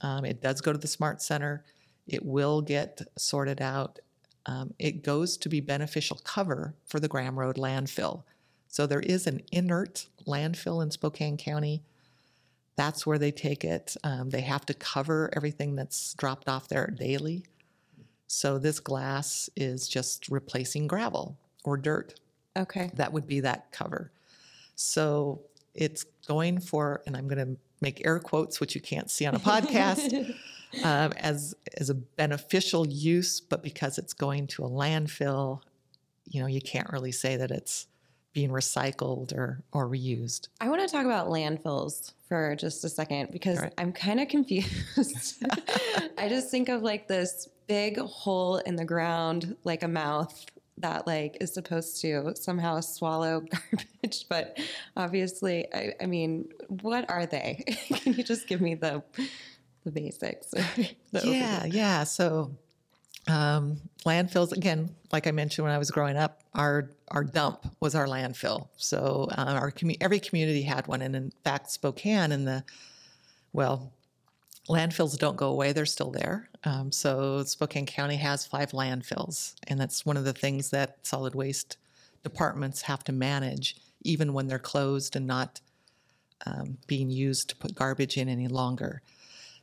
Um, 0.00 0.24
it 0.24 0.40
does 0.40 0.60
go 0.60 0.72
to 0.72 0.78
the 0.78 0.86
Smart 0.86 1.20
Center. 1.20 1.64
It 2.06 2.24
will 2.24 2.62
get 2.62 3.02
sorted 3.18 3.60
out. 3.60 3.98
Um, 4.46 4.72
it 4.78 5.02
goes 5.02 5.36
to 5.38 5.48
be 5.48 5.60
beneficial 5.60 6.20
cover 6.24 6.74
for 6.86 6.98
the 6.98 7.08
Graham 7.08 7.38
Road 7.38 7.56
landfill. 7.56 8.22
So 8.68 8.86
there 8.86 9.00
is 9.00 9.26
an 9.26 9.42
inert 9.52 10.06
landfill 10.26 10.82
in 10.82 10.90
Spokane 10.90 11.36
County. 11.36 11.82
That's 12.80 13.06
where 13.06 13.18
they 13.18 13.30
take 13.30 13.62
it. 13.62 13.94
Um, 14.04 14.30
they 14.30 14.40
have 14.40 14.64
to 14.64 14.72
cover 14.72 15.28
everything 15.36 15.76
that's 15.76 16.14
dropped 16.14 16.48
off 16.48 16.68
there 16.68 16.86
daily. 16.86 17.44
So 18.26 18.56
this 18.56 18.80
glass 18.80 19.50
is 19.54 19.86
just 19.86 20.30
replacing 20.30 20.86
gravel 20.86 21.36
or 21.62 21.76
dirt. 21.76 22.18
Okay. 22.56 22.90
That 22.94 23.12
would 23.12 23.26
be 23.26 23.40
that 23.40 23.70
cover. 23.70 24.10
So 24.76 25.42
it's 25.74 26.04
going 26.26 26.58
for, 26.58 27.02
and 27.06 27.18
I'm 27.18 27.28
going 27.28 27.54
to 27.54 27.60
make 27.82 28.06
air 28.06 28.18
quotes, 28.18 28.60
which 28.60 28.74
you 28.74 28.80
can't 28.80 29.10
see 29.10 29.26
on 29.26 29.34
a 29.34 29.38
podcast, 29.50 30.34
um, 30.82 31.12
as 31.18 31.54
as 31.76 31.90
a 31.90 31.94
beneficial 31.94 32.88
use, 32.88 33.42
but 33.42 33.62
because 33.62 33.98
it's 33.98 34.14
going 34.14 34.46
to 34.46 34.64
a 34.64 34.70
landfill, 34.70 35.60
you 36.30 36.40
know, 36.40 36.46
you 36.46 36.62
can't 36.62 36.88
really 36.90 37.12
say 37.12 37.36
that 37.36 37.50
it's 37.50 37.88
being 38.32 38.50
recycled 38.50 39.32
or 39.32 39.62
or 39.72 39.88
reused. 39.88 40.48
I 40.60 40.68
want 40.68 40.80
to 40.82 40.88
talk 40.88 41.04
about 41.04 41.28
landfills 41.28 42.12
for 42.28 42.54
just 42.56 42.84
a 42.84 42.88
second 42.88 43.30
because 43.32 43.60
right. 43.60 43.72
I'm 43.78 43.92
kind 43.92 44.20
of 44.20 44.28
confused. 44.36 45.44
I 46.18 46.28
just 46.28 46.50
think 46.50 46.68
of 46.68 46.82
like 46.82 47.08
this 47.08 47.48
big 47.66 47.98
hole 47.98 48.58
in 48.58 48.76
the 48.76 48.84
ground, 48.84 49.56
like 49.64 49.82
a 49.82 49.88
mouth 49.88 50.46
that 50.78 51.06
like 51.06 51.36
is 51.40 51.52
supposed 51.52 52.00
to 52.00 52.32
somehow 52.34 52.80
swallow 52.80 53.40
garbage, 53.72 54.26
but 54.28 54.58
obviously, 54.96 55.66
I, 55.74 55.94
I 56.00 56.06
mean, 56.06 56.48
what 56.82 57.08
are 57.10 57.26
they? 57.26 57.64
Can 57.88 58.14
you 58.14 58.24
just 58.24 58.46
give 58.46 58.60
me 58.60 58.74
the 58.74 59.02
the 59.84 59.90
basics? 59.90 60.50
The 60.50 60.94
yeah, 61.12 61.60
overview? 61.60 61.72
yeah. 61.72 62.04
So 62.04 62.52
um, 63.28 63.80
landfills 64.04 64.52
again, 64.52 64.94
like 65.12 65.26
I 65.26 65.30
mentioned 65.30 65.64
when 65.64 65.74
I 65.74 65.78
was 65.78 65.90
growing 65.90 66.16
up, 66.16 66.40
our 66.54 66.90
our 67.08 67.24
dump 67.24 67.66
was 67.80 67.94
our 67.94 68.06
landfill. 68.06 68.68
So 68.76 69.28
uh, 69.32 69.58
our 69.60 69.70
commu- 69.70 69.98
every 70.00 70.20
community 70.20 70.62
had 70.62 70.86
one, 70.86 71.02
and 71.02 71.14
in 71.14 71.32
fact, 71.44 71.70
Spokane 71.70 72.32
and 72.32 72.46
the 72.46 72.64
well, 73.52 73.92
landfills 74.68 75.18
don't 75.18 75.36
go 75.36 75.48
away; 75.48 75.72
they're 75.72 75.86
still 75.86 76.10
there. 76.10 76.48
Um, 76.64 76.92
so 76.92 77.42
Spokane 77.44 77.86
County 77.86 78.16
has 78.16 78.46
five 78.46 78.72
landfills, 78.72 79.54
and 79.66 79.78
that's 79.78 80.06
one 80.06 80.16
of 80.16 80.24
the 80.24 80.32
things 80.32 80.70
that 80.70 80.98
solid 81.06 81.34
waste 81.34 81.76
departments 82.22 82.82
have 82.82 83.02
to 83.04 83.12
manage, 83.12 83.76
even 84.02 84.32
when 84.32 84.46
they're 84.46 84.58
closed 84.58 85.16
and 85.16 85.26
not 85.26 85.60
um, 86.46 86.78
being 86.86 87.10
used 87.10 87.48
to 87.48 87.56
put 87.56 87.74
garbage 87.74 88.16
in 88.16 88.28
any 88.28 88.48
longer. 88.48 89.02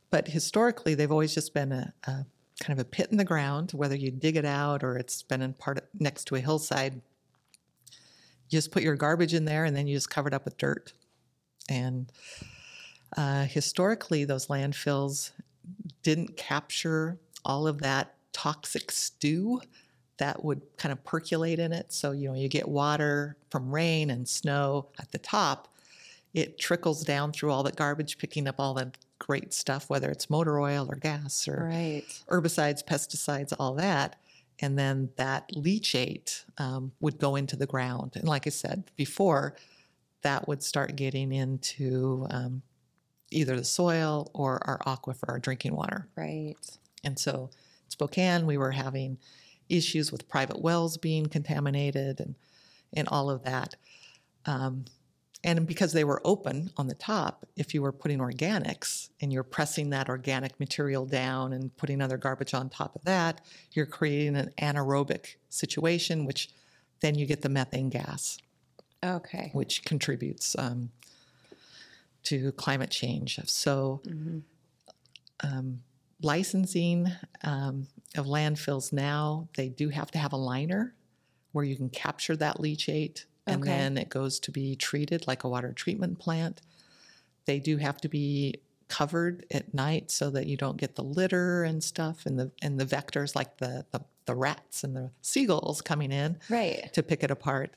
But 0.09 0.29
historically, 0.29 0.95
they've 0.95 1.11
always 1.11 1.33
just 1.33 1.53
been 1.53 1.71
a, 1.71 1.93
a 2.05 2.25
kind 2.59 2.79
of 2.79 2.85
a 2.85 2.89
pit 2.89 3.09
in 3.11 3.17
the 3.17 3.25
ground, 3.25 3.71
whether 3.71 3.95
you 3.95 4.11
dig 4.11 4.35
it 4.35 4.45
out 4.45 4.83
or 4.83 4.97
it's 4.97 5.23
been 5.23 5.41
in 5.41 5.53
part 5.53 5.87
next 5.99 6.25
to 6.25 6.35
a 6.35 6.39
hillside. 6.39 6.95
You 8.49 8.57
just 8.57 8.71
put 8.71 8.83
your 8.83 8.95
garbage 8.95 9.33
in 9.33 9.45
there 9.45 9.65
and 9.65 9.75
then 9.75 9.87
you 9.87 9.95
just 9.95 10.09
cover 10.09 10.27
it 10.27 10.33
up 10.33 10.45
with 10.45 10.57
dirt. 10.57 10.93
And 11.69 12.11
uh, 13.15 13.43
historically, 13.43 14.25
those 14.25 14.47
landfills 14.47 15.31
didn't 16.03 16.37
capture 16.37 17.19
all 17.45 17.67
of 17.67 17.79
that 17.79 18.15
toxic 18.33 18.91
stew 18.91 19.61
that 20.17 20.43
would 20.43 20.61
kind 20.77 20.91
of 20.91 21.03
percolate 21.03 21.59
in 21.59 21.71
it. 21.71 21.93
So, 21.93 22.11
you 22.11 22.29
know, 22.29 22.35
you 22.35 22.47
get 22.47 22.67
water 22.67 23.37
from 23.51 23.73
rain 23.73 24.09
and 24.09 24.27
snow 24.27 24.87
at 24.99 25.11
the 25.11 25.19
top, 25.19 25.67
it 26.33 26.59
trickles 26.59 27.03
down 27.03 27.31
through 27.31 27.51
all 27.51 27.63
that 27.63 27.75
garbage, 27.75 28.17
picking 28.17 28.47
up 28.47 28.55
all 28.59 28.73
the 28.73 28.91
great 29.19 29.53
stuff, 29.53 29.89
whether 29.89 30.09
it's 30.09 30.29
motor 30.29 30.59
oil 30.59 30.87
or 30.89 30.95
gas 30.95 31.47
or 31.47 31.65
Right. 31.65 32.03
herbicides, 32.29 32.83
pesticides, 32.83 33.53
all 33.59 33.75
that. 33.75 34.17
And 34.59 34.77
then 34.77 35.09
that 35.17 35.49
leachate 35.53 36.43
um, 36.57 36.91
would 36.99 37.19
go 37.19 37.35
into 37.35 37.55
the 37.55 37.67
ground. 37.67 38.13
And 38.15 38.27
like 38.27 38.47
I 38.47 38.49
said 38.49 38.89
before, 38.95 39.55
that 40.23 40.47
would 40.47 40.63
start 40.63 40.95
getting 40.95 41.31
into 41.31 42.25
um, 42.31 42.63
either 43.29 43.55
the 43.55 43.63
soil 43.63 44.31
or 44.33 44.59
our 44.67 44.79
aquifer, 44.79 45.29
our 45.29 45.39
drinking 45.39 45.75
water. 45.75 46.07
Right. 46.15 46.55
And 47.03 47.19
so 47.19 47.49
in 47.85 47.89
Spokane, 47.89 48.45
we 48.47 48.57
were 48.57 48.71
having 48.71 49.19
issues 49.69 50.11
with 50.11 50.27
private 50.27 50.61
wells 50.61 50.97
being 50.97 51.27
contaminated 51.27 52.19
and, 52.19 52.35
and 52.93 53.07
all 53.09 53.29
of 53.29 53.43
that. 53.43 53.75
Um, 54.45 54.85
and 55.47 55.65
because 55.65 55.93
they 55.93 56.03
were 56.03 56.21
open 56.25 56.71
on 56.75 56.87
the 56.87 56.93
top, 56.93 57.45
if 57.55 57.73
you 57.73 57.81
were 57.81 57.93
putting 57.93 58.19
organics 58.19 59.09
and 59.21 59.31
you're 59.31 59.43
pressing 59.43 59.91
that 59.91 60.09
organic 60.09 60.59
material 60.59 61.05
down 61.05 61.53
and 61.53 61.75
putting 61.77 62.01
other 62.01 62.17
garbage 62.17 62.53
on 62.53 62.69
top 62.69 62.97
of 62.97 63.03
that, 63.05 63.39
you're 63.71 63.85
creating 63.85 64.35
an 64.35 64.51
anaerobic 64.61 65.35
situation, 65.49 66.25
which 66.25 66.49
then 66.99 67.15
you 67.15 67.25
get 67.25 67.43
the 67.43 67.49
methane 67.49 67.87
gas, 67.87 68.39
Okay. 69.01 69.49
which 69.53 69.85
contributes 69.85 70.53
um, 70.59 70.91
to 72.23 72.51
climate 72.51 72.89
change. 72.89 73.39
So, 73.45 74.01
Mhm. 74.05 74.41
um, 75.39 75.81
licensing 76.21 77.07
um, 77.45 77.87
of 78.17 78.25
landfills 78.25 78.91
now, 78.91 79.47
they 79.55 79.69
do 79.69 79.87
have 79.87 80.11
to 80.11 80.17
have 80.19 80.33
a 80.33 80.37
liner 80.37 80.93
where 81.53 81.63
you 81.63 81.77
can 81.77 81.89
capture 81.89 82.35
that 82.35 82.57
leachate 82.57 83.23
and 83.47 83.65
Okay. 83.65 83.67
then 83.67 83.97
it 83.97 84.09
goes 84.09 84.39
to 84.41 84.51
be 84.51 84.75
treated 84.75 85.27
like 85.27 85.43
a 85.43 85.49
water 85.49 85.73
treatment 85.73 86.19
plant. 86.19 86.61
They 87.45 87.59
do 87.59 87.77
have 87.77 87.97
to 88.01 88.09
be 88.09 88.61
covered 88.89 89.45
at 89.51 89.73
night 89.73 90.11
so 90.11 90.29
that 90.31 90.47
you 90.47 90.57
don't 90.57 90.77
get 90.77 90.95
the 90.95 91.03
litter 91.03 91.63
and 91.63 91.83
stuff 91.83 92.25
and 92.25 92.39
the 92.39 92.51
and 92.61 92.79
the 92.79 92.85
vectors 92.85 93.35
like 93.35 93.57
the 93.57 93.85
the, 93.91 94.01
the 94.25 94.35
rats 94.35 94.83
and 94.83 94.95
the 94.95 95.11
seagulls 95.21 95.81
coming 95.81 96.11
in 96.11 96.39
Right. 96.49 96.91
to 96.93 97.03
pick 97.03 97.23
it 97.23 97.31
apart. 97.31 97.75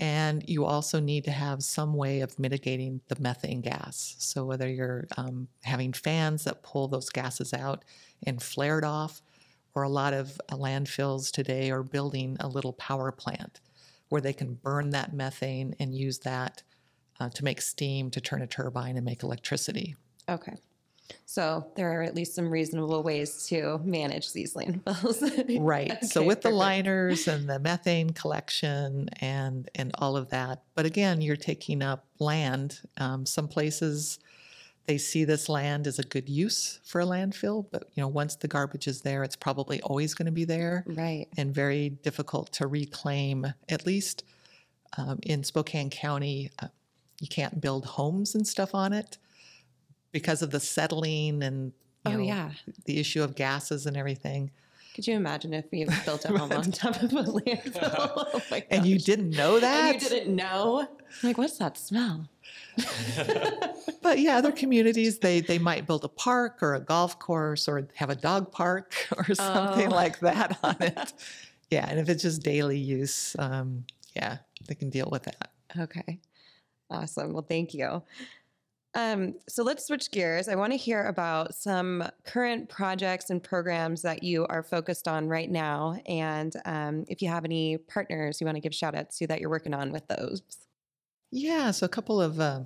And 0.00 0.48
you 0.48 0.64
also 0.64 1.00
need 1.00 1.24
to 1.24 1.32
have 1.32 1.62
some 1.62 1.94
way 1.94 2.20
of 2.20 2.38
mitigating 2.38 3.00
the 3.08 3.20
methane 3.20 3.60
gas. 3.62 4.14
So, 4.18 4.44
whether 4.44 4.68
you're 4.68 5.08
um, 5.16 5.48
having 5.64 5.92
fans 5.92 6.44
that 6.44 6.62
pull 6.62 6.86
those 6.88 7.10
gases 7.10 7.52
out 7.52 7.84
and 8.24 8.40
flare 8.42 8.78
it 8.78 8.84
off, 8.84 9.22
or 9.74 9.82
a 9.82 9.88
lot 9.88 10.14
of 10.14 10.40
uh, 10.50 10.56
landfills 10.56 11.32
today 11.32 11.70
are 11.70 11.82
building 11.82 12.36
a 12.38 12.48
little 12.48 12.72
power 12.74 13.10
plant 13.10 13.60
where 14.08 14.20
they 14.20 14.32
can 14.32 14.54
burn 14.54 14.90
that 14.90 15.12
methane 15.12 15.74
and 15.78 15.94
use 15.94 16.18
that 16.20 16.62
uh, 17.20 17.28
to 17.30 17.44
make 17.44 17.60
steam 17.60 18.10
to 18.10 18.20
turn 18.20 18.42
a 18.42 18.46
turbine 18.46 18.96
and 18.96 19.04
make 19.04 19.22
electricity. 19.22 19.96
Okay. 20.28 20.54
So 21.24 21.66
there 21.74 21.90
are 21.98 22.02
at 22.02 22.14
least 22.14 22.34
some 22.34 22.50
reasonable 22.50 23.02
ways 23.02 23.46
to 23.46 23.80
manage 23.84 24.32
these 24.32 24.54
landfills. 24.54 25.58
Right. 25.60 26.04
so 26.04 26.20
Okay, 26.20 26.26
with 26.26 26.42
the 26.42 26.50
liners 26.50 27.28
and 27.28 27.48
the 27.48 27.58
methane 27.58 28.10
collection 28.10 29.08
and 29.20 29.70
and 29.74 29.90
all 29.98 30.16
of 30.16 30.30
that, 30.30 30.62
but 30.74 30.86
again, 30.86 31.20
you're 31.20 31.36
taking 31.36 31.82
up 31.82 32.06
land. 32.18 32.80
Um, 32.98 33.24
some 33.24 33.48
places 33.48 34.18
they 34.88 34.98
see 34.98 35.24
this 35.24 35.50
land 35.50 35.86
as 35.86 35.98
a 35.98 36.02
good 36.02 36.28
use 36.30 36.80
for 36.82 37.02
a 37.02 37.04
landfill, 37.04 37.66
but 37.70 37.90
you 37.94 38.00
know 38.02 38.08
once 38.08 38.34
the 38.36 38.48
garbage 38.48 38.88
is 38.88 39.02
there, 39.02 39.22
it's 39.22 39.36
probably 39.36 39.80
always 39.82 40.14
going 40.14 40.26
to 40.26 40.32
be 40.32 40.46
there 40.46 40.82
Right. 40.86 41.26
and 41.36 41.54
very 41.54 41.90
difficult 41.90 42.50
to 42.54 42.66
reclaim. 42.66 43.46
At 43.68 43.84
least 43.84 44.24
um, 44.96 45.18
in 45.22 45.44
Spokane 45.44 45.90
County, 45.90 46.50
uh, 46.62 46.68
you 47.20 47.28
can't 47.28 47.60
build 47.60 47.84
homes 47.84 48.34
and 48.34 48.48
stuff 48.48 48.74
on 48.74 48.94
it 48.94 49.18
because 50.10 50.40
of 50.40 50.50
the 50.50 50.60
settling 50.60 51.42
and 51.42 51.66
you 52.06 52.12
Oh, 52.14 52.16
know, 52.16 52.22
yeah. 52.22 52.50
the 52.86 52.98
issue 52.98 53.22
of 53.22 53.34
gases 53.34 53.84
and 53.84 53.94
everything. 53.94 54.50
Could 54.98 55.06
you 55.06 55.14
imagine 55.14 55.54
if 55.54 55.64
we 55.70 55.84
built 56.04 56.24
a 56.24 56.36
home 56.36 56.50
on 56.50 56.72
top 56.72 57.00
of 57.00 57.12
a 57.12 57.22
landfill? 57.22 58.24
Oh 58.34 58.42
my 58.50 58.64
And 58.68 58.84
you 58.84 58.98
didn't 58.98 59.30
know 59.30 59.60
that? 59.60 59.94
And 59.94 60.02
you 60.02 60.08
didn't 60.08 60.34
know? 60.34 60.88
Like, 61.22 61.38
what's 61.38 61.56
that 61.58 61.78
smell? 61.78 62.28
But 64.02 64.18
yeah, 64.18 64.38
other 64.38 64.50
communities 64.50 65.20
they 65.20 65.40
they 65.40 65.58
might 65.60 65.86
build 65.86 66.02
a 66.04 66.08
park 66.08 66.62
or 66.64 66.74
a 66.74 66.80
golf 66.80 67.20
course 67.20 67.68
or 67.68 67.86
have 67.94 68.10
a 68.10 68.16
dog 68.16 68.50
park 68.50 68.92
or 69.16 69.32
something 69.36 69.86
Oh. 69.92 69.94
like 69.94 70.18
that 70.18 70.58
on 70.64 70.76
it. 70.80 71.12
Yeah, 71.70 71.86
and 71.88 72.00
if 72.00 72.08
it's 72.08 72.22
just 72.22 72.42
daily 72.42 72.78
use, 72.78 73.36
um, 73.38 73.84
yeah, 74.16 74.38
they 74.66 74.74
can 74.74 74.90
deal 74.90 75.08
with 75.12 75.24
that. 75.24 75.52
Okay. 75.78 76.18
Awesome. 76.90 77.34
Well, 77.34 77.46
thank 77.48 77.72
you. 77.72 78.02
Um, 78.94 79.34
so 79.48 79.62
let's 79.62 79.86
switch 79.86 80.10
gears. 80.10 80.48
I 80.48 80.54
want 80.54 80.72
to 80.72 80.76
hear 80.76 81.04
about 81.04 81.54
some 81.54 82.04
current 82.24 82.68
projects 82.68 83.30
and 83.30 83.42
programs 83.42 84.02
that 84.02 84.22
you 84.22 84.46
are 84.46 84.62
focused 84.62 85.06
on 85.06 85.28
right 85.28 85.50
now. 85.50 85.98
And 86.06 86.54
um, 86.64 87.04
if 87.08 87.20
you 87.20 87.28
have 87.28 87.44
any 87.44 87.76
partners 87.76 88.40
you 88.40 88.46
want 88.46 88.56
to 88.56 88.60
give 88.60 88.74
shout 88.74 88.94
outs 88.94 89.18
to 89.18 89.26
that 89.26 89.40
you're 89.40 89.50
working 89.50 89.74
on 89.74 89.92
with 89.92 90.06
those. 90.08 90.42
Yeah, 91.30 91.70
so 91.72 91.84
a 91.84 91.90
couple 91.90 92.20
of 92.20 92.40
uh, 92.40 92.60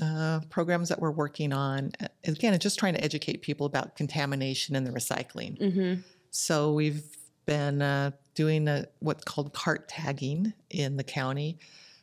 uh, 0.00 0.40
programs 0.48 0.88
that 0.88 1.00
we're 1.00 1.10
working 1.10 1.52
on. 1.52 1.92
Again, 2.24 2.58
just 2.58 2.78
trying 2.78 2.94
to 2.94 3.04
educate 3.04 3.42
people 3.42 3.66
about 3.66 3.96
contamination 3.96 4.74
and 4.76 4.86
the 4.86 4.90
recycling. 4.90 5.60
Mm-hmm. 5.60 6.00
So 6.30 6.72
we've 6.72 7.04
been 7.46 7.82
uh, 7.82 8.12
doing 8.34 8.68
a, 8.68 8.86
what's 9.00 9.24
called 9.24 9.52
cart 9.52 9.88
tagging 9.88 10.52
in 10.70 10.96
the 10.96 11.04
county, 11.04 11.58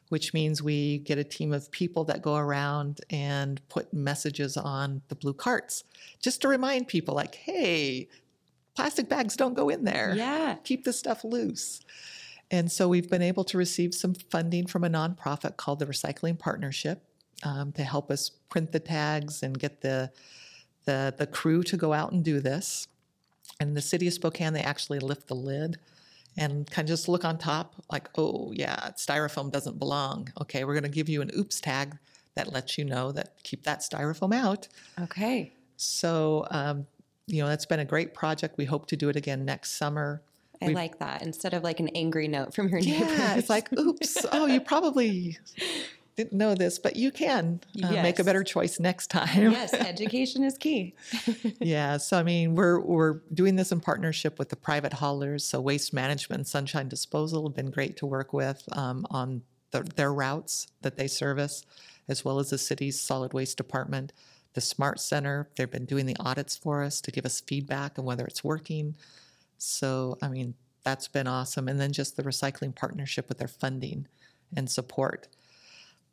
which 0.10 0.34
means 0.34 0.62
we 0.62 1.00
get 1.00 1.18
a 1.18 1.24
team 1.24 1.52
of 1.52 1.72
people 1.72 2.04
that 2.06 2.22
go 2.22 2.36
around 2.36 3.02
and 3.10 3.62
put 3.70 3.94
messages 3.94 4.58
on 4.58 5.02
the 5.08 5.16
blue 5.16 5.34
carts 5.34 5.84
just 6.22 6.42
to 6.42 6.48
remind 6.48 6.88
people, 6.88 7.16
like, 7.16 7.36
hey, 7.36 8.08
plastic 8.76 9.10
bags 9.10 9.36
don't 9.36 9.54
go 9.54 9.70
in 9.70 9.84
there. 9.84 10.14
Yeah. 10.16 10.58
Keep 10.64 10.86
this 10.86 11.00
stuff 11.00 11.24
loose. 11.24 11.82
And 12.52 12.72
so 12.72 12.88
we've 12.88 13.10
been 13.10 13.24
able 13.24 13.44
to 13.46 13.58
receive 13.58 13.94
some 13.96 14.14
funding 14.14 14.68
from 14.68 14.84
a 14.84 14.90
nonprofit 14.90 15.58
called 15.58 15.80
the 15.80 15.86
Recycling 15.86 16.38
Partnership 16.38 17.02
um, 17.44 17.72
to 17.74 17.84
help 17.84 18.12
us 18.12 18.30
print 18.50 18.72
the 18.72 18.80
tags 18.80 19.42
and 19.42 19.58
get 19.58 19.82
the, 19.82 20.12
the 20.86 21.14
the 21.18 21.26
crew 21.26 21.64
to 21.64 21.78
go 21.78 21.94
out 21.94 22.12
and 22.12 22.24
do 22.24 22.40
this. 22.40 22.88
And 23.60 23.76
the 23.76 23.82
city 23.82 24.08
of 24.08 24.14
Spokane, 24.14 24.54
they 24.54 24.62
actually 24.62 25.00
lift 25.00 25.28
the 25.28 25.36
lid 25.36 25.78
and 26.38 26.70
kind 26.70 26.88
of 26.88 26.90
just 26.90 27.08
look 27.08 27.24
on 27.24 27.38
top, 27.38 27.76
like, 27.92 28.10
oh 28.18 28.52
yeah, 28.54 28.92
styrofoam 28.98 29.52
doesn't 29.52 29.80
belong. 29.80 30.30
Okay, 30.42 30.64
we're 30.64 30.74
going 30.74 30.84
to 30.84 30.90
give 30.90 31.10
you 31.10 31.22
an 31.22 31.32
oops 31.38 31.60
tag 31.62 31.98
that 32.36 32.52
lets 32.52 32.78
you 32.78 32.84
know 32.86 33.12
that 33.14 33.42
keep 33.44 33.64
that 33.64 33.80
styrofoam 33.80 34.34
out. 34.34 34.68
Okay. 35.00 35.54
So 35.78 36.46
um, 36.52 36.88
you 37.28 37.42
know 37.42 37.48
that's 37.48 37.66
been 37.66 37.80
a 37.80 37.86
great 37.86 38.14
project. 38.14 38.58
We 38.58 38.66
hope 38.66 38.88
to 38.88 38.96
do 38.96 39.10
it 39.10 39.16
again 39.16 39.46
next 39.46 39.72
summer. 39.78 40.22
I 40.62 40.68
We've- 40.68 40.76
like 40.76 41.00
that 41.00 41.22
instead 41.22 41.54
of 41.54 41.64
like 41.64 41.80
an 41.80 41.90
angry 41.96 42.28
note 42.28 42.54
from 42.54 42.70
your 42.70 42.80
neighbor. 42.80 43.06
Yeah, 43.06 43.36
it's 43.36 43.50
like, 43.50 43.72
oops, 43.74 44.26
oh, 44.32 44.46
you 44.46 44.62
probably 44.62 45.38
didn't 46.16 46.34
know 46.34 46.56
this, 46.56 46.80
but 46.80 46.96
you 46.96 47.12
can 47.12 47.60
uh, 47.84 47.92
make 47.92 48.20
a 48.20 48.24
better 48.24 48.44
choice 48.44 48.80
next 48.80 49.08
time. 49.08 49.52
yes, 49.52 49.74
education 49.74 50.44
is 50.44 50.58
key. 50.58 50.96
yeah, 51.60 51.98
so 51.98 52.18
I 52.18 52.24
mean, 52.24 52.56
we're 52.56 52.80
we're 52.80 53.22
doing 53.34 53.56
this 53.56 53.72
in 53.72 53.82
partnership 53.82 54.40
with 54.40 54.50
the 54.50 54.56
private 54.56 54.94
haulers. 54.94 55.44
So 55.44 55.60
Waste 55.60 55.94
Management, 55.94 56.40
and 56.40 56.48
Sunshine 56.48 56.88
Disposal 56.88 57.48
have 57.48 57.56
been 57.56 57.70
great 57.70 57.98
to 57.98 58.06
work 58.06 58.32
with 58.32 58.64
um, 58.72 59.06
on 59.10 59.42
the, 59.72 59.84
their 59.96 60.14
routes 60.14 60.68
that 60.82 60.98
they 60.98 61.08
service, 61.08 61.66
as 62.08 62.24
well 62.24 62.40
as 62.40 62.50
the 62.50 62.58
city's 62.58 63.00
solid 63.00 63.34
waste 63.34 63.58
department. 63.58 64.14
The 64.54 64.62
Smart 64.62 65.02
Center, 65.02 65.50
they've 65.58 65.70
been 65.70 65.86
doing 65.86 66.06
the 66.06 66.16
audits 66.18 66.56
for 66.56 66.82
us 66.82 67.02
to 67.02 67.12
give 67.12 67.26
us 67.26 67.42
feedback 67.42 68.00
on 68.00 68.06
whether 68.06 68.26
it's 68.26 68.42
working. 68.42 68.96
So, 69.58 70.18
I 70.22 70.30
mean, 70.30 70.54
that's 70.86 71.10
been 71.10 71.28
awesome. 71.28 71.68
And 71.68 71.78
then 71.78 71.92
just 71.92 72.16
the 72.16 72.24
recycling 72.24 72.74
partnership 72.74 73.28
with 73.28 73.40
their 73.40 73.50
funding 73.50 74.08
and 74.56 74.70
support. 74.70 75.28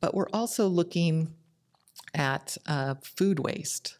But 0.02 0.14
we're 0.14 0.28
also 0.34 0.66
looking 0.68 1.32
at 2.12 2.58
uh, 2.66 2.96
food 3.02 3.38
waste. 3.38 3.96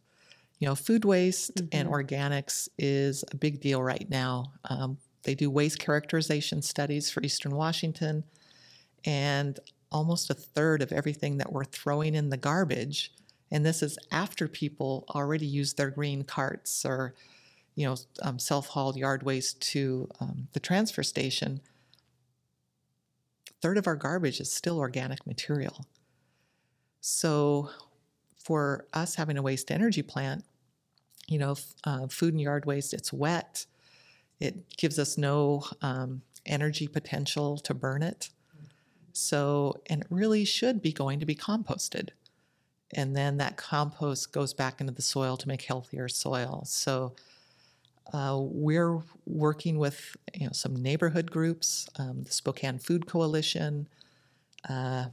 You 0.59 0.69
know, 0.69 0.75
food 0.75 1.07
waste 1.07 1.63
and 1.73 1.89
organics 1.89 2.69
is 2.77 3.25
a 3.33 3.37
big 3.37 3.61
deal 3.61 3.83
right 3.83 4.09
now. 4.11 4.53
Um, 4.69 4.99
they 5.23 5.35
do 5.35 5.49
waste 5.49 5.79
characterization 5.79 6.61
studies 6.61 7.11
for 7.11 7.23
Eastern 7.23 7.55
Washington, 7.55 8.25
and 9.05 9.59
almost 9.93 10.31
a 10.31 10.35
third 10.35 10.83
of 10.83 10.93
everything 10.93 11.39
that 11.39 11.53
we're 11.53 11.65
throwing 11.65 12.15
in 12.15 12.31
the 12.31 12.37
garbage, 12.37 13.13
and 13.53 13.65
this 13.65 13.83
is 13.83 13.99
after 14.11 14.49
people 14.49 15.05
already 15.11 15.47
use 15.47 15.75
their 15.75 15.91
green 15.91 16.25
carts 16.25 16.85
or, 16.85 17.15
you 17.77 17.87
know, 17.87 17.97
um, 18.23 18.39
self-hauled 18.39 18.97
yard 18.97 19.23
waste 19.23 19.61
to 19.61 20.09
um, 20.21 20.49
the 20.53 20.61
transfer 20.61 21.03
station. 21.03 21.61
A 23.51 23.53
third 23.61 23.79
of 23.79 23.87
our 23.87 23.97
garbage 23.97 24.41
is 24.41 24.53
still 24.53 24.79
organic 24.79 25.27
material. 25.27 25.87
So, 27.05 27.69
for 28.39 28.87
us 28.93 29.17
having 29.17 29.37
a 29.37 29.43
waste 29.43 29.73
energy 29.73 30.03
plant, 30.03 30.45
you 31.27 31.37
know, 31.37 31.57
uh, 31.83 32.07
food 32.07 32.33
and 32.33 32.41
yard 32.41 32.65
waste, 32.65 32.95
it's 32.95 33.13
wet. 33.13 33.67
It 34.39 34.77
gives 34.77 35.01
us 35.01 35.19
no 35.19 35.65
um, 35.81 36.23
energy 36.47 36.87
potential 36.87 37.59
to 37.59 37.75
burn 37.75 38.05
it. 38.05 38.31
So, 39.13 39.81
and 39.87 40.03
it 40.03 40.07
really 40.11 40.45
should 40.45 40.81
be 40.81 40.93
going 40.93 41.19
to 41.19 41.27
be 41.27 41.35
composted. 41.35 42.11
And 42.95 43.17
then 43.17 43.37
that 43.39 43.57
compost 43.57 44.33
goes 44.33 44.55
back 44.55 44.81
into 44.81 44.93
the 44.93 45.03
soil 45.03 45.37
to 45.39 45.49
make 45.49 45.63
healthier 45.63 46.09
soil. 46.09 46.63
So, 46.67 47.17
uh, 48.13 48.39
we're 48.41 49.01
working 49.27 49.77
with 49.77 50.17
you 50.35 50.47
know 50.47 50.53
some 50.53 50.77
neighborhood 50.77 51.33
groups, 51.33 51.89
um, 51.99 52.23
the 52.23 52.31
Spokane 52.31 52.79
Food 52.79 53.07
Coalition, 53.07 53.89
uh, 54.69 55.07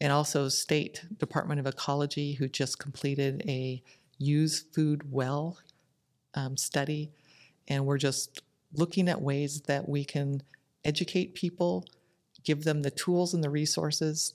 and 0.00 0.12
also 0.12 0.48
State 0.48 1.04
Department 1.18 1.60
of 1.60 1.66
Ecology, 1.66 2.34
who 2.34 2.48
just 2.48 2.78
completed 2.78 3.42
a 3.46 3.82
use 4.18 4.60
food 4.60 5.12
well 5.12 5.58
um, 6.34 6.56
study, 6.56 7.10
and 7.66 7.84
we're 7.84 7.98
just 7.98 8.42
looking 8.72 9.08
at 9.08 9.20
ways 9.20 9.62
that 9.62 9.88
we 9.88 10.04
can 10.04 10.42
educate 10.84 11.34
people, 11.34 11.84
give 12.44 12.64
them 12.64 12.82
the 12.82 12.90
tools 12.90 13.34
and 13.34 13.42
the 13.42 13.50
resources 13.50 14.34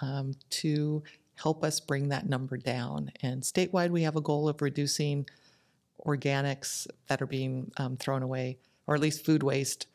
um, 0.00 0.34
to 0.50 1.02
help 1.34 1.64
us 1.64 1.80
bring 1.80 2.08
that 2.08 2.28
number 2.28 2.56
down. 2.56 3.10
And 3.22 3.42
statewide, 3.42 3.90
we 3.90 4.02
have 4.02 4.16
a 4.16 4.20
goal 4.20 4.48
of 4.48 4.62
reducing 4.62 5.26
organics 6.06 6.86
that 7.08 7.20
are 7.20 7.26
being 7.26 7.70
um, 7.76 7.96
thrown 7.96 8.22
away, 8.22 8.58
or 8.86 8.94
at 8.94 9.00
least 9.00 9.24
food 9.24 9.42
waste, 9.42 9.86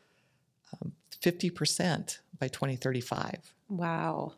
um, 0.72 0.92
50% 1.22 2.18
by 2.38 2.48
2035. 2.48 3.54
Wow. 3.68 4.34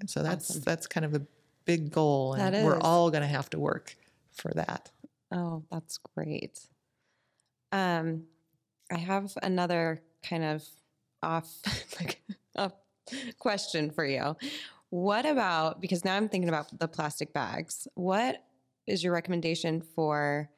And 0.00 0.08
so 0.08 0.22
that's 0.22 0.50
Awesome. 0.50 0.62
that's 0.62 0.86
kind 0.86 1.04
of 1.04 1.14
a 1.14 1.22
big 1.64 1.90
goal, 1.92 2.34
and 2.34 2.64
we're 2.64 2.78
all 2.80 3.10
going 3.10 3.22
to 3.22 3.28
have 3.28 3.50
to 3.50 3.58
work 3.58 3.96
for 4.32 4.50
that. 4.54 4.90
Oh, 5.30 5.62
that's 5.70 5.98
great. 6.16 6.60
Um, 7.72 8.24
I 8.90 8.98
have 8.98 9.32
another 9.42 10.02
kind 10.22 10.42
of 10.42 10.64
off 11.22 11.48
like 12.00 12.20
off 12.56 12.72
question 13.38 13.90
for 13.90 14.04
you. 14.04 14.36
What 14.88 15.26
about 15.26 15.80
because 15.80 16.04
now 16.04 16.16
I'm 16.16 16.28
thinking 16.28 16.48
about 16.48 16.76
the 16.78 16.88
plastic 16.88 17.32
bags. 17.32 17.86
What 17.94 18.42
is 18.86 19.04
your 19.04 19.12
recommendation 19.12 19.82
for 19.82 20.50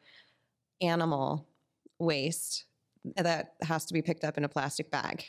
animal 0.80 1.46
waste 1.98 2.64
that 3.16 3.54
has 3.62 3.84
to 3.86 3.94
be 3.94 4.00
picked 4.00 4.24
up 4.24 4.38
in 4.38 4.44
a 4.44 4.48
plastic 4.48 4.90
bag? 4.90 5.26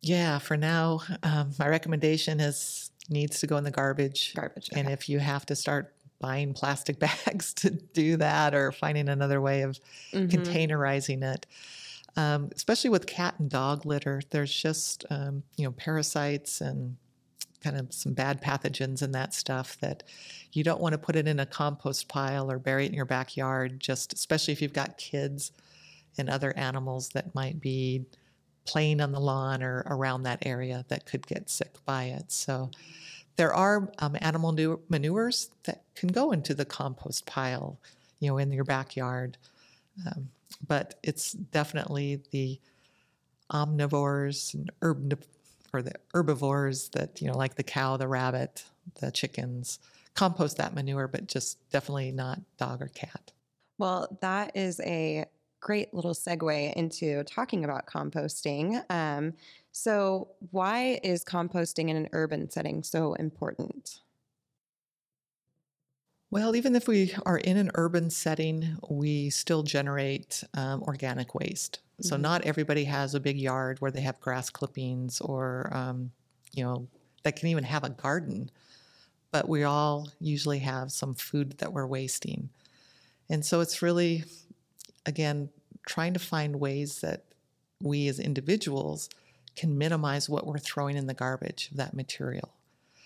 Yeah, 0.00 0.38
for 0.40 0.56
now, 0.56 1.02
um, 1.22 1.52
my 1.60 1.68
recommendation 1.68 2.40
is 2.40 2.90
needs 3.08 3.40
to 3.40 3.46
go 3.46 3.56
in 3.56 3.64
the 3.64 3.70
garbage. 3.70 4.36
Garbage. 4.36 4.70
And 4.72 4.88
okay. 4.88 4.92
if 4.92 5.08
you 5.08 5.18
have 5.18 5.46
to 5.46 5.56
start 5.56 5.94
buying 6.20 6.54
plastic 6.54 6.98
bags 7.26 7.52
to 7.54 7.70
do 7.70 8.16
that 8.18 8.54
or 8.54 8.72
finding 8.72 9.08
another 9.08 9.40
way 9.40 9.62
of 9.62 9.80
Mhm. 10.12 10.28
containerizing 10.30 11.22
it, 11.22 11.46
um, 12.16 12.50
especially 12.54 12.90
with 12.90 13.06
cat 13.06 13.34
and 13.38 13.50
dog 13.50 13.86
litter, 13.86 14.22
there's 14.30 14.54
just, 14.54 15.04
um, 15.10 15.42
you 15.56 15.64
know, 15.64 15.72
parasites 15.72 16.60
and 16.60 16.96
kind 17.60 17.76
of 17.76 17.92
some 17.94 18.12
bad 18.14 18.42
pathogens 18.42 19.02
and 19.02 19.14
that 19.14 19.34
stuff 19.34 19.78
that 19.80 20.02
you 20.52 20.64
don't 20.64 20.80
want 20.80 20.92
to 20.92 20.98
put 20.98 21.16
it 21.16 21.28
in 21.28 21.40
a 21.40 21.46
compost 21.46 22.08
pile 22.08 22.50
or 22.50 22.58
bury 22.58 22.86
it 22.86 22.88
in 22.88 22.94
your 22.94 23.04
backyard, 23.06 23.80
just 23.80 24.12
especially 24.12 24.52
if 24.52 24.62
you've 24.62 24.72
got 24.72 24.98
kids 24.98 25.52
and 26.18 26.28
other 26.30 26.56
animals 26.56 27.10
that 27.10 27.34
might 27.34 27.60
be 27.60 28.06
playing 28.64 29.00
on 29.00 29.12
the 29.12 29.20
lawn 29.20 29.62
or 29.62 29.84
around 29.86 30.22
that 30.22 30.44
area 30.46 30.84
that 30.88 31.06
could 31.06 31.26
get 31.26 31.50
sick 31.50 31.74
by 31.84 32.04
it. 32.04 32.30
So 32.30 32.70
there 33.36 33.54
are 33.54 33.90
um, 33.98 34.16
animal 34.20 34.52
nu- 34.52 34.80
manures 34.88 35.50
that 35.64 35.82
can 35.94 36.08
go 36.08 36.32
into 36.32 36.54
the 36.54 36.64
compost 36.64 37.26
pile, 37.26 37.78
you 38.20 38.28
know, 38.28 38.38
in 38.38 38.52
your 38.52 38.64
backyard. 38.64 39.38
Um, 40.06 40.28
but 40.66 40.98
it's 41.02 41.32
definitely 41.32 42.22
the 42.30 42.60
omnivores 43.50 44.54
and 44.54 44.70
herb 44.80 45.22
or 45.72 45.82
the 45.82 45.92
herbivores 46.12 46.90
that 46.90 47.20
you 47.20 47.28
know, 47.28 47.36
like 47.36 47.54
the 47.54 47.62
cow, 47.62 47.96
the 47.96 48.08
rabbit, 48.08 48.64
the 49.00 49.10
chickens, 49.10 49.78
compost 50.14 50.58
that 50.58 50.74
manure, 50.74 51.08
but 51.08 51.26
just 51.26 51.58
definitely 51.70 52.12
not 52.12 52.40
dog 52.58 52.82
or 52.82 52.88
cat. 52.88 53.32
Well, 53.78 54.18
that 54.20 54.56
is 54.56 54.80
a 54.80 55.24
great 55.62 55.94
little 55.94 56.12
segue 56.14 56.74
into 56.74 57.24
talking 57.24 57.64
about 57.64 57.86
composting. 57.86 58.84
Um, 58.90 59.34
so, 59.72 60.34
why 60.50 61.00
is 61.04 61.24
composting 61.24 61.88
in 61.90 61.96
an 61.96 62.10
urban 62.12 62.50
setting 62.50 62.82
so 62.84 63.14
important? 63.14 64.02
Well, 66.30 66.56
even 66.56 66.74
if 66.74 66.88
we 66.88 67.14
are 67.26 67.36
in 67.36 67.56
an 67.58 67.70
urban 67.74 68.08
setting, 68.10 68.78
we 68.88 69.28
still 69.30 69.62
generate 69.62 70.42
um, 70.54 70.82
organic 70.84 71.34
waste. 71.34 71.80
So 72.00 72.16
Mhm. 72.16 72.16
not 72.16 72.42
everybody 72.44 72.84
has 72.84 73.14
a 73.14 73.20
big 73.20 73.38
yard 73.38 73.80
where 73.80 73.90
they 73.90 74.00
have 74.00 74.18
grass 74.20 74.48
clippings 74.50 75.20
or, 75.20 75.72
um, 75.76 76.12
you 76.52 76.64
know, 76.64 76.88
that 77.22 77.36
can 77.36 77.48
even 77.48 77.64
have 77.64 77.84
a 77.84 77.90
garden. 77.90 78.50
But 79.32 79.48
we 79.48 79.64
all 79.64 80.10
usually 80.20 80.60
have 80.60 80.92
some 80.92 81.14
food 81.14 81.58
that 81.58 81.72
we're 81.72 81.86
wasting. 81.86 82.50
And 83.28 83.44
so 83.46 83.60
it's 83.60 83.82
really, 83.82 84.24
again, 85.06 85.48
trying 85.86 86.12
to 86.14 86.18
find 86.20 86.60
ways 86.60 87.00
that 87.00 87.24
we 87.82 88.08
as 88.08 88.18
individuals 88.18 89.08
can 89.56 89.76
minimize 89.76 90.28
what 90.30 90.46
we're 90.46 90.58
throwing 90.58 90.96
in 90.96 91.06
the 91.06 91.14
garbage 91.14 91.68
of 91.70 91.76
that 91.78 91.94
material. 91.94 92.50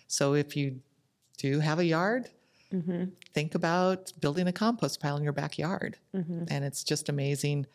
So 0.06 0.34
if 0.34 0.56
you 0.56 0.80
do 1.38 1.60
have 1.60 1.78
a 1.78 1.84
yard, 1.84 2.28
Mm-hmm. 2.74 3.04
think 3.32 3.54
about 3.54 4.12
building 4.20 4.48
a 4.48 4.52
compost 4.52 5.00
pile 5.00 5.16
in 5.16 5.22
your 5.22 5.32
backyard 5.32 5.98
Mm-hmm. 6.12 6.46
and 6.50 6.64
it's 6.64 6.82
just 6.82 7.08
amazing 7.08 7.66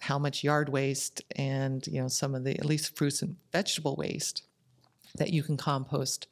how 0.00 0.18
much 0.18 0.42
yard 0.42 0.70
waste 0.70 1.20
and 1.36 1.86
you 1.86 2.00
know 2.00 2.08
some 2.08 2.34
of 2.34 2.42
the 2.42 2.58
at 2.58 2.64
least 2.64 2.96
fruits 2.96 3.20
and 3.20 3.36
vegetable 3.52 3.94
waste 3.94 4.42
that 5.16 5.34
you 5.34 5.42
can 5.42 5.58
compost 5.58 6.28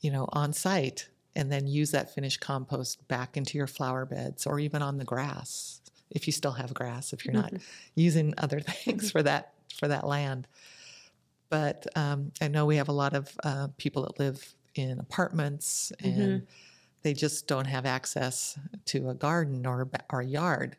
you 0.00 0.10
know 0.10 0.28
on 0.32 0.52
site 0.52 1.08
and 1.36 1.50
then 1.52 1.68
use 1.68 1.92
that 1.92 2.12
finished 2.12 2.40
compost 2.40 3.06
back 3.06 3.36
into 3.36 3.56
your 3.56 3.68
flower 3.68 4.04
beds 4.04 4.44
or 4.44 4.58
even 4.58 4.82
on 4.82 4.98
the 4.98 5.04
grass 5.04 5.80
if 6.10 6.26
you 6.26 6.32
still 6.32 6.52
have 6.52 6.72
grass 6.72 7.12
if 7.12 7.24
you're 7.24 7.34
not 7.34 7.52
using 7.94 8.34
other 8.38 8.60
things 8.84 9.10
for 9.10 9.22
that 9.22 9.52
for 9.78 9.88
that 9.88 10.06
land 10.06 10.46
but 11.48 11.86
um, 11.96 12.32
i 12.40 12.48
know 12.48 12.66
we 12.66 12.76
have 12.76 12.88
a 12.88 12.92
lot 12.92 13.14
of 13.14 13.36
uh, 13.44 13.68
people 13.76 14.02
that 14.02 14.18
live 14.18 14.54
in 14.74 14.98
apartments 15.00 15.92
and 16.00 16.46
they 17.06 17.14
just 17.14 17.46
don't 17.46 17.66
have 17.66 17.86
access 17.86 18.58
to 18.86 19.10
a 19.10 19.14
garden 19.14 19.64
or 19.64 19.82
a 19.82 19.88
or 20.10 20.20
a 20.22 20.26
yard. 20.26 20.76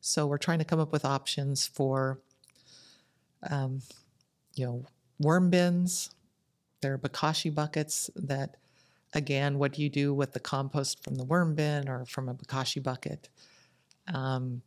So 0.00 0.26
we're 0.26 0.36
trying 0.38 0.58
to 0.58 0.64
come 0.64 0.80
up 0.80 0.90
with 0.90 1.04
options 1.04 1.68
for, 1.68 2.18
um, 3.48 3.82
you 4.56 4.66
know, 4.66 4.84
worm 5.20 5.50
bins. 5.50 6.10
There 6.80 6.94
are 6.94 6.98
bokashi 6.98 7.54
buckets 7.54 8.10
that, 8.16 8.56
again, 9.14 9.56
what 9.58 9.72
do 9.72 9.82
you 9.82 9.88
do 9.88 10.12
with 10.12 10.32
the 10.32 10.40
compost 10.40 11.02
from 11.04 11.14
the 11.14 11.22
worm 11.22 11.54
bin 11.54 11.88
or 11.88 12.04
from 12.06 12.28
a 12.28 12.34
bokashi 12.34 12.82
bucket? 12.82 13.28
Um, 14.12 14.62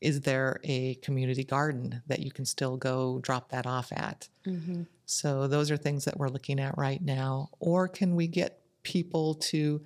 is 0.00 0.20
there 0.20 0.60
a 0.64 0.94
community 0.96 1.44
garden 1.44 2.02
that 2.06 2.20
you 2.20 2.30
can 2.30 2.44
still 2.44 2.76
go 2.76 3.18
drop 3.22 3.50
that 3.50 3.66
off 3.66 3.92
at? 3.92 4.28
Mm-hmm. 4.46 4.82
So 5.06 5.48
those 5.48 5.70
are 5.70 5.76
things 5.76 6.04
that 6.04 6.18
we're 6.18 6.28
looking 6.28 6.60
at 6.60 6.78
right 6.78 7.02
now. 7.02 7.50
Or 7.58 7.88
can 7.88 8.14
we 8.14 8.28
get 8.28 8.60
people 8.82 9.34
to 9.34 9.80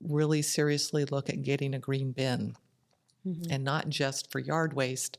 really 0.00 0.42
seriously 0.42 1.04
look 1.04 1.28
at 1.28 1.42
getting 1.42 1.74
a 1.74 1.78
green 1.78 2.12
bin 2.12 2.56
Mm-hmm. 3.26 3.50
and 3.52 3.64
not 3.64 3.88
just 3.88 4.30
for 4.30 4.38
yard 4.38 4.74
waste, 4.74 5.18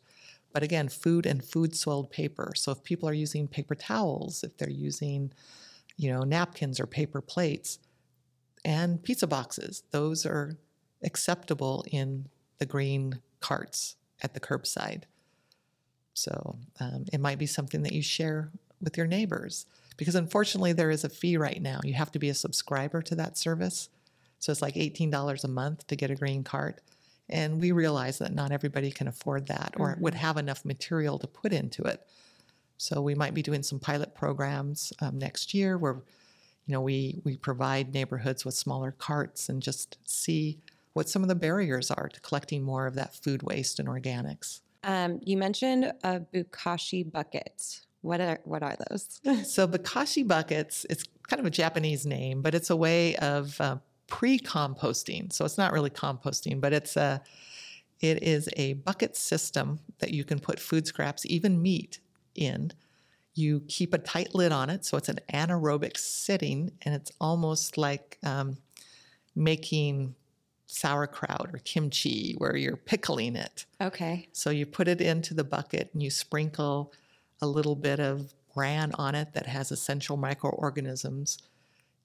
but 0.54 0.64
again, 0.64 0.88
food 0.88 1.26
and 1.26 1.44
food 1.44 1.76
soiled 1.76 2.10
paper. 2.10 2.54
So 2.56 2.72
if 2.72 2.82
people 2.84 3.10
are 3.10 3.14
using 3.14 3.48
paper 3.48 3.76
towels, 3.76 4.44
if 4.44 4.58
they're 4.58 4.70
using, 4.70 5.32
you 5.98 6.12
know, 6.12 6.24
napkins 6.24 6.80
or 6.80 6.88
paper 6.88 7.22
plates 7.22 7.78
and 8.64 9.04
pizza 9.04 9.28
boxes, 9.28 9.84
those 9.92 10.26
are 10.26 10.58
acceptable 11.04 11.86
in 11.92 12.30
the 12.58 12.66
green 12.66 13.20
carts 13.40 13.96
at 14.22 14.34
the 14.34 14.40
curbside. 14.40 15.04
So 16.14 16.58
um, 16.80 17.06
it 17.14 17.20
might 17.20 17.40
be 17.40 17.46
something 17.46 17.84
that 17.84 17.94
you 17.94 18.02
share 18.02 18.52
with 18.82 18.98
your 18.98 19.08
neighbors 19.08 19.66
because 19.98 20.16
unfortunately 20.16 20.74
there 20.74 20.92
is 20.92 21.04
a 21.04 21.10
fee 21.10 21.38
right 21.38 21.62
now. 21.62 21.80
You 21.84 21.94
have 21.94 22.12
to 22.14 22.20
be 22.20 22.30
a 22.30 22.34
subscriber 22.34 23.02
to 23.04 23.16
that 23.16 23.38
service. 23.38 23.90
So 24.40 24.52
it's 24.52 24.62
like 24.62 24.76
$18 24.76 25.44
a 25.44 25.48
month 25.48 25.88
to 25.88 25.96
get 25.96 26.12
a 26.12 26.16
green 26.16 26.44
cart. 26.44 26.82
And 27.30 27.60
we 27.62 27.72
realize 27.72 28.18
that 28.20 28.34
not 28.34 28.52
everybody 28.52 28.92
can 28.92 29.08
afford 29.08 29.48
that 29.48 29.74
or 29.78 29.98
would 30.00 30.16
have 30.16 30.38
enough 30.38 30.66
material 30.66 31.20
to 31.20 31.28
put 31.28 31.54
into 31.54 31.84
it. 31.84 32.02
So 32.78 33.02
we 33.02 33.14
might 33.14 33.34
be 33.34 33.42
doing 33.42 33.62
some 33.62 33.80
pilot 33.80 34.16
programs 34.16 34.94
um, 35.02 35.20
next 35.20 35.54
year 35.54 35.78
where, 35.78 36.02
you 36.66 36.74
know, 36.74 36.82
we 36.82 37.20
we 37.26 37.36
provide 37.36 37.94
neighborhoods 37.94 38.46
with 38.46 38.56
smaller 38.56 38.94
carts 38.94 39.50
and 39.50 39.62
just 39.62 39.98
see 40.06 40.60
what 40.94 41.10
some 41.10 41.22
of 41.22 41.30
the 41.30 41.36
barriers 41.36 41.92
are 41.92 42.10
to 42.10 42.20
collecting 42.22 42.64
more 42.64 42.88
of 42.88 42.96
that 42.96 43.16
food 43.16 43.44
waste 43.44 43.80
and 43.80 43.88
organics. 43.88 44.62
Um, 44.84 45.20
you 45.24 45.38
mentioned 45.38 45.92
a 46.04 46.20
bokashi 46.20 47.10
bucket. 47.10 47.82
What 48.02 48.22
are 48.22 48.40
what 48.46 48.64
are 48.64 48.78
those? 48.90 49.20
So 49.46 49.68
Bokashi 49.68 50.26
buckets, 50.28 50.86
it's 50.90 51.04
kind 51.28 51.40
of 51.40 51.46
a 51.46 51.50
Japanese 51.50 52.06
name, 52.06 52.42
but 52.42 52.56
it's 52.56 52.70
a 52.70 52.76
way 52.76 53.16
of 53.18 53.60
uh, 53.60 53.78
pre-composting. 54.08 55.34
So 55.34 55.44
it's 55.46 55.58
not 55.58 55.74
really 55.74 55.90
composting, 55.90 56.62
but 56.62 56.74
it's 56.74 56.96
a 56.96 57.22
it 58.00 58.24
is 58.24 58.48
a 58.56 58.74
bucket 58.74 59.18
system 59.18 59.80
that 60.00 60.12
you 60.12 60.24
can 60.24 60.40
put 60.40 60.60
food 60.60 60.88
scraps, 60.88 61.26
even 61.26 61.62
meat, 61.62 62.00
in. 62.36 62.72
You 63.34 63.62
keep 63.68 63.94
a 63.94 63.98
tight 63.98 64.34
lid 64.34 64.52
on 64.52 64.70
it, 64.70 64.86
so 64.86 64.98
it's 64.98 65.10
an 65.10 65.20
anaerobic 65.32 65.98
sitting, 65.98 66.72
and 66.82 66.96
it's 66.96 67.12
almost 67.22 67.78
like 67.78 68.18
um, 68.24 68.58
making 69.36 70.16
sauerkraut 70.72 71.50
or 71.52 71.60
kimchi, 71.64 72.36
where 72.38 72.56
you're 72.56 72.78
pickling 72.78 73.36
it. 73.36 73.66
okay. 73.82 74.28
So 74.34 74.52
you 74.52 74.68
put 74.68 74.88
it 74.88 75.02
into 75.02 75.34
the 75.34 75.44
bucket 75.44 75.90
and 75.94 76.04
you 76.04 76.12
sprinkle 76.12 76.94
a 77.42 77.48
little 77.48 77.76
bit 77.76 78.00
of 78.00 78.34
bran 78.54 78.92
on 78.94 79.16
it 79.16 79.34
that 79.34 79.48
has 79.48 79.72
essential 79.72 80.16
microorganisms. 80.16 81.40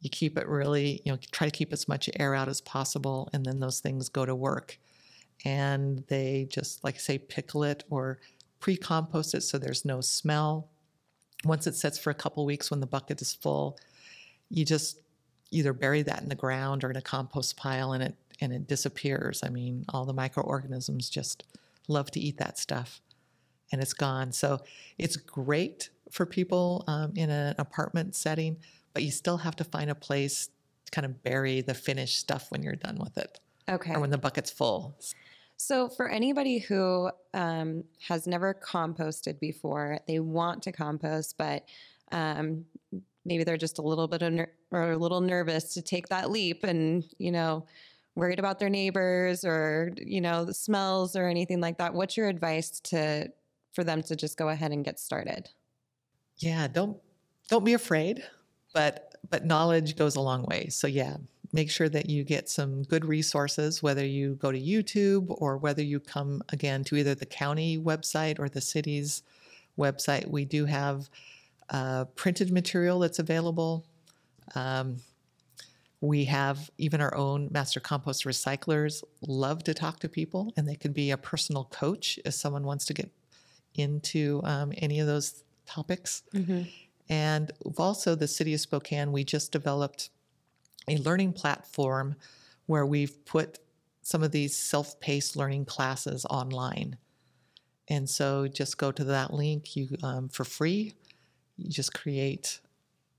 You 0.01 0.09
keep 0.09 0.39
it 0.39 0.49
really, 0.49 1.03
you 1.05 1.13
know, 1.13 1.19
try 1.31 1.47
to 1.47 1.51
keep 1.51 1.73
as 1.75 1.89
much 1.89 2.09
air 2.19 2.35
out 2.35 2.49
as 2.49 2.63
possible, 2.63 3.29
and 3.35 3.45
then 3.45 3.61
those 3.61 3.81
things 3.81 4.09
go 4.09 4.25
to 4.25 4.35
work. 4.35 4.79
And 5.45 6.03
they 6.09 6.47
just, 6.51 6.83
like 6.85 6.95
I 6.95 6.99
say, 6.99 7.19
pickle 7.19 7.65
it 7.65 7.85
or 7.91 8.19
pre 8.61 8.77
compost 8.77 9.35
it 9.35 9.43
so 9.43 9.59
there's 9.59 9.85
no 9.85 10.01
smell. 10.01 10.71
Once 11.45 11.67
it 11.67 11.75
sits 11.75 11.99
for 11.99 12.11
a 12.11 12.15
couple 12.15 12.47
weeks 12.47 12.71
when 12.71 12.81
the 12.81 12.87
bucket 12.87 13.21
is 13.21 13.35
full, 13.35 13.79
you 14.49 14.65
just 14.65 15.01
either 15.51 15.75
bury 15.75 16.03
that 16.03 16.23
in 16.23 16.31
the 16.31 16.35
ground 16.35 16.83
or 16.83 16.91
in 16.91 16.97
a 16.97 17.03
compost 17.03 17.57
pile 17.57 17.93
and 17.93 18.03
it 18.03 18.15
and 18.41 18.53
it 18.53 18.67
disappears. 18.67 19.43
I 19.45 19.49
mean, 19.49 19.85
all 19.89 20.05
the 20.05 20.13
microorganisms 20.13 21.09
just 21.11 21.45
love 21.89 22.11
to 22.13 22.21
eat 22.21 22.39
that 22.39 22.59
stuff 22.59 23.01
and 23.73 23.81
it's 23.83 23.93
gone. 23.93 24.33
So 24.33 24.61
it's 24.99 25.17
great 25.17 25.91
for 26.11 26.27
people 26.27 26.85
um, 26.87 27.13
in 27.17 27.31
an 27.31 27.55
apartment 27.59 28.15
setting, 28.15 28.59
but 28.93 29.03
you 29.03 29.11
still 29.11 29.39
have 29.39 29.57
to 29.57 29.65
find 29.65 29.91
a 29.91 29.95
place 29.95 30.49
to 30.85 30.91
kind 30.93 31.05
of 31.07 31.23
bury 31.23 31.61
the 31.61 31.75
finished 31.75 32.19
stuff 32.19 32.51
when 32.51 32.63
you're 32.63 32.77
done 32.77 32.99
with 32.99 33.17
it 33.19 33.41
Okay. 33.69 33.93
or 33.95 34.01
when 34.01 34.11
the 34.11 34.19
bucket's 34.19 34.51
full. 34.51 34.97
So, 35.57 35.89
for 35.89 36.09
anybody 36.09 36.59
who 36.59 37.11
um, 37.33 37.85
has 38.09 38.27
never 38.27 38.55
composted 38.55 39.39
before, 39.39 40.01
they 40.07 40.19
want 40.19 40.65
to 40.65 40.73
compost, 40.73 41.37
but 41.39 41.65
um, 42.11 42.65
maybe 43.25 43.45
they're 43.45 43.57
just 43.57 43.79
a 43.79 43.83
little 43.83 44.09
bit 44.09 44.21
ner- 44.21 44.53
or 44.73 44.91
a 44.93 44.97
little 44.99 45.21
nervous 45.21 45.75
to 45.75 45.83
take 45.83 46.09
that 46.09 46.31
leap, 46.31 46.65
and 46.65 47.05
you 47.19 47.31
know, 47.31 47.67
worried 48.15 48.39
about 48.39 48.59
their 48.59 48.69
neighbors 48.69 49.45
or 49.45 49.93
you 49.97 50.21
know 50.21 50.45
the 50.45 50.55
smells 50.55 51.17
or 51.17 51.29
anything 51.29 51.61
like 51.61 51.79
that. 51.79 51.95
What's 51.95 52.17
your 52.17 52.29
advice 52.29 52.81
to 52.81 53.29
for 53.73 53.85
them 53.85 54.03
to 54.05 54.17
just 54.17 54.37
go 54.37 54.49
ahead 54.49 54.73
and 54.73 54.85
get 54.85 54.99
started? 54.99 55.51
Yeah, 56.39 56.67
don't 56.69 56.99
don't 57.49 57.65
be 57.65 57.75
afraid, 57.75 58.23
but 58.73 59.15
but 59.31 59.45
knowledge 59.45 59.97
goes 59.97 60.17
a 60.17 60.21
long 60.21 60.45
way. 60.45 60.69
So 60.69 60.87
yeah, 60.87 61.17
make 61.53 61.71
sure 61.71 61.89
that 61.89 62.11
you 62.11 62.25
get 62.25 62.49
some 62.49 62.83
good 62.83 63.05
resources, 63.05 63.83
whether 63.83 64.05
you 64.05 64.35
go 64.35 64.51
to 64.51 64.61
YouTube 64.61 65.27
or 65.29 65.57
whether 65.57 65.83
you 65.83 66.01
come 66.01 66.43
again 66.51 66.85
to 66.85 66.97
either 66.97 67.15
the 67.15 67.27
county 67.27 67.79
website 67.79 68.39
or 68.39 68.49
the 68.49 68.61
city's 68.61 69.23
website. 69.79 70.29
We 70.29 70.45
do 70.45 70.65
have 70.65 71.09
uh, 71.71 72.07
printed 72.17 72.53
material 72.53 72.99
that's 72.99 73.19
available. 73.19 73.87
Um, 74.55 74.97
we 76.05 76.25
have 76.27 76.71
even 76.79 77.01
our 77.01 77.15
own 77.15 77.49
master 77.51 77.81
compost 77.81 78.25
recyclers 78.25 79.03
love 79.27 79.65
to 79.65 79.75
talk 79.75 80.01
to 80.01 80.09
people, 80.09 80.53
and 80.57 80.69
they 80.69 80.77
can 80.77 80.93
be 80.93 81.11
a 81.11 81.17
personal 81.17 81.65
coach 81.65 82.19
if 82.25 82.35
someone 82.35 82.65
wants 82.65 82.85
to 82.87 82.95
get 82.95 83.11
into 83.75 84.41
um, 84.45 84.73
any 84.79 85.01
of 85.01 85.07
those 85.07 85.43
topics. 85.67 86.23
And 87.09 87.51
we've 87.65 87.81
also, 87.81 88.15
the 88.15 88.29
city 88.29 88.55
of 88.55 88.61
Spokane, 88.61 89.13
we 89.13 89.25
just 89.25 89.53
developed 89.53 90.11
a 90.89 90.97
learning 90.99 91.33
platform 91.33 92.17
where 92.67 92.87
we've 92.87 93.25
put 93.25 93.59
some 94.03 94.23
of 94.23 94.31
these 94.31 94.57
self 94.57 95.01
paced 95.01 95.37
learning 95.37 95.65
classes 95.65 96.25
online. 96.27 96.99
And 97.89 98.09
so 98.09 98.49
just 98.49 98.79
go 98.79 98.93
to 98.93 99.05
that 99.05 99.33
link 99.33 99.77
you 99.77 99.89
um, 100.03 100.29
for 100.29 100.45
free. 100.45 100.95
You 101.57 101.71
just 101.71 101.93
create 101.95 102.61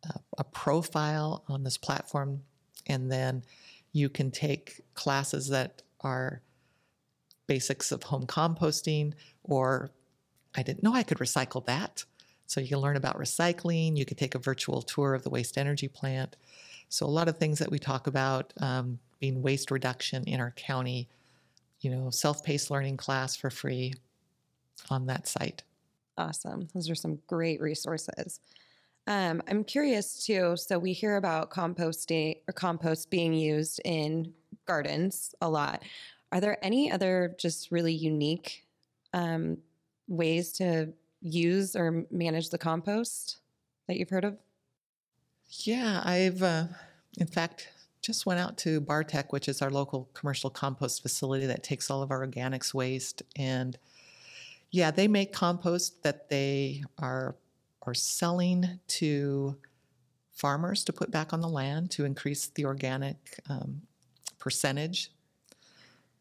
a, 0.04 0.20
a 0.40 0.44
profile 0.44 1.44
on 1.48 1.64
this 1.64 1.78
platform, 1.78 2.42
and 2.88 3.12
then 3.12 3.44
you 3.92 4.10
can 4.10 4.32
take 4.32 4.82
classes 4.94 5.48
that 5.50 5.82
are 6.02 6.42
basics 7.48 7.92
of 7.92 8.04
home 8.04 8.26
composting 8.26 9.14
or 9.44 9.92
I 10.56 10.64
didn't 10.64 10.84
know 10.84 10.94
I 10.94 11.04
could 11.04 11.20
recycle 11.20 11.66
that. 11.66 12.04
So 12.48 12.62
you 12.62 12.68
can 12.68 12.80
learn 12.80 12.96
about 12.96 13.18
recycling. 13.18 13.98
You 13.98 14.06
can 14.06 14.18
take 14.18 14.36
a 14.36 14.40
virtual 14.40 14.82
tour 14.82 15.14
of 15.14 15.24
the 15.24 15.30
waste 15.30 15.58
energy 15.58 15.88
plant. 15.88 16.36
So 16.90 17.06
a 17.06 17.08
lot 17.08 17.28
of 17.28 17.38
things 17.38 17.60
that 17.60 17.72
we 17.72 17.80
talk 17.80 18.08
about 18.08 18.54
um, 18.60 19.00
being 19.20 19.42
waste 19.42 19.72
reduction 19.72 20.24
in 20.26 20.40
our 20.40 20.52
county. 20.52 21.10
You 21.82 21.92
know, 21.92 22.10
self-paced 22.10 22.72
learning 22.72 22.98
class 22.98 23.36
for 23.36 23.50
free 23.50 23.94
on 24.90 25.08
that 25.08 25.28
site. 25.28 25.64
Awesome. 26.18 26.68
Those 26.74 26.90
are 26.90 26.96
some 26.96 27.20
great 27.28 27.60
resources. 27.62 28.40
Um, 29.08 29.42
I'm 29.48 29.64
curious 29.64 30.26
too. 30.26 30.56
So 30.58 30.80
we 30.80 30.94
hear 30.94 31.18
about 31.18 31.52
composting 31.52 32.38
or 32.48 32.54
compost 32.54 33.10
being 33.10 33.34
used 33.34 33.80
in 33.86 34.34
gardens 34.66 35.36
a 35.42 35.50
lot. 35.50 35.84
Are 36.32 36.42
there 36.42 36.58
any 36.64 36.92
other 36.92 37.36
just 37.38 37.72
really 37.72 37.94
unique 37.94 38.66
um, 39.14 39.58
ways 40.08 40.52
to 40.54 40.90
use 41.22 41.76
or 41.76 42.06
manage 42.12 42.50
the 42.50 42.58
compost 42.58 43.38
that 43.88 43.98
you've 43.98 44.10
heard 44.10 44.26
of? 44.26 44.38
Yeah, 45.50 46.02
I've 46.04 46.42
uh, 46.42 46.66
in 47.20 47.28
fact 47.28 47.70
just 48.02 48.26
went 48.26 48.40
out 48.40 48.58
to 48.60 48.80
Barr-Tech, 48.82 49.34
which 49.34 49.48
is 49.48 49.62
our 49.62 49.72
local 49.72 50.10
commercial 50.14 50.50
compost 50.50 51.02
facility 51.02 51.48
that 51.48 51.64
takes 51.64 51.90
all 51.90 52.04
of 52.04 52.12
our 52.12 52.26
organics 52.26 52.74
waste, 52.74 53.24
and 53.36 53.78
yeah, 54.72 54.92
they 54.92 55.08
make 55.08 55.32
compost 55.32 56.04
that 56.04 56.30
they 56.30 56.84
are 57.00 57.36
are 57.86 57.94
selling 57.94 58.80
to 58.88 59.56
farmers 60.32 60.84
to 60.84 60.94
put 60.94 61.12
back 61.12 61.34
on 61.34 61.42
the 61.42 61.48
land 61.48 61.92
to 61.92 62.06
increase 62.06 62.48
the 62.48 62.66
organic 62.66 63.40
um, 63.50 63.82
percentage. 64.38 65.12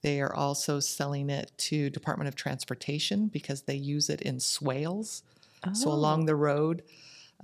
They 0.02 0.20
are 0.20 0.34
also 0.34 0.80
selling 0.80 1.30
it 1.30 1.50
to 1.56 1.90
Department 1.90 2.28
of 2.28 2.36
Transportation 2.36 3.28
because 3.28 3.62
they 3.62 3.74
use 3.74 4.10
it 4.10 4.20
in 4.22 4.38
swales. 4.38 5.22
So 5.72 5.90
along 5.90 6.26
the 6.26 6.36
road, 6.36 6.82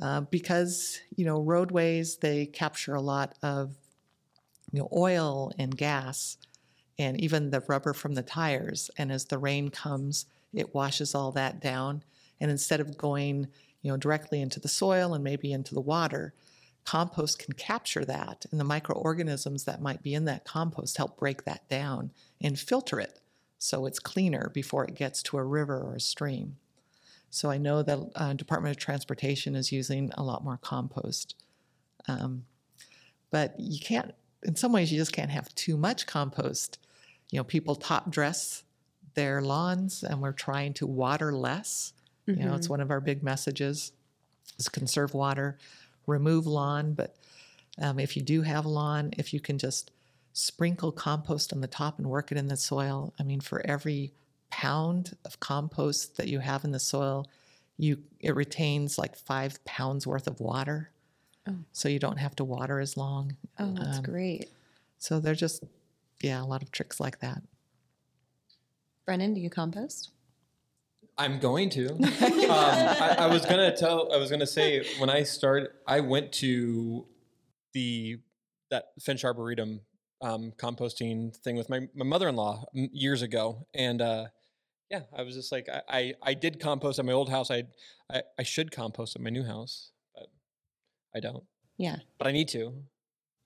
uh, 0.02 0.20
because 0.22 1.00
you 1.16 1.24
know 1.24 1.40
roadways 1.40 2.16
they 2.16 2.44
capture 2.44 2.94
a 2.94 3.00
lot 3.00 3.34
of 3.42 3.74
you 4.72 4.80
know 4.80 4.88
oil 4.94 5.52
and 5.58 5.74
gas, 5.74 6.36
and 6.98 7.18
even 7.18 7.50
the 7.50 7.62
rubber 7.66 7.94
from 7.94 8.14
the 8.14 8.22
tires. 8.22 8.90
And 8.98 9.10
as 9.10 9.24
the 9.24 9.38
rain 9.38 9.70
comes, 9.70 10.26
it 10.52 10.74
washes 10.74 11.14
all 11.14 11.32
that 11.32 11.60
down. 11.60 12.02
And 12.40 12.50
instead 12.50 12.80
of 12.80 12.98
going 12.98 13.48
you 13.82 13.90
know 13.90 13.96
directly 13.96 14.40
into 14.40 14.60
the 14.60 14.68
soil 14.68 15.14
and 15.14 15.24
maybe 15.24 15.52
into 15.52 15.74
the 15.74 15.80
water, 15.80 16.34
compost 16.84 17.38
can 17.38 17.54
capture 17.54 18.04
that, 18.04 18.46
and 18.50 18.60
the 18.60 18.64
microorganisms 18.64 19.64
that 19.64 19.82
might 19.82 20.02
be 20.02 20.14
in 20.14 20.24
that 20.26 20.44
compost 20.44 20.96
help 20.96 21.18
break 21.18 21.44
that 21.44 21.68
down 21.68 22.10
and 22.40 22.58
filter 22.58 23.00
it 23.00 23.20
so 23.62 23.84
it's 23.84 23.98
cleaner 23.98 24.50
before 24.54 24.84
it 24.84 24.94
gets 24.94 25.22
to 25.22 25.36
a 25.36 25.44
river 25.44 25.78
or 25.78 25.94
a 25.96 26.00
stream. 26.00 26.56
So 27.28 27.50
I 27.50 27.58
know 27.58 27.82
that 27.82 27.98
uh, 28.16 28.32
Department 28.32 28.74
of 28.74 28.80
Transportation 28.82 29.54
is 29.54 29.70
using 29.70 30.10
a 30.16 30.22
lot 30.22 30.42
more 30.42 30.58
compost. 30.60 31.36
Um, 32.08 32.46
but 33.30 33.54
you 33.58 33.78
can't, 33.78 34.14
in 34.42 34.56
some 34.56 34.72
ways, 34.72 34.90
you 34.90 34.98
just 34.98 35.12
can't 35.12 35.30
have 35.30 35.54
too 35.54 35.76
much 35.76 36.06
compost. 36.06 36.78
You 37.30 37.38
know, 37.38 37.44
people 37.44 37.76
top 37.76 38.10
dress 38.10 38.64
their 39.14 39.42
lawns, 39.42 40.02
and 40.02 40.22
we're 40.22 40.32
trying 40.32 40.72
to 40.74 40.86
water 40.86 41.32
less. 41.32 41.92
You 42.38 42.44
know, 42.44 42.54
it's 42.54 42.68
one 42.68 42.80
of 42.80 42.90
our 42.90 43.00
big 43.00 43.22
messages 43.22 43.92
is 44.58 44.68
conserve 44.68 45.14
water, 45.14 45.58
remove 46.06 46.46
lawn. 46.46 46.94
But 46.94 47.16
um, 47.80 47.98
if 47.98 48.16
you 48.16 48.22
do 48.22 48.42
have 48.42 48.66
lawn, 48.66 49.10
if 49.18 49.32
you 49.32 49.40
can 49.40 49.58
just 49.58 49.90
sprinkle 50.32 50.92
compost 50.92 51.52
on 51.52 51.60
the 51.60 51.66
top 51.66 51.98
and 51.98 52.08
work 52.08 52.30
it 52.30 52.38
in 52.38 52.48
the 52.48 52.56
soil, 52.56 53.12
I 53.18 53.22
mean, 53.22 53.40
for 53.40 53.64
every 53.66 54.12
pound 54.50 55.16
of 55.24 55.40
compost 55.40 56.16
that 56.16 56.28
you 56.28 56.40
have 56.40 56.64
in 56.64 56.72
the 56.72 56.78
soil, 56.78 57.28
you 57.76 58.02
it 58.20 58.34
retains 58.34 58.98
like 58.98 59.16
five 59.16 59.64
pounds 59.64 60.06
worth 60.06 60.26
of 60.26 60.40
water. 60.40 60.90
Oh. 61.48 61.56
So 61.72 61.88
you 61.88 61.98
don't 61.98 62.18
have 62.18 62.36
to 62.36 62.44
water 62.44 62.80
as 62.80 62.96
long. 62.96 63.36
Oh, 63.58 63.72
that's 63.72 63.98
Um, 63.98 64.04
great. 64.04 64.50
So 64.98 65.18
they're 65.18 65.34
just, 65.34 65.64
yeah, 66.20 66.42
a 66.42 66.44
lot 66.44 66.62
of 66.62 66.70
tricks 66.70 67.00
like 67.00 67.20
that. 67.20 67.42
Brennan, 69.06 69.32
do 69.34 69.40
you 69.40 69.48
compost? 69.48 70.10
I'm 71.20 71.38
going 71.38 71.68
to. 71.70 71.92
um, 71.92 72.00
I, 72.02 73.16
I 73.20 73.26
was 73.26 73.44
gonna 73.44 73.76
tell. 73.76 74.10
I 74.12 74.16
was 74.16 74.30
gonna 74.30 74.46
say 74.46 74.82
when 74.98 75.10
I 75.10 75.22
started, 75.22 75.68
I 75.86 76.00
went 76.00 76.32
to 76.44 77.06
the 77.74 78.16
that 78.70 78.86
Finch 79.00 79.22
Arboretum 79.22 79.80
um, 80.22 80.52
composting 80.56 81.36
thing 81.36 81.56
with 81.56 81.68
my, 81.68 81.80
my 81.94 82.04
mother-in-law 82.06 82.64
years 82.72 83.20
ago, 83.20 83.66
and 83.74 84.00
uh, 84.00 84.26
yeah, 84.90 85.02
I 85.14 85.22
was 85.22 85.34
just 85.34 85.52
like, 85.52 85.68
I, 85.68 85.82
I, 85.88 86.14
I 86.22 86.34
did 86.34 86.58
compost 86.58 86.98
at 86.98 87.04
my 87.04 87.12
old 87.12 87.28
house. 87.28 87.50
I, 87.50 87.64
I 88.10 88.22
I 88.38 88.42
should 88.42 88.72
compost 88.72 89.14
at 89.14 89.20
my 89.20 89.30
new 89.30 89.44
house, 89.44 89.90
but 90.14 90.28
I 91.14 91.20
don't. 91.20 91.44
Yeah, 91.76 91.96
But 92.18 92.28
I 92.28 92.32
need 92.32 92.48
to. 92.48 92.72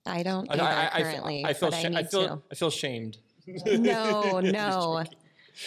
I 0.05 0.23
don't 0.23 0.49
I, 0.49 0.55
I, 0.55 0.89
I, 0.93 1.01
currently. 1.01 1.37
feel, 1.41 1.47
I 1.47 1.53
feel. 1.53 1.71
sha- 1.71 1.97
I 1.97 2.03
feel. 2.03 2.27
to. 2.27 2.41
I 2.51 2.55
feel 2.55 2.69
shamed. 2.69 3.17
No, 3.67 4.39
no. 4.43 5.03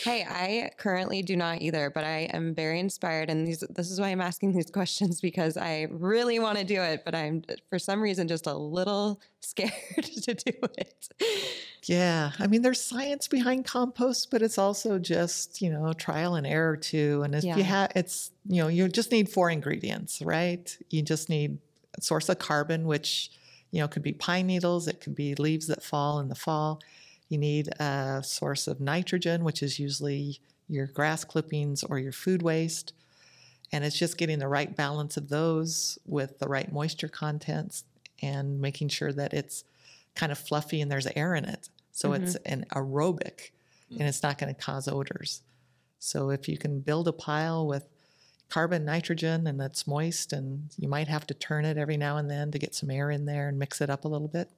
Hey, 0.05 0.25
I 0.29 0.71
currently 0.77 1.23
do 1.23 1.37
not 1.37 1.61
either, 1.61 1.91
but 1.91 2.05
I 2.05 2.29
am 2.33 2.55
very 2.55 2.79
inspired, 2.81 3.31
and 3.31 3.47
these 3.47 3.61
this 3.71 3.91
is 3.91 4.01
why 4.01 4.09
I'm 4.09 4.21
asking 4.21 4.53
these 4.53 4.71
questions 4.71 5.21
because 5.21 5.57
I 5.57 5.87
really 5.91 6.39
want 6.39 6.59
to 6.59 6.65
do 6.65 6.81
it, 6.81 7.05
but 7.05 7.15
I'm 7.15 7.43
for 7.69 7.79
some 7.79 8.01
reason 8.01 8.29
just 8.29 8.47
a 8.47 8.55
little 8.55 9.21
scared 9.41 9.73
to 10.23 10.35
do 10.35 10.53
it. 10.79 11.09
Yeah, 11.85 12.33
I 12.39 12.47
mean, 12.47 12.63
there's 12.63 12.83
science 12.83 13.29
behind 13.29 13.65
compost, 13.65 14.31
but 14.31 14.43
it's 14.43 14.59
also 14.59 14.99
just 14.99 15.63
you 15.63 15.71
know 15.71 15.93
trial 15.93 16.35
and 16.35 16.47
error 16.47 16.77
too. 16.77 17.23
And 17.25 17.35
if 17.35 17.45
Yeah. 17.45 17.57
you 17.57 17.65
have, 17.65 17.93
it's 17.95 18.31
you 18.47 18.63
know, 18.63 18.69
you 18.69 18.89
just 18.89 19.11
need 19.13 19.29
four 19.29 19.51
ingredients, 19.51 20.21
right? 20.23 20.77
You 20.91 21.03
just 21.03 21.29
need 21.29 21.59
a 21.97 22.03
source 22.03 22.29
of 22.29 22.39
carbon, 22.39 22.87
which 22.87 23.31
you 23.71 23.81
know 23.81 23.89
could 23.89 24.03
be 24.03 24.13
pine 24.13 24.47
needles, 24.47 24.89
it 24.89 25.01
could 25.01 25.15
be 25.15 25.35
leaves 25.35 25.67
that 25.69 25.83
fall 25.83 26.19
in 26.21 26.29
the 26.29 26.35
fall. 26.35 26.81
You 27.29 27.39
need 27.39 27.69
a 27.81 28.23
source 28.25 28.67
of 28.67 28.81
nitrogen, 28.81 29.45
which 29.45 29.63
is 29.63 29.79
usually 29.79 30.41
your 30.69 30.87
grass 30.87 31.25
clippings 31.25 31.83
or 31.83 31.99
your 31.99 32.13
food 32.13 32.43
waste. 32.43 32.93
And 33.71 33.85
it's 33.85 33.99
just 33.99 34.17
getting 34.17 34.39
the 34.39 34.49
right 34.49 34.75
balance 34.75 35.17
of 35.17 35.29
those 35.29 35.99
with 36.07 36.39
the 36.39 36.49
right 36.49 36.73
moisture 36.73 37.09
contents 37.09 37.85
and 38.23 38.61
making 38.61 38.89
sure 38.89 39.13
that 39.13 39.35
it's 39.35 39.65
kind 40.15 40.33
of 40.33 40.39
fluffy 40.39 40.81
and 40.81 40.91
there's 40.91 41.07
air 41.15 41.35
in 41.35 41.45
it. 41.45 41.69
So 41.93 42.13
it's 42.13 42.37
mm-hmm. 42.37 42.53
an 42.53 42.67
aerobic 42.75 43.51
and 43.91 44.01
mm. 44.01 44.09
it's 44.09 44.23
not 44.23 44.39
going 44.39 44.55
to 44.55 44.61
cause 44.61 44.89
odors. 44.89 45.43
So 45.99 46.31
if 46.31 46.49
you 46.49 46.57
can 46.57 46.81
build 46.81 47.09
a 47.09 47.13
pile 47.13 47.67
with 47.67 47.85
carbon, 48.49 48.85
nitrogen, 48.85 49.47
and 49.47 49.61
that's 49.61 49.87
moist, 49.87 50.33
and 50.33 50.71
you 50.79 50.89
might 50.89 51.09
have 51.09 51.27
to 51.27 51.35
turn 51.35 51.65
it 51.65 51.77
every 51.77 51.97
now 51.97 52.17
and 52.17 52.31
then 52.31 52.51
to 52.53 52.59
get 52.59 52.75
some 52.75 52.91
air 52.91 53.11
in 53.11 53.27
there 53.27 53.49
and 53.49 53.59
mix 53.59 53.81
it 53.81 53.91
up 53.91 54.05
a 54.05 54.09
little 54.09 54.29
bit. 54.29 54.49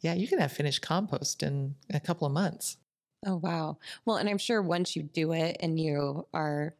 Yeah, 0.00 0.14
you 0.14 0.26
can 0.26 0.38
have 0.38 0.52
finished 0.52 0.82
compost 0.82 1.42
in 1.42 1.76
a 1.92 2.00
couple 2.00 2.26
of 2.26 2.32
months. 2.32 2.76
Oh 3.24 3.36
wow. 3.36 3.78
Well, 4.04 4.16
and 4.16 4.28
I'm 4.28 4.38
sure 4.38 4.60
once 4.60 4.96
you 4.96 5.02
do 5.02 5.32
it 5.32 5.56
and 5.60 5.78
you 5.78 6.26
are 6.34 6.74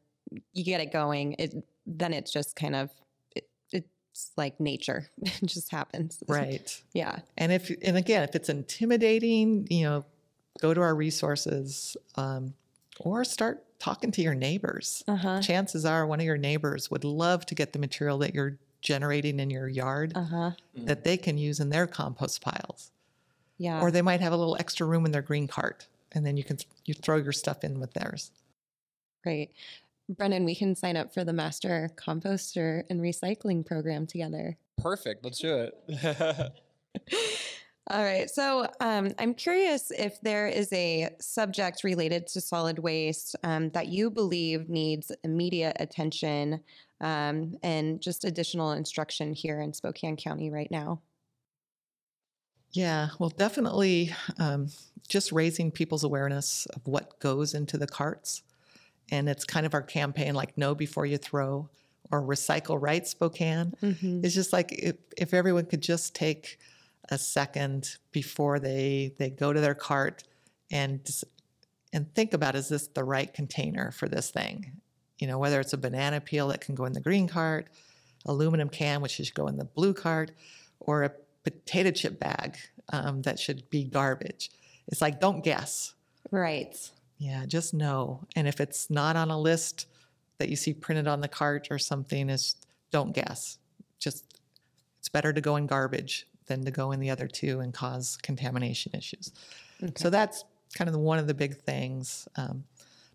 you 0.53 0.65
get 0.65 0.81
it 0.81 0.93
going, 0.93 1.37
it 1.39 1.55
then 1.87 2.13
it's 2.13 2.33
just 2.33 2.57
kind 2.57 2.75
of 2.75 2.91
it, 3.37 3.49
it's 3.73 4.33
like 4.37 4.59
nature. 4.59 5.09
it 5.23 5.47
just 5.47 5.71
happens. 5.71 6.23
Right. 6.29 6.83
Yeah. 6.93 7.21
And 7.39 7.53
if 7.53 7.71
and 7.83 7.97
again, 7.97 8.23
if 8.23 8.35
it's 8.35 8.49
intimidating, 8.49 9.67
you 9.71 9.85
know, 9.85 10.05
go 10.61 10.75
to 10.75 10.81
our 10.81 10.95
resources 10.95 11.97
um, 12.17 12.55
or 13.01 13.25
start 13.25 13.65
talking 13.79 14.13
to 14.13 14.23
your 14.23 14.35
neighbors. 14.35 15.03
Uh-huh. 15.09 15.41
Chances 15.41 15.85
are 15.85 16.07
one 16.07 16.21
of 16.21 16.27
your 16.27 16.37
neighbors 16.37 16.91
would 16.91 17.05
love 17.05 17.47
to 17.47 17.55
get 17.55 17.73
the 17.73 17.79
material 17.79 18.19
that 18.19 18.35
you're 18.35 18.59
generating 18.83 19.41
in 19.41 19.49
your 19.49 19.69
yard 19.69 20.13
Uh-huh. 20.15 20.51
that 20.75 21.05
they 21.05 21.17
can 21.17 21.39
use 21.39 21.61
in 21.61 21.71
their 21.71 21.87
compost 21.87 22.43
piles. 22.43 22.91
Yeah. 23.57 23.81
Or 23.81 23.91
they 23.91 24.03
might 24.03 24.21
have 24.21 24.33
a 24.33 24.37
little 24.37 24.57
extra 24.59 24.87
room 24.87 25.07
in 25.07 25.13
their 25.13 25.23
green 25.23 25.49
cart 25.49 25.87
and 26.15 26.27
then 26.27 26.37
you 26.37 26.45
can 26.45 26.59
you 26.85 26.95
throw 26.95 27.17
your 27.17 27.33
stuff 27.33 27.65
in 27.65 27.81
with 27.81 27.95
theirs. 27.95 28.31
Great. 29.23 29.53
Brennan, 30.09 30.45
we 30.45 30.55
can 30.55 30.75
sign 30.75 30.97
up 30.97 31.15
for 31.15 31.25
the 31.25 31.33
master 31.33 31.91
composter 31.97 32.83
and 32.91 33.01
recycling 33.01 33.65
program 33.65 34.07
together. 34.07 34.57
Perfect. 34.79 35.25
Let's 35.25 35.39
do 35.39 35.71
it. 35.89 36.53
All 37.91 38.03
right. 38.03 38.31
So 38.31 38.69
um, 38.81 39.13
I'm 39.19 39.35
curious 39.35 39.91
if 39.91 40.21
there 40.21 40.47
is 40.47 40.73
a 40.73 41.11
subject 41.21 41.83
related 41.83 42.27
to 42.29 42.41
solid 42.41 42.79
waste 42.79 43.35
um, 43.43 43.71
that 43.71 43.89
you 43.89 44.11
believe 44.11 44.69
needs 44.69 45.11
immediate 45.25 45.77
attention 45.81 46.61
um, 47.03 47.57
and 47.63 48.01
just 48.01 48.25
additional 48.25 48.73
instruction 48.73 49.35
here 49.35 49.61
in 49.61 49.75
Spokane 49.75 50.17
County 50.17 50.51
right 50.51 50.71
now. 50.71 51.03
Yeah, 52.71 53.09
well, 53.19 53.29
definitely 53.29 54.15
um, 54.39 54.69
just 55.09 55.33
raising 55.33 55.71
people's 55.71 56.05
awareness 56.05 56.65
of 56.67 56.87
what 56.87 57.19
goes 57.19 57.53
into 57.53 57.77
the 57.77 57.87
carts. 57.87 58.43
And 59.11 59.29
it's 59.29 59.45
kind 59.45 59.67
of 59.67 59.75
our 59.75 59.83
campaign 59.83 60.35
like 60.35 60.57
know 60.57 60.75
before 60.75 61.05
you 61.05 61.19
throw 61.19 61.69
or 62.11 62.23
recycle 62.23 62.81
right 62.81 63.07
Spokane. 63.07 63.75
Mm-hmm. 63.83 64.25
It's 64.25 64.35
just 64.35 64.53
like 64.53 64.73
if, 64.73 64.97
if 65.19 65.35
everyone 65.35 65.67
could 65.67 65.83
just 65.83 66.15
take 66.15 66.59
a 67.11 67.19
second 67.19 67.97
before 68.13 68.61
they 68.61 69.13
they 69.19 69.29
go 69.29 69.53
to 69.53 69.61
their 69.61 69.75
cart 69.75 70.23
and 70.71 71.01
and 71.93 72.15
think 72.15 72.33
about 72.33 72.55
is 72.55 72.69
this 72.69 72.87
the 72.87 73.05
right 73.05 73.33
container 73.35 73.91
for 73.91 74.09
this 74.09 74.31
thing? 74.31 74.81
You 75.23 75.29
know, 75.29 75.39
whether 75.39 75.61
it's 75.61 75.73
a 75.73 75.79
banana 75.79 76.21
peel 76.21 76.49
that 76.49 76.63
can 76.63 76.75
go 76.75 76.85
in 76.85 76.95
the 76.95 77.01
green 77.01 77.29
cart, 77.29 77.69
aluminum 78.27 78.69
can 78.69 79.01
which 79.01 79.13
should 79.13 79.33
go 79.35 79.47
in 79.47 79.57
the 79.57 79.65
blue 79.65 79.95
cart, 79.95 80.33
or 80.81 81.05
a 81.05 81.13
potato 81.45 81.93
chip 81.93 82.19
bag 82.19 82.57
um, 82.93 83.23
that 83.23 83.39
should 83.39 83.71
be 83.71 83.85
garbage. 83.85 84.51
It's 84.89 85.01
like 85.01 85.21
don't 85.21 85.45
guess. 85.45 85.95
Right. 86.33 86.77
Yeah, 87.19 87.47
just 87.47 87.73
know. 87.73 88.27
And 88.35 88.49
if 88.49 88.61
it's 88.61 88.91
not 88.91 89.15
on 89.15 89.31
a 89.31 89.39
list 89.39 89.87
that 90.39 90.49
you 90.49 90.57
see 90.57 90.75
printed 90.75 91.07
on 91.07 91.21
the 91.21 91.29
cart 91.29 91.69
or 91.71 91.79
something, 91.79 92.29
is 92.29 92.57
don't 92.91 93.15
guess. 93.15 93.59
Just 94.01 94.41
it's 94.99 95.09
better 95.09 95.33
to 95.33 95.41
go 95.41 95.55
in 95.55 95.69
garbage 95.69 96.27
than 96.47 96.65
to 96.65 96.73
go 96.73 96.91
in 96.91 96.99
the 96.99 97.11
other 97.11 97.29
two 97.29 97.61
and 97.61 97.73
cause 97.73 98.19
contamination 98.25 98.91
issues. 98.97 99.31
So 99.95 100.11
that's 100.11 100.45
kind 100.75 100.91
of 100.91 100.97
one 100.97 101.21
of 101.21 101.29
the 101.29 101.35
big 101.35 101.59
things. 101.59 102.27
Um, 102.35 102.65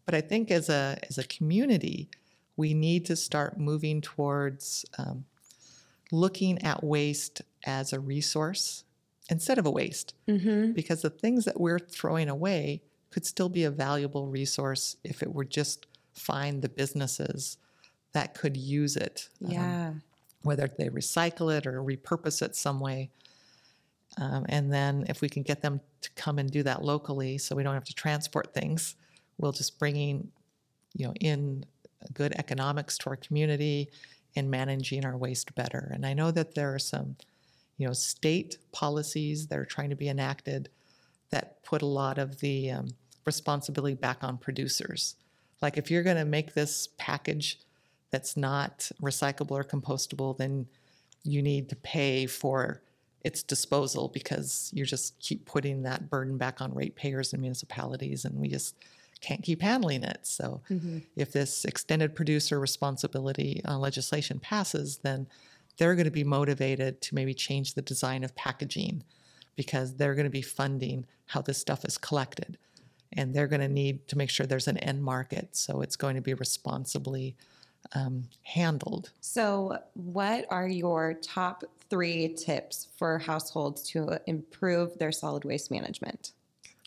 but 0.07 0.15
I 0.15 0.21
think 0.21 0.49
as 0.49 0.69
a 0.69 0.97
as 1.07 1.17
a 1.19 1.23
community, 1.25 2.09
we 2.55 2.73
need 2.73 3.05
to 3.05 3.15
start 3.15 3.59
moving 3.59 4.01
towards 4.01 4.85
um, 4.97 5.25
looking 6.11 6.63
at 6.63 6.83
waste 6.83 7.41
as 7.65 7.93
a 7.93 7.99
resource 7.99 8.83
instead 9.29 9.57
of 9.59 9.65
a 9.65 9.71
waste 9.71 10.13
Mm-hmm. 10.27 10.71
because 10.71 11.01
the 11.03 11.09
things 11.09 11.43
that 11.45 11.59
we're 11.59 11.79
throwing 11.79 12.29
away 12.29 12.81
could 13.11 13.25
still 13.25 13.49
be 13.49 13.63
a 13.65 13.69
valuable 13.71 14.27
resource 14.27 14.95
if 15.03 15.21
it 15.21 15.33
were 15.33 15.43
just 15.45 15.85
find 16.13 16.61
the 16.61 16.69
businesses 16.69 17.57
that 18.13 18.33
could 18.33 18.55
use 18.57 18.95
it. 18.95 19.27
um, 19.45 19.51
Yeah. 19.51 19.93
whether 20.43 20.67
they 20.77 20.87
recycle 20.89 21.55
it 21.55 21.67
or 21.67 21.83
repurpose 21.83 22.41
it 22.41 22.55
some 22.55 22.79
way. 22.79 23.09
Um, 24.17 24.45
and 24.49 24.71
then 24.71 25.05
if 25.09 25.19
we 25.21 25.29
can 25.29 25.43
get 25.43 25.61
them 25.61 25.81
to 26.01 26.09
come 26.15 26.39
and 26.39 26.49
do 26.49 26.63
that 26.63 26.83
locally 26.83 27.37
so 27.37 27.55
we 27.55 27.63
don't 27.63 27.73
have 27.75 27.83
to 27.85 27.93
transport 27.93 28.53
things, 28.53 28.95
we'll 29.37 29.51
just 29.51 29.79
bringing, 29.79 30.29
you 30.93 31.07
know, 31.07 31.13
in 31.19 31.65
good 32.13 32.33
economics 32.33 32.97
to 32.99 33.09
our 33.09 33.15
community 33.15 33.89
and 34.35 34.51
managing 34.51 35.05
our 35.05 35.17
waste 35.17 35.53
better. 35.55 35.91
And 35.93 36.05
I 36.05 36.13
know 36.13 36.31
that 36.31 36.55
there 36.55 36.73
are 36.73 36.79
some, 36.79 37.15
you 37.77 37.87
know, 37.87 37.93
state 37.93 38.57
policies 38.71 39.47
that 39.47 39.59
are 39.59 39.65
trying 39.65 39.89
to 39.89 39.95
be 39.95 40.09
enacted 40.09 40.69
that 41.29 41.63
put 41.63 41.81
a 41.81 41.87
lot 41.87 42.17
of 42.17 42.39
the 42.39 42.71
um, 42.71 42.87
responsibility 43.25 43.95
back 43.95 44.23
on 44.23 44.37
producers. 44.37 45.15
Like 45.61 45.77
if 45.77 45.89
you're 45.89 46.03
going 46.03 46.17
to 46.17 46.25
make 46.25 46.53
this 46.53 46.89
package 46.97 47.59
that's 48.11 48.37
not 48.37 48.89
recyclable 49.01 49.51
or 49.51 49.63
compostable, 49.63 50.37
then 50.37 50.67
you 51.23 51.41
need 51.41 51.67
to 51.69 51.75
pay 51.75 52.25
for 52.25 52.81
its 53.23 53.43
disposal 53.43 54.07
because 54.07 54.71
you 54.73 54.85
just 54.85 55.19
keep 55.19 55.45
putting 55.45 55.83
that 55.83 56.09
burden 56.09 56.37
back 56.37 56.61
on 56.61 56.73
ratepayers 56.73 57.33
and 57.33 57.41
municipalities, 57.41 58.23
and 58.23 58.35
we 58.35 58.47
just 58.47 58.75
can't 59.21 59.43
keep 59.43 59.61
handling 59.61 60.03
it. 60.03 60.19
So, 60.23 60.61
Mm-hmm. 60.69 60.99
if 61.15 61.31
this 61.31 61.65
extended 61.65 62.15
producer 62.15 62.59
responsibility 62.59 63.61
uh, 63.67 63.77
legislation 63.77 64.39
passes, 64.39 64.97
then 64.97 65.27
they're 65.77 65.95
going 65.95 66.05
to 66.05 66.11
be 66.11 66.23
motivated 66.23 67.01
to 67.01 67.15
maybe 67.15 67.33
change 67.33 67.73
the 67.75 67.81
design 67.81 68.23
of 68.23 68.35
packaging 68.35 69.03
because 69.55 69.95
they're 69.95 70.15
going 70.15 70.25
to 70.25 70.29
be 70.31 70.41
funding 70.41 71.05
how 71.27 71.41
this 71.41 71.57
stuff 71.57 71.83
is 71.85 71.97
collected. 71.97 72.57
And 73.13 73.33
they're 73.33 73.47
going 73.47 73.61
to 73.61 73.67
need 73.67 74.07
to 74.09 74.17
make 74.17 74.29
sure 74.29 74.45
there's 74.45 74.67
an 74.67 74.77
end 74.79 75.03
market. 75.03 75.55
So 75.55 75.81
it's 75.81 75.95
going 75.95 76.15
to 76.15 76.21
be 76.21 76.33
responsibly 76.33 77.35
um, 77.93 78.25
handled. 78.43 79.11
So, 79.21 79.79
what 79.93 80.45
are 80.49 80.67
your 80.67 81.13
top 81.13 81.63
three 81.89 82.33
tips 82.33 82.89
for 82.97 83.17
households 83.19 83.81
to 83.91 84.19
improve 84.27 84.97
their 84.97 85.11
solid 85.11 85.45
waste 85.45 85.71
management? 85.71 86.33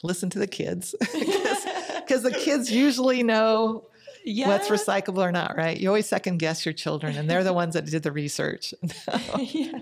Listen 0.03 0.31
to 0.31 0.39
the 0.39 0.47
kids 0.47 0.95
because 1.01 2.23
the 2.23 2.31
kids 2.37 2.71
usually 2.73 3.23
know 3.23 3.85
Yeah. 4.25 4.49
what's 4.49 4.69
recyclable 4.69 5.19
or 5.19 5.33
not, 5.33 5.57
right? 5.57 5.79
You 5.79 5.89
always 5.89 6.07
second 6.07 6.39
guess 6.39 6.65
your 6.65 6.73
children, 6.73 7.17
and 7.17 7.29
they're 7.29 7.45
the 7.45 7.53
ones 7.53 7.75
that 7.75 7.87
did 7.87 8.03
the 8.03 8.13
research. 8.13 8.73
yeah. 9.39 9.81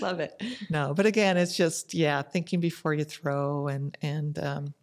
Love 0.00 0.20
it. 0.20 0.40
no, 0.70 0.94
but 0.94 1.06
again, 1.06 1.36
it's 1.36 1.56
just 1.56 1.94
yeah, 1.94 2.22
thinking 2.22 2.60
before 2.60 2.94
you 2.94 3.04
throw, 3.04 3.68
and 3.68 3.96
and 4.02 4.38
um, 4.38 4.74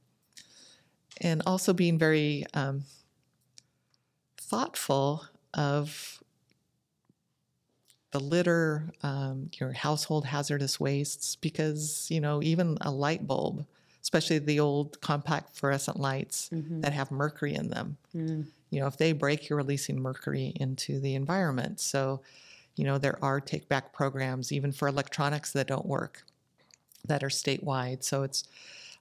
and 1.19 1.41
also 1.45 1.73
being 1.73 1.97
very 1.97 2.45
um, 2.53 2.83
thoughtful 4.37 5.25
of 5.53 6.21
the 8.11 8.19
litter, 8.19 8.89
um, 9.03 9.49
your 9.59 9.73
household 9.73 10.25
hazardous 10.25 10.79
wastes, 10.79 11.35
because 11.35 12.07
you 12.09 12.21
know 12.21 12.41
even 12.43 12.77
a 12.81 12.91
light 12.91 13.25
bulb, 13.27 13.65
especially 14.07 14.39
the 14.39 14.57
old 14.57 15.01
compact 15.01 15.53
fluorescent 15.57 15.99
lights 15.99 16.49
mm-hmm. 16.53 16.79
that 16.79 16.93
have 16.93 17.11
mercury 17.11 17.53
in 17.53 17.67
them, 17.67 17.97
mm. 18.15 18.45
you 18.69 18.79
know 18.79 18.87
if 18.87 18.95
they 18.95 19.11
break, 19.11 19.49
you're 19.49 19.57
releasing 19.57 19.99
mercury 19.99 20.53
into 20.55 21.01
the 21.01 21.13
environment. 21.13 21.81
So, 21.81 22.21
you 22.77 22.85
know 22.85 22.97
there 22.97 23.21
are 23.21 23.41
take 23.41 23.67
back 23.67 23.91
programs 23.91 24.53
even 24.53 24.71
for 24.71 24.87
electronics 24.87 25.51
that 25.51 25.67
don't 25.67 25.85
work, 25.85 26.23
that 27.05 27.21
are 27.21 27.27
statewide. 27.27 28.01
So 28.01 28.23
it's 28.23 28.45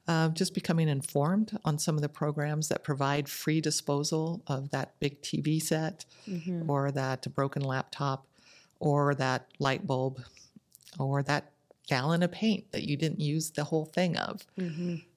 uh, 0.08 0.30
just 0.30 0.54
becoming 0.54 0.88
informed 0.88 1.56
on 1.64 1.78
some 1.78 1.94
of 1.94 2.02
the 2.02 2.08
programs 2.08 2.66
that 2.66 2.82
provide 2.82 3.28
free 3.28 3.60
disposal 3.60 4.42
of 4.48 4.70
that 4.70 4.98
big 4.98 5.22
TV 5.22 5.62
set 5.62 6.04
mm-hmm. 6.28 6.68
or 6.68 6.90
that 6.90 7.32
broken 7.36 7.62
laptop 7.62 8.26
or 8.80 9.14
that 9.14 9.46
light 9.60 9.86
bulb 9.86 10.20
or 10.98 11.22
that 11.22 11.52
gallon 11.86 12.22
of 12.22 12.32
paint 12.32 12.70
that 12.72 12.84
you 12.84 12.96
didn't 12.96 13.20
use 13.20 13.50
the 13.50 13.64
whole 13.64 13.84
thing 13.86 14.16
of. 14.16 14.46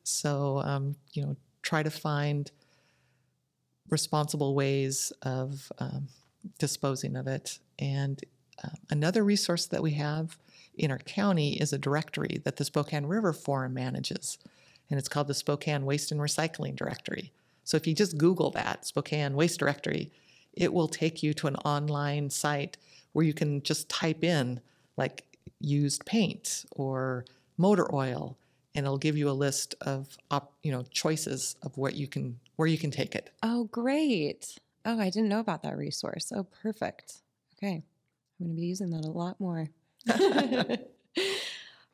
So, 0.03 0.61
um, 0.63 0.95
you 1.13 1.23
know, 1.23 1.35
try 1.61 1.83
to 1.83 1.89
find 1.91 2.51
responsible 3.89 4.53
ways 4.55 5.11
of 5.23 5.71
um, 5.79 6.07
disposing 6.59 7.15
of 7.15 7.27
it. 7.27 7.59
And 7.79 8.23
uh, 8.63 8.69
another 8.89 9.23
resource 9.23 9.65
that 9.67 9.81
we 9.81 9.91
have 9.91 10.37
in 10.77 10.91
our 10.91 10.99
county 10.99 11.53
is 11.59 11.73
a 11.73 11.77
directory 11.77 12.41
that 12.43 12.57
the 12.57 12.65
Spokane 12.65 13.05
River 13.05 13.33
Forum 13.33 13.73
manages, 13.73 14.37
and 14.89 14.97
it's 14.97 15.09
called 15.09 15.27
the 15.27 15.33
Spokane 15.33 15.85
Waste 15.85 16.11
and 16.11 16.21
Recycling 16.21 16.75
Directory. 16.75 17.31
So 17.63 17.77
if 17.77 17.85
you 17.85 17.93
just 17.93 18.17
Google 18.17 18.51
that, 18.51 18.85
Spokane 18.85 19.35
Waste 19.35 19.59
Directory, 19.59 20.11
it 20.53 20.73
will 20.73 20.87
take 20.87 21.21
you 21.21 21.33
to 21.35 21.47
an 21.47 21.55
online 21.57 22.29
site 22.29 22.77
where 23.13 23.25
you 23.25 23.33
can 23.33 23.61
just 23.61 23.89
type 23.89 24.23
in 24.23 24.59
like 24.97 25.23
used 25.59 26.05
paint 26.05 26.65
or 26.71 27.25
motor 27.57 27.93
oil 27.93 28.37
and 28.75 28.85
it'll 28.85 28.97
give 28.97 29.17
you 29.17 29.29
a 29.29 29.31
list 29.31 29.75
of 29.81 30.17
op, 30.31 30.53
you 30.63 30.71
know 30.71 30.83
choices 30.91 31.55
of 31.63 31.77
what 31.77 31.95
you 31.95 32.07
can 32.07 32.39
where 32.55 32.67
you 32.67 32.77
can 32.77 32.91
take 32.91 33.15
it. 33.15 33.31
Oh, 33.43 33.65
great. 33.65 34.57
Oh, 34.85 34.99
I 34.99 35.09
didn't 35.09 35.29
know 35.29 35.39
about 35.39 35.63
that 35.63 35.77
resource. 35.77 36.31
Oh, 36.35 36.45
perfect. 36.61 37.21
Okay. 37.57 37.83
I'm 38.39 38.45
going 38.45 38.55
to 38.55 38.61
be 38.61 38.67
using 38.67 38.89
that 38.91 39.05
a 39.05 39.11
lot 39.11 39.39
more. 39.39 39.67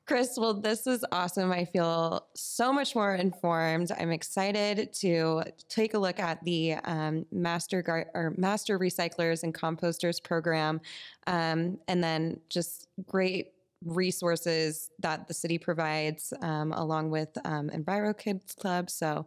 Chris, 0.06 0.38
well, 0.38 0.54
this 0.54 0.86
is 0.86 1.04
awesome. 1.12 1.52
I 1.52 1.66
feel 1.66 2.28
so 2.36 2.72
much 2.72 2.94
more 2.94 3.16
informed. 3.16 3.92
I'm 3.98 4.12
excited 4.12 4.94
to 5.02 5.44
take 5.68 5.96
a 5.96 5.98
look 5.98 6.20
at 6.20 6.44
the 6.44 6.76
um, 6.84 7.26
master 7.32 7.82
gar- 7.82 8.12
or 8.14 8.36
master 8.38 8.78
recyclers 8.78 9.42
and 9.42 9.52
composters 9.52 10.24
program, 10.24 10.80
um, 11.26 11.80
and 11.88 12.04
then 12.04 12.40
just 12.50 12.88
great 13.08 13.55
resources 13.84 14.90
that 15.00 15.28
the 15.28 15.34
city 15.34 15.58
provides, 15.58 16.34
um, 16.42 16.72
along 16.74 17.10
with 17.10 17.30
um, 17.46 17.70
Enviro 17.70 18.18
Kids 18.18 18.54
Club. 18.54 18.90
So, 18.90 19.26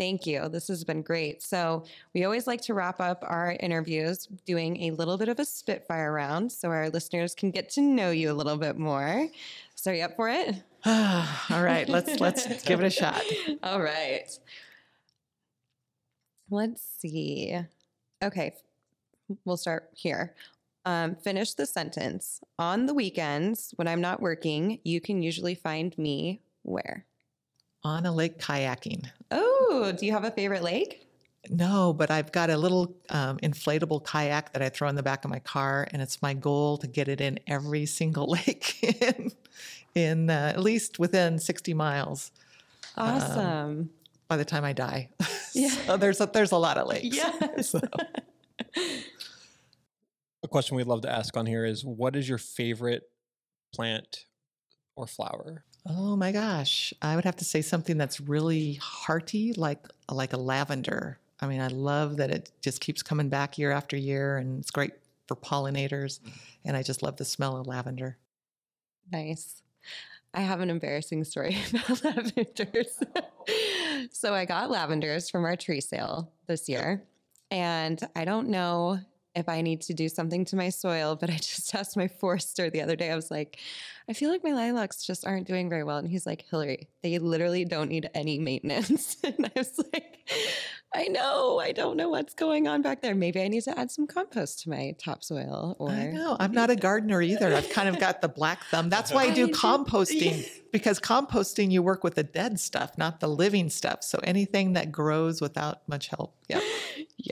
Thank 0.00 0.24
you. 0.24 0.48
This 0.48 0.68
has 0.68 0.82
been 0.82 1.02
great. 1.02 1.42
So, 1.42 1.84
we 2.14 2.24
always 2.24 2.46
like 2.46 2.62
to 2.62 2.72
wrap 2.72 3.02
up 3.02 3.22
our 3.26 3.54
interviews 3.60 4.26
doing 4.46 4.84
a 4.84 4.92
little 4.92 5.18
bit 5.18 5.28
of 5.28 5.38
a 5.38 5.44
spitfire 5.44 6.10
round 6.10 6.50
so 6.52 6.70
our 6.70 6.88
listeners 6.88 7.34
can 7.34 7.50
get 7.50 7.68
to 7.72 7.82
know 7.82 8.10
you 8.10 8.30
a 8.30 8.32
little 8.32 8.56
bit 8.56 8.78
more. 8.78 9.28
So, 9.74 9.90
are 9.90 9.94
you 9.94 10.04
up 10.04 10.16
for 10.16 10.30
it? 10.30 10.54
All 10.86 11.62
right, 11.62 11.86
let's 11.86 12.18
let's 12.18 12.62
give 12.62 12.80
it 12.80 12.86
a 12.86 12.90
shot. 12.90 13.22
All 13.62 13.82
right. 13.82 14.26
Let's 16.50 16.82
see. 16.98 17.54
Okay, 18.24 18.54
we'll 19.44 19.58
start 19.58 19.90
here. 19.92 20.34
Um, 20.86 21.14
finish 21.16 21.54
the 21.54 21.66
sentence. 21.66 22.40
On 22.58 22.86
the 22.86 22.94
weekends, 22.94 23.72
when 23.76 23.86
I'm 23.86 24.00
not 24.00 24.20
working, 24.22 24.80
you 24.84 25.00
can 25.00 25.22
usually 25.22 25.54
find 25.54 25.96
me 25.98 26.40
where? 26.62 27.04
On 27.84 28.06
a 28.06 28.12
lake 28.12 28.38
kayaking. 28.38 29.06
Oh, 29.30 29.92
do 29.96 30.06
you 30.06 30.12
have 30.12 30.24
a 30.24 30.30
favorite 30.30 30.62
lake? 30.62 31.06
No, 31.48 31.92
but 31.94 32.10
I've 32.10 32.32
got 32.32 32.50
a 32.50 32.56
little 32.56 32.94
um, 33.08 33.38
inflatable 33.38 34.04
kayak 34.04 34.52
that 34.52 34.60
I 34.62 34.68
throw 34.68 34.88
in 34.88 34.94
the 34.94 35.02
back 35.02 35.24
of 35.24 35.30
my 35.30 35.38
car, 35.38 35.88
and 35.90 36.02
it's 36.02 36.20
my 36.20 36.34
goal 36.34 36.76
to 36.78 36.86
get 36.86 37.08
it 37.08 37.20
in 37.20 37.38
every 37.46 37.86
single 37.86 38.26
lake 38.46 38.76
in, 38.82 39.32
in 39.94 40.30
uh, 40.30 40.52
at 40.54 40.60
least 40.60 40.98
within 40.98 41.38
60 41.38 41.72
miles 41.74 42.30
Awesome. 42.96 43.90
by 44.28 44.36
the 44.36 44.44
time 44.44 44.64
I 44.64 44.72
die. 44.72 45.08
Yeah. 45.52 45.70
so 45.70 45.96
there's 45.96 46.20
a, 46.20 46.30
there's 46.32 46.52
a 46.52 46.56
lot 46.56 46.78
of 46.78 46.86
lakes. 46.86 47.16
yes. 47.16 47.70
So, 47.70 47.80
question 50.50 50.76
we'd 50.76 50.86
love 50.86 51.02
to 51.02 51.10
ask 51.10 51.36
on 51.36 51.46
here 51.46 51.64
is 51.64 51.84
what 51.84 52.16
is 52.16 52.28
your 52.28 52.38
favorite 52.38 53.04
plant 53.72 54.26
or 54.96 55.06
flower? 55.06 55.64
oh 55.86 56.16
my 56.16 56.32
gosh, 56.32 56.92
I 57.00 57.16
would 57.16 57.24
have 57.24 57.36
to 57.36 57.44
say 57.44 57.62
something 57.62 57.96
that's 57.96 58.20
really 58.20 58.74
hearty, 58.74 59.52
like 59.54 59.86
like 60.10 60.32
a 60.32 60.36
lavender. 60.36 61.18
I 61.40 61.46
mean, 61.46 61.60
I 61.60 61.68
love 61.68 62.18
that 62.18 62.30
it 62.30 62.50
just 62.60 62.80
keeps 62.80 63.02
coming 63.02 63.28
back 63.28 63.56
year 63.56 63.70
after 63.70 63.96
year, 63.96 64.36
and 64.36 64.60
it's 64.60 64.70
great 64.70 64.92
for 65.26 65.36
pollinators. 65.36 66.20
Mm-hmm. 66.20 66.30
And 66.66 66.76
I 66.76 66.82
just 66.82 67.02
love 67.02 67.16
the 67.16 67.24
smell 67.24 67.56
of 67.56 67.66
lavender. 67.66 68.18
Nice. 69.10 69.62
I 70.34 70.42
have 70.42 70.60
an 70.60 70.70
embarrassing 70.70 71.24
story 71.24 71.56
about 71.70 72.04
lavenders. 72.04 73.02
so 74.12 74.34
I 74.34 74.44
got 74.44 74.70
lavenders 74.70 75.30
from 75.30 75.44
our 75.44 75.56
tree 75.56 75.80
sale 75.80 76.30
this 76.46 76.68
year. 76.68 77.02
And 77.50 78.00
I 78.14 78.24
don't 78.24 78.48
know 78.48 79.00
if 79.34 79.48
I 79.48 79.60
need 79.62 79.82
to 79.82 79.94
do 79.94 80.08
something 80.08 80.44
to 80.46 80.56
my 80.56 80.70
soil, 80.70 81.16
but 81.16 81.30
I 81.30 81.34
just 81.36 81.74
asked 81.74 81.96
my 81.96 82.08
forester 82.08 82.70
the 82.70 82.82
other 82.82 82.96
day. 82.96 83.10
I 83.10 83.16
was 83.16 83.30
like, 83.30 83.58
I 84.08 84.12
feel 84.12 84.30
like 84.30 84.42
my 84.42 84.52
lilacs 84.52 85.04
just 85.04 85.26
aren't 85.26 85.46
doing 85.46 85.68
very 85.68 85.84
well. 85.84 85.98
And 85.98 86.08
he's 86.08 86.26
like, 86.26 86.44
Hillary, 86.50 86.88
they 87.02 87.18
literally 87.18 87.64
don't 87.64 87.88
need 87.88 88.10
any 88.14 88.38
maintenance. 88.38 89.16
and 89.24 89.46
I 89.46 89.52
was 89.56 89.78
like, 89.92 90.18
I 90.92 91.04
know, 91.04 91.60
I 91.60 91.70
don't 91.70 91.96
know 91.96 92.08
what's 92.08 92.34
going 92.34 92.66
on 92.66 92.82
back 92.82 93.02
there. 93.02 93.14
Maybe 93.14 93.40
I 93.40 93.46
need 93.46 93.62
to 93.62 93.78
add 93.78 93.92
some 93.92 94.08
compost 94.08 94.62
to 94.62 94.70
my 94.70 94.96
topsoil 94.98 95.76
or 95.78 95.90
I 95.90 96.06
know. 96.06 96.36
I'm 96.40 96.50
not 96.50 96.70
a 96.70 96.76
gardener 96.76 97.22
either. 97.22 97.54
I've 97.54 97.70
kind 97.70 97.88
of 97.88 98.00
got 98.00 98.20
the 98.20 98.28
black 98.28 98.64
thumb. 98.64 98.88
That's 98.88 99.12
why 99.12 99.24
I 99.24 99.30
do 99.30 99.44
I 99.44 99.46
do- 99.46 99.52
composting 99.52 100.48
because 100.72 100.98
composting, 101.00 101.70
you 101.70 101.82
work 101.82 102.04
with 102.04 102.14
the 102.14 102.22
dead 102.22 102.58
stuff, 102.58 102.96
not 102.96 103.20
the 103.20 103.28
living 103.28 103.70
stuff. 103.70 104.02
So 104.02 104.18
anything 104.24 104.72
that 104.74 104.90
grows 104.90 105.40
without 105.40 105.86
much 105.88 106.08
help. 106.08 106.34
Yeah. 106.48 106.60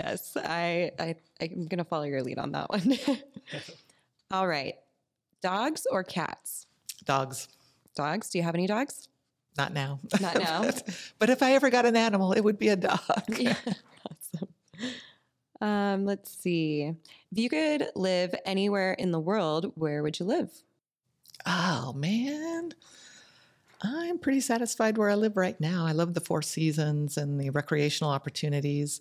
Yes, 0.08 0.36
I, 0.36 0.90
I 0.98 1.16
I'm 1.40 1.66
gonna 1.66 1.84
follow 1.84 2.04
your 2.04 2.22
lead 2.22 2.38
on 2.38 2.52
that 2.52 2.70
one. 2.70 2.98
All 4.30 4.46
right, 4.46 4.74
dogs 5.42 5.86
or 5.90 6.02
cats? 6.02 6.66
Dogs. 7.04 7.48
Dogs. 7.94 8.30
Do 8.30 8.38
you 8.38 8.44
have 8.44 8.54
any 8.54 8.66
dogs? 8.66 9.08
Not 9.56 9.72
now. 9.72 9.98
Not 10.20 10.34
now. 10.38 10.70
but, 11.18 11.30
if 11.30 11.42
I 11.42 11.52
ever 11.52 11.68
got 11.68 11.84
an 11.84 11.96
animal, 11.96 12.32
it 12.32 12.40
would 12.42 12.58
be 12.58 12.68
a 12.68 12.76
dog. 12.76 13.00
Yeah, 13.38 13.56
awesome. 14.10 14.48
Um, 15.60 16.04
let's 16.06 16.30
see. 16.30 16.94
If 17.32 17.38
you 17.38 17.50
could 17.50 17.88
live 17.96 18.34
anywhere 18.44 18.92
in 18.92 19.10
the 19.10 19.18
world, 19.18 19.72
where 19.74 20.02
would 20.02 20.20
you 20.20 20.26
live? 20.26 20.50
Oh, 21.44 21.92
man. 21.94 22.72
I'm 23.80 24.18
pretty 24.18 24.40
satisfied 24.40 24.98
where 24.98 25.08
I 25.08 25.14
live 25.14 25.36
right 25.36 25.58
now. 25.60 25.86
I 25.86 25.92
love 25.92 26.12
the 26.14 26.20
four 26.20 26.42
seasons 26.42 27.16
and 27.16 27.40
the 27.40 27.50
recreational 27.50 28.10
opportunities. 28.12 29.00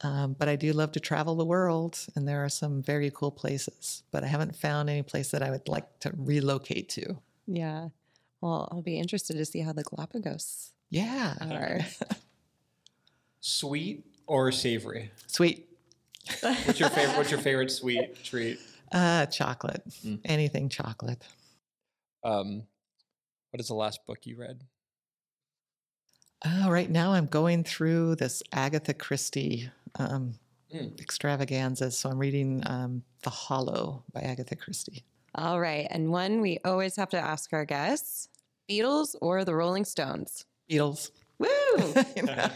Um, 0.00 0.34
but 0.38 0.48
I 0.48 0.56
do 0.56 0.72
love 0.72 0.92
to 0.92 1.00
travel 1.00 1.34
the 1.34 1.44
world, 1.44 1.98
and 2.16 2.26
there 2.26 2.42
are 2.42 2.48
some 2.48 2.80
very 2.82 3.10
cool 3.14 3.30
places. 3.30 4.02
But 4.10 4.24
I 4.24 4.28
haven't 4.28 4.56
found 4.56 4.88
any 4.88 5.02
place 5.02 5.30
that 5.32 5.42
I 5.42 5.50
would 5.50 5.68
like 5.68 5.98
to 6.00 6.12
relocate 6.16 6.88
to. 6.90 7.18
Yeah. 7.46 7.88
Well, 8.40 8.68
I'll 8.72 8.80
be 8.82 8.98
interested 8.98 9.36
to 9.36 9.44
see 9.44 9.60
how 9.60 9.72
the 9.74 9.82
Galapagos 9.82 10.70
Yeah. 10.90 11.34
are. 11.40 11.80
Sweet 13.40 14.04
or 14.26 14.50
savory? 14.52 15.10
Sweet. 15.26 15.68
What's 16.42 16.78
your 16.80 16.90
favorite 16.90 17.16
what's 17.16 17.30
your 17.30 17.40
favorite 17.40 17.70
sweet 17.70 18.22
treat? 18.24 18.58
Uh, 18.90 19.26
chocolate. 19.26 19.82
Mm. 20.02 20.18
Anything 20.24 20.70
chocolate. 20.70 21.22
Um 22.24 22.62
what 23.50 23.60
is 23.60 23.68
the 23.68 23.74
last 23.74 24.04
book 24.06 24.20
you 24.26 24.36
read? 24.36 24.62
Uh, 26.44 26.66
right 26.70 26.90
now, 26.90 27.12
I'm 27.12 27.26
going 27.26 27.64
through 27.64 28.14
this 28.16 28.42
Agatha 28.52 28.94
Christie 28.94 29.70
um, 29.98 30.34
Mm. 30.72 31.00
extravaganza. 31.00 31.90
So 31.90 32.10
I'm 32.10 32.18
reading 32.18 32.62
um, 32.66 33.02
The 33.22 33.30
Hollow 33.30 34.04
by 34.12 34.20
Agatha 34.20 34.54
Christie. 34.54 35.02
All 35.34 35.58
right, 35.58 35.86
and 35.90 36.10
one 36.12 36.42
we 36.42 36.58
always 36.62 36.94
have 36.96 37.08
to 37.10 37.18
ask 37.18 37.54
our 37.54 37.64
guests: 37.64 38.28
Beatles 38.70 39.14
or 39.22 39.46
the 39.46 39.54
Rolling 39.54 39.86
Stones? 39.86 40.44
Beatles. 40.70 41.10
Woo! 41.38 41.48
You 42.16 42.22
know? 42.24 42.50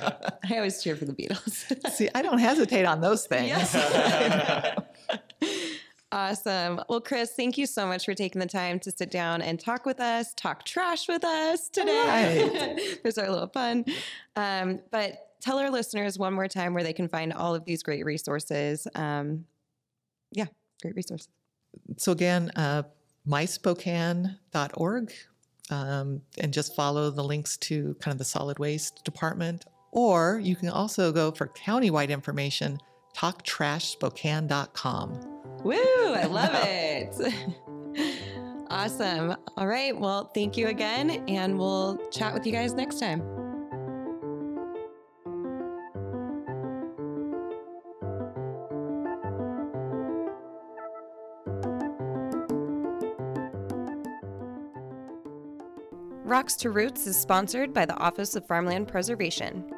I 0.51 0.57
always 0.57 0.83
cheer 0.83 0.95
for 0.95 1.07
the 1.07 1.15
Beatles. 1.15 1.65
See, 1.91 2.11
I 2.15 2.21
don't 2.21 2.37
hesitate 2.39 2.85
on 2.85 3.01
those 3.01 3.27
things. 3.33 3.49
Yes. 3.49 3.75
awesome. 6.13 6.81
Well, 6.89 7.01
Chris, 7.01 7.33
thank 7.35 7.59
you 7.59 7.67
so 7.67 7.87
much 7.87 8.05
for 8.05 8.15
taking 8.15 8.41
the 8.41 8.47
time 8.47 8.79
to 8.81 8.91
sit 8.91 9.11
down 9.11 9.41
and 9.43 9.59
talk 9.59 9.87
with 9.87 10.01
us, 10.01 10.35
talk 10.35 10.65
trash 10.65 11.09
with 11.09 11.25
us 11.25 11.69
today. 11.69 12.99
There's 13.03 13.19
our 13.19 13.31
little 13.31 13.49
fun. 13.49 13.85
Um, 14.37 14.81
but 14.91 15.31
tell 15.41 15.59
our 15.59 15.71
listeners 15.71 16.19
one 16.19 16.35
more 16.35 16.49
time 16.49 16.75
where 16.75 16.85
they 16.85 16.93
can 16.93 17.09
find 17.09 17.33
all 17.33 17.55
of 17.55 17.65
these 17.65 17.83
great 17.83 18.05
resources. 18.05 18.87
Um, 18.95 19.47
yeah, 20.31 20.47
great 20.81 20.95
resources. 20.95 21.29
so 21.97 22.13
again, 22.13 22.51
uh, 22.57 22.83
myspokane.org, 23.29 25.13
um, 25.71 26.21
and 26.39 26.53
just 26.53 26.77
follow 26.77 27.11
the 27.11 27.25
links 27.25 27.57
to 27.57 27.97
kind 28.01 28.13
of 28.13 28.19
the 28.19 28.25
solid 28.25 28.59
waste 28.59 29.03
department. 29.05 29.65
Or 29.91 30.39
you 30.43 30.57
can 30.57 30.71
also 30.71 31.13
go 31.13 31.31
for 31.31 31.49
countywide 31.49 32.09
information, 32.11 32.79
talktrashspokane.com. 33.17 35.32
Woo! 35.65 35.75
I 35.77 36.25
love 36.31 36.51
it. 36.55 37.15
awesome. 38.71 39.37
All 39.57 39.67
right. 39.67 39.99
Well, 39.99 40.31
thank 40.35 40.57
you 40.57 40.69
again, 40.69 41.25
and 41.29 41.59
we'll 41.59 41.99
chat 42.11 42.35
with 42.35 42.47
you 42.47 42.53
guys 42.53 42.75
next 42.75 42.99
time. 42.99 43.23
Rocks 56.25 56.57
to 56.57 56.71
Roots 56.71 57.07
is 57.07 57.17
sponsored 57.17 57.75
by 57.75 57.85
the 57.85 57.97
Office 57.99 58.35
of 58.37 58.47
Farmland 58.47 58.89
Preservation. 58.89 59.71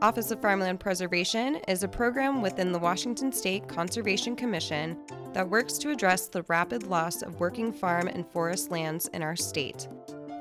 Office 0.00 0.30
of 0.30 0.40
Farmland 0.40 0.80
Preservation 0.80 1.56
is 1.68 1.82
a 1.82 1.88
program 1.88 2.40
within 2.40 2.72
the 2.72 2.78
Washington 2.78 3.30
State 3.30 3.68
Conservation 3.68 4.34
Commission 4.34 4.96
that 5.32 5.48
works 5.48 5.78
to 5.78 5.90
address 5.90 6.28
the 6.28 6.42
rapid 6.44 6.84
loss 6.84 7.22
of 7.22 7.40
working 7.40 7.72
farm 7.72 8.08
and 8.08 8.26
forest 8.26 8.70
lands 8.70 9.08
in 9.08 9.22
our 9.22 9.36
state. 9.36 9.88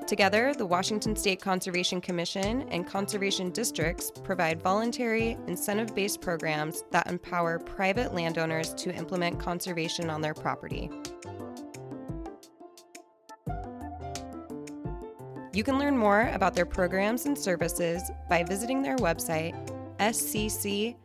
Together, 0.08 0.56
the 0.56 0.66
Washington 0.66 1.16
State 1.16 1.40
Conservation 1.40 2.02
Commission 2.02 2.64
and 2.70 2.88
conservation 2.88 3.52
districts 3.52 4.12
provide 4.24 4.60
voluntary, 4.60 5.38
incentive 5.46 5.94
based 5.94 6.20
programs 6.20 6.84
that 6.90 7.06
empower 7.06 7.60
private 7.60 8.12
landowners 8.14 8.74
to 8.74 8.92
implement 8.92 9.40
conservation 9.40 10.10
on 10.10 10.20
their 10.20 10.34
property. 10.34 10.90
You 15.54 15.64
can 15.64 15.78
learn 15.78 15.96
more 15.98 16.30
about 16.34 16.56
their 16.56 16.66
programs 16.66 17.26
and 17.26 17.38
services 17.38 18.02
by 18.30 18.44
visiting 18.44 18.82
their 18.82 18.98
website, 18.98 19.54
scc.wa.gov. 20.00 20.96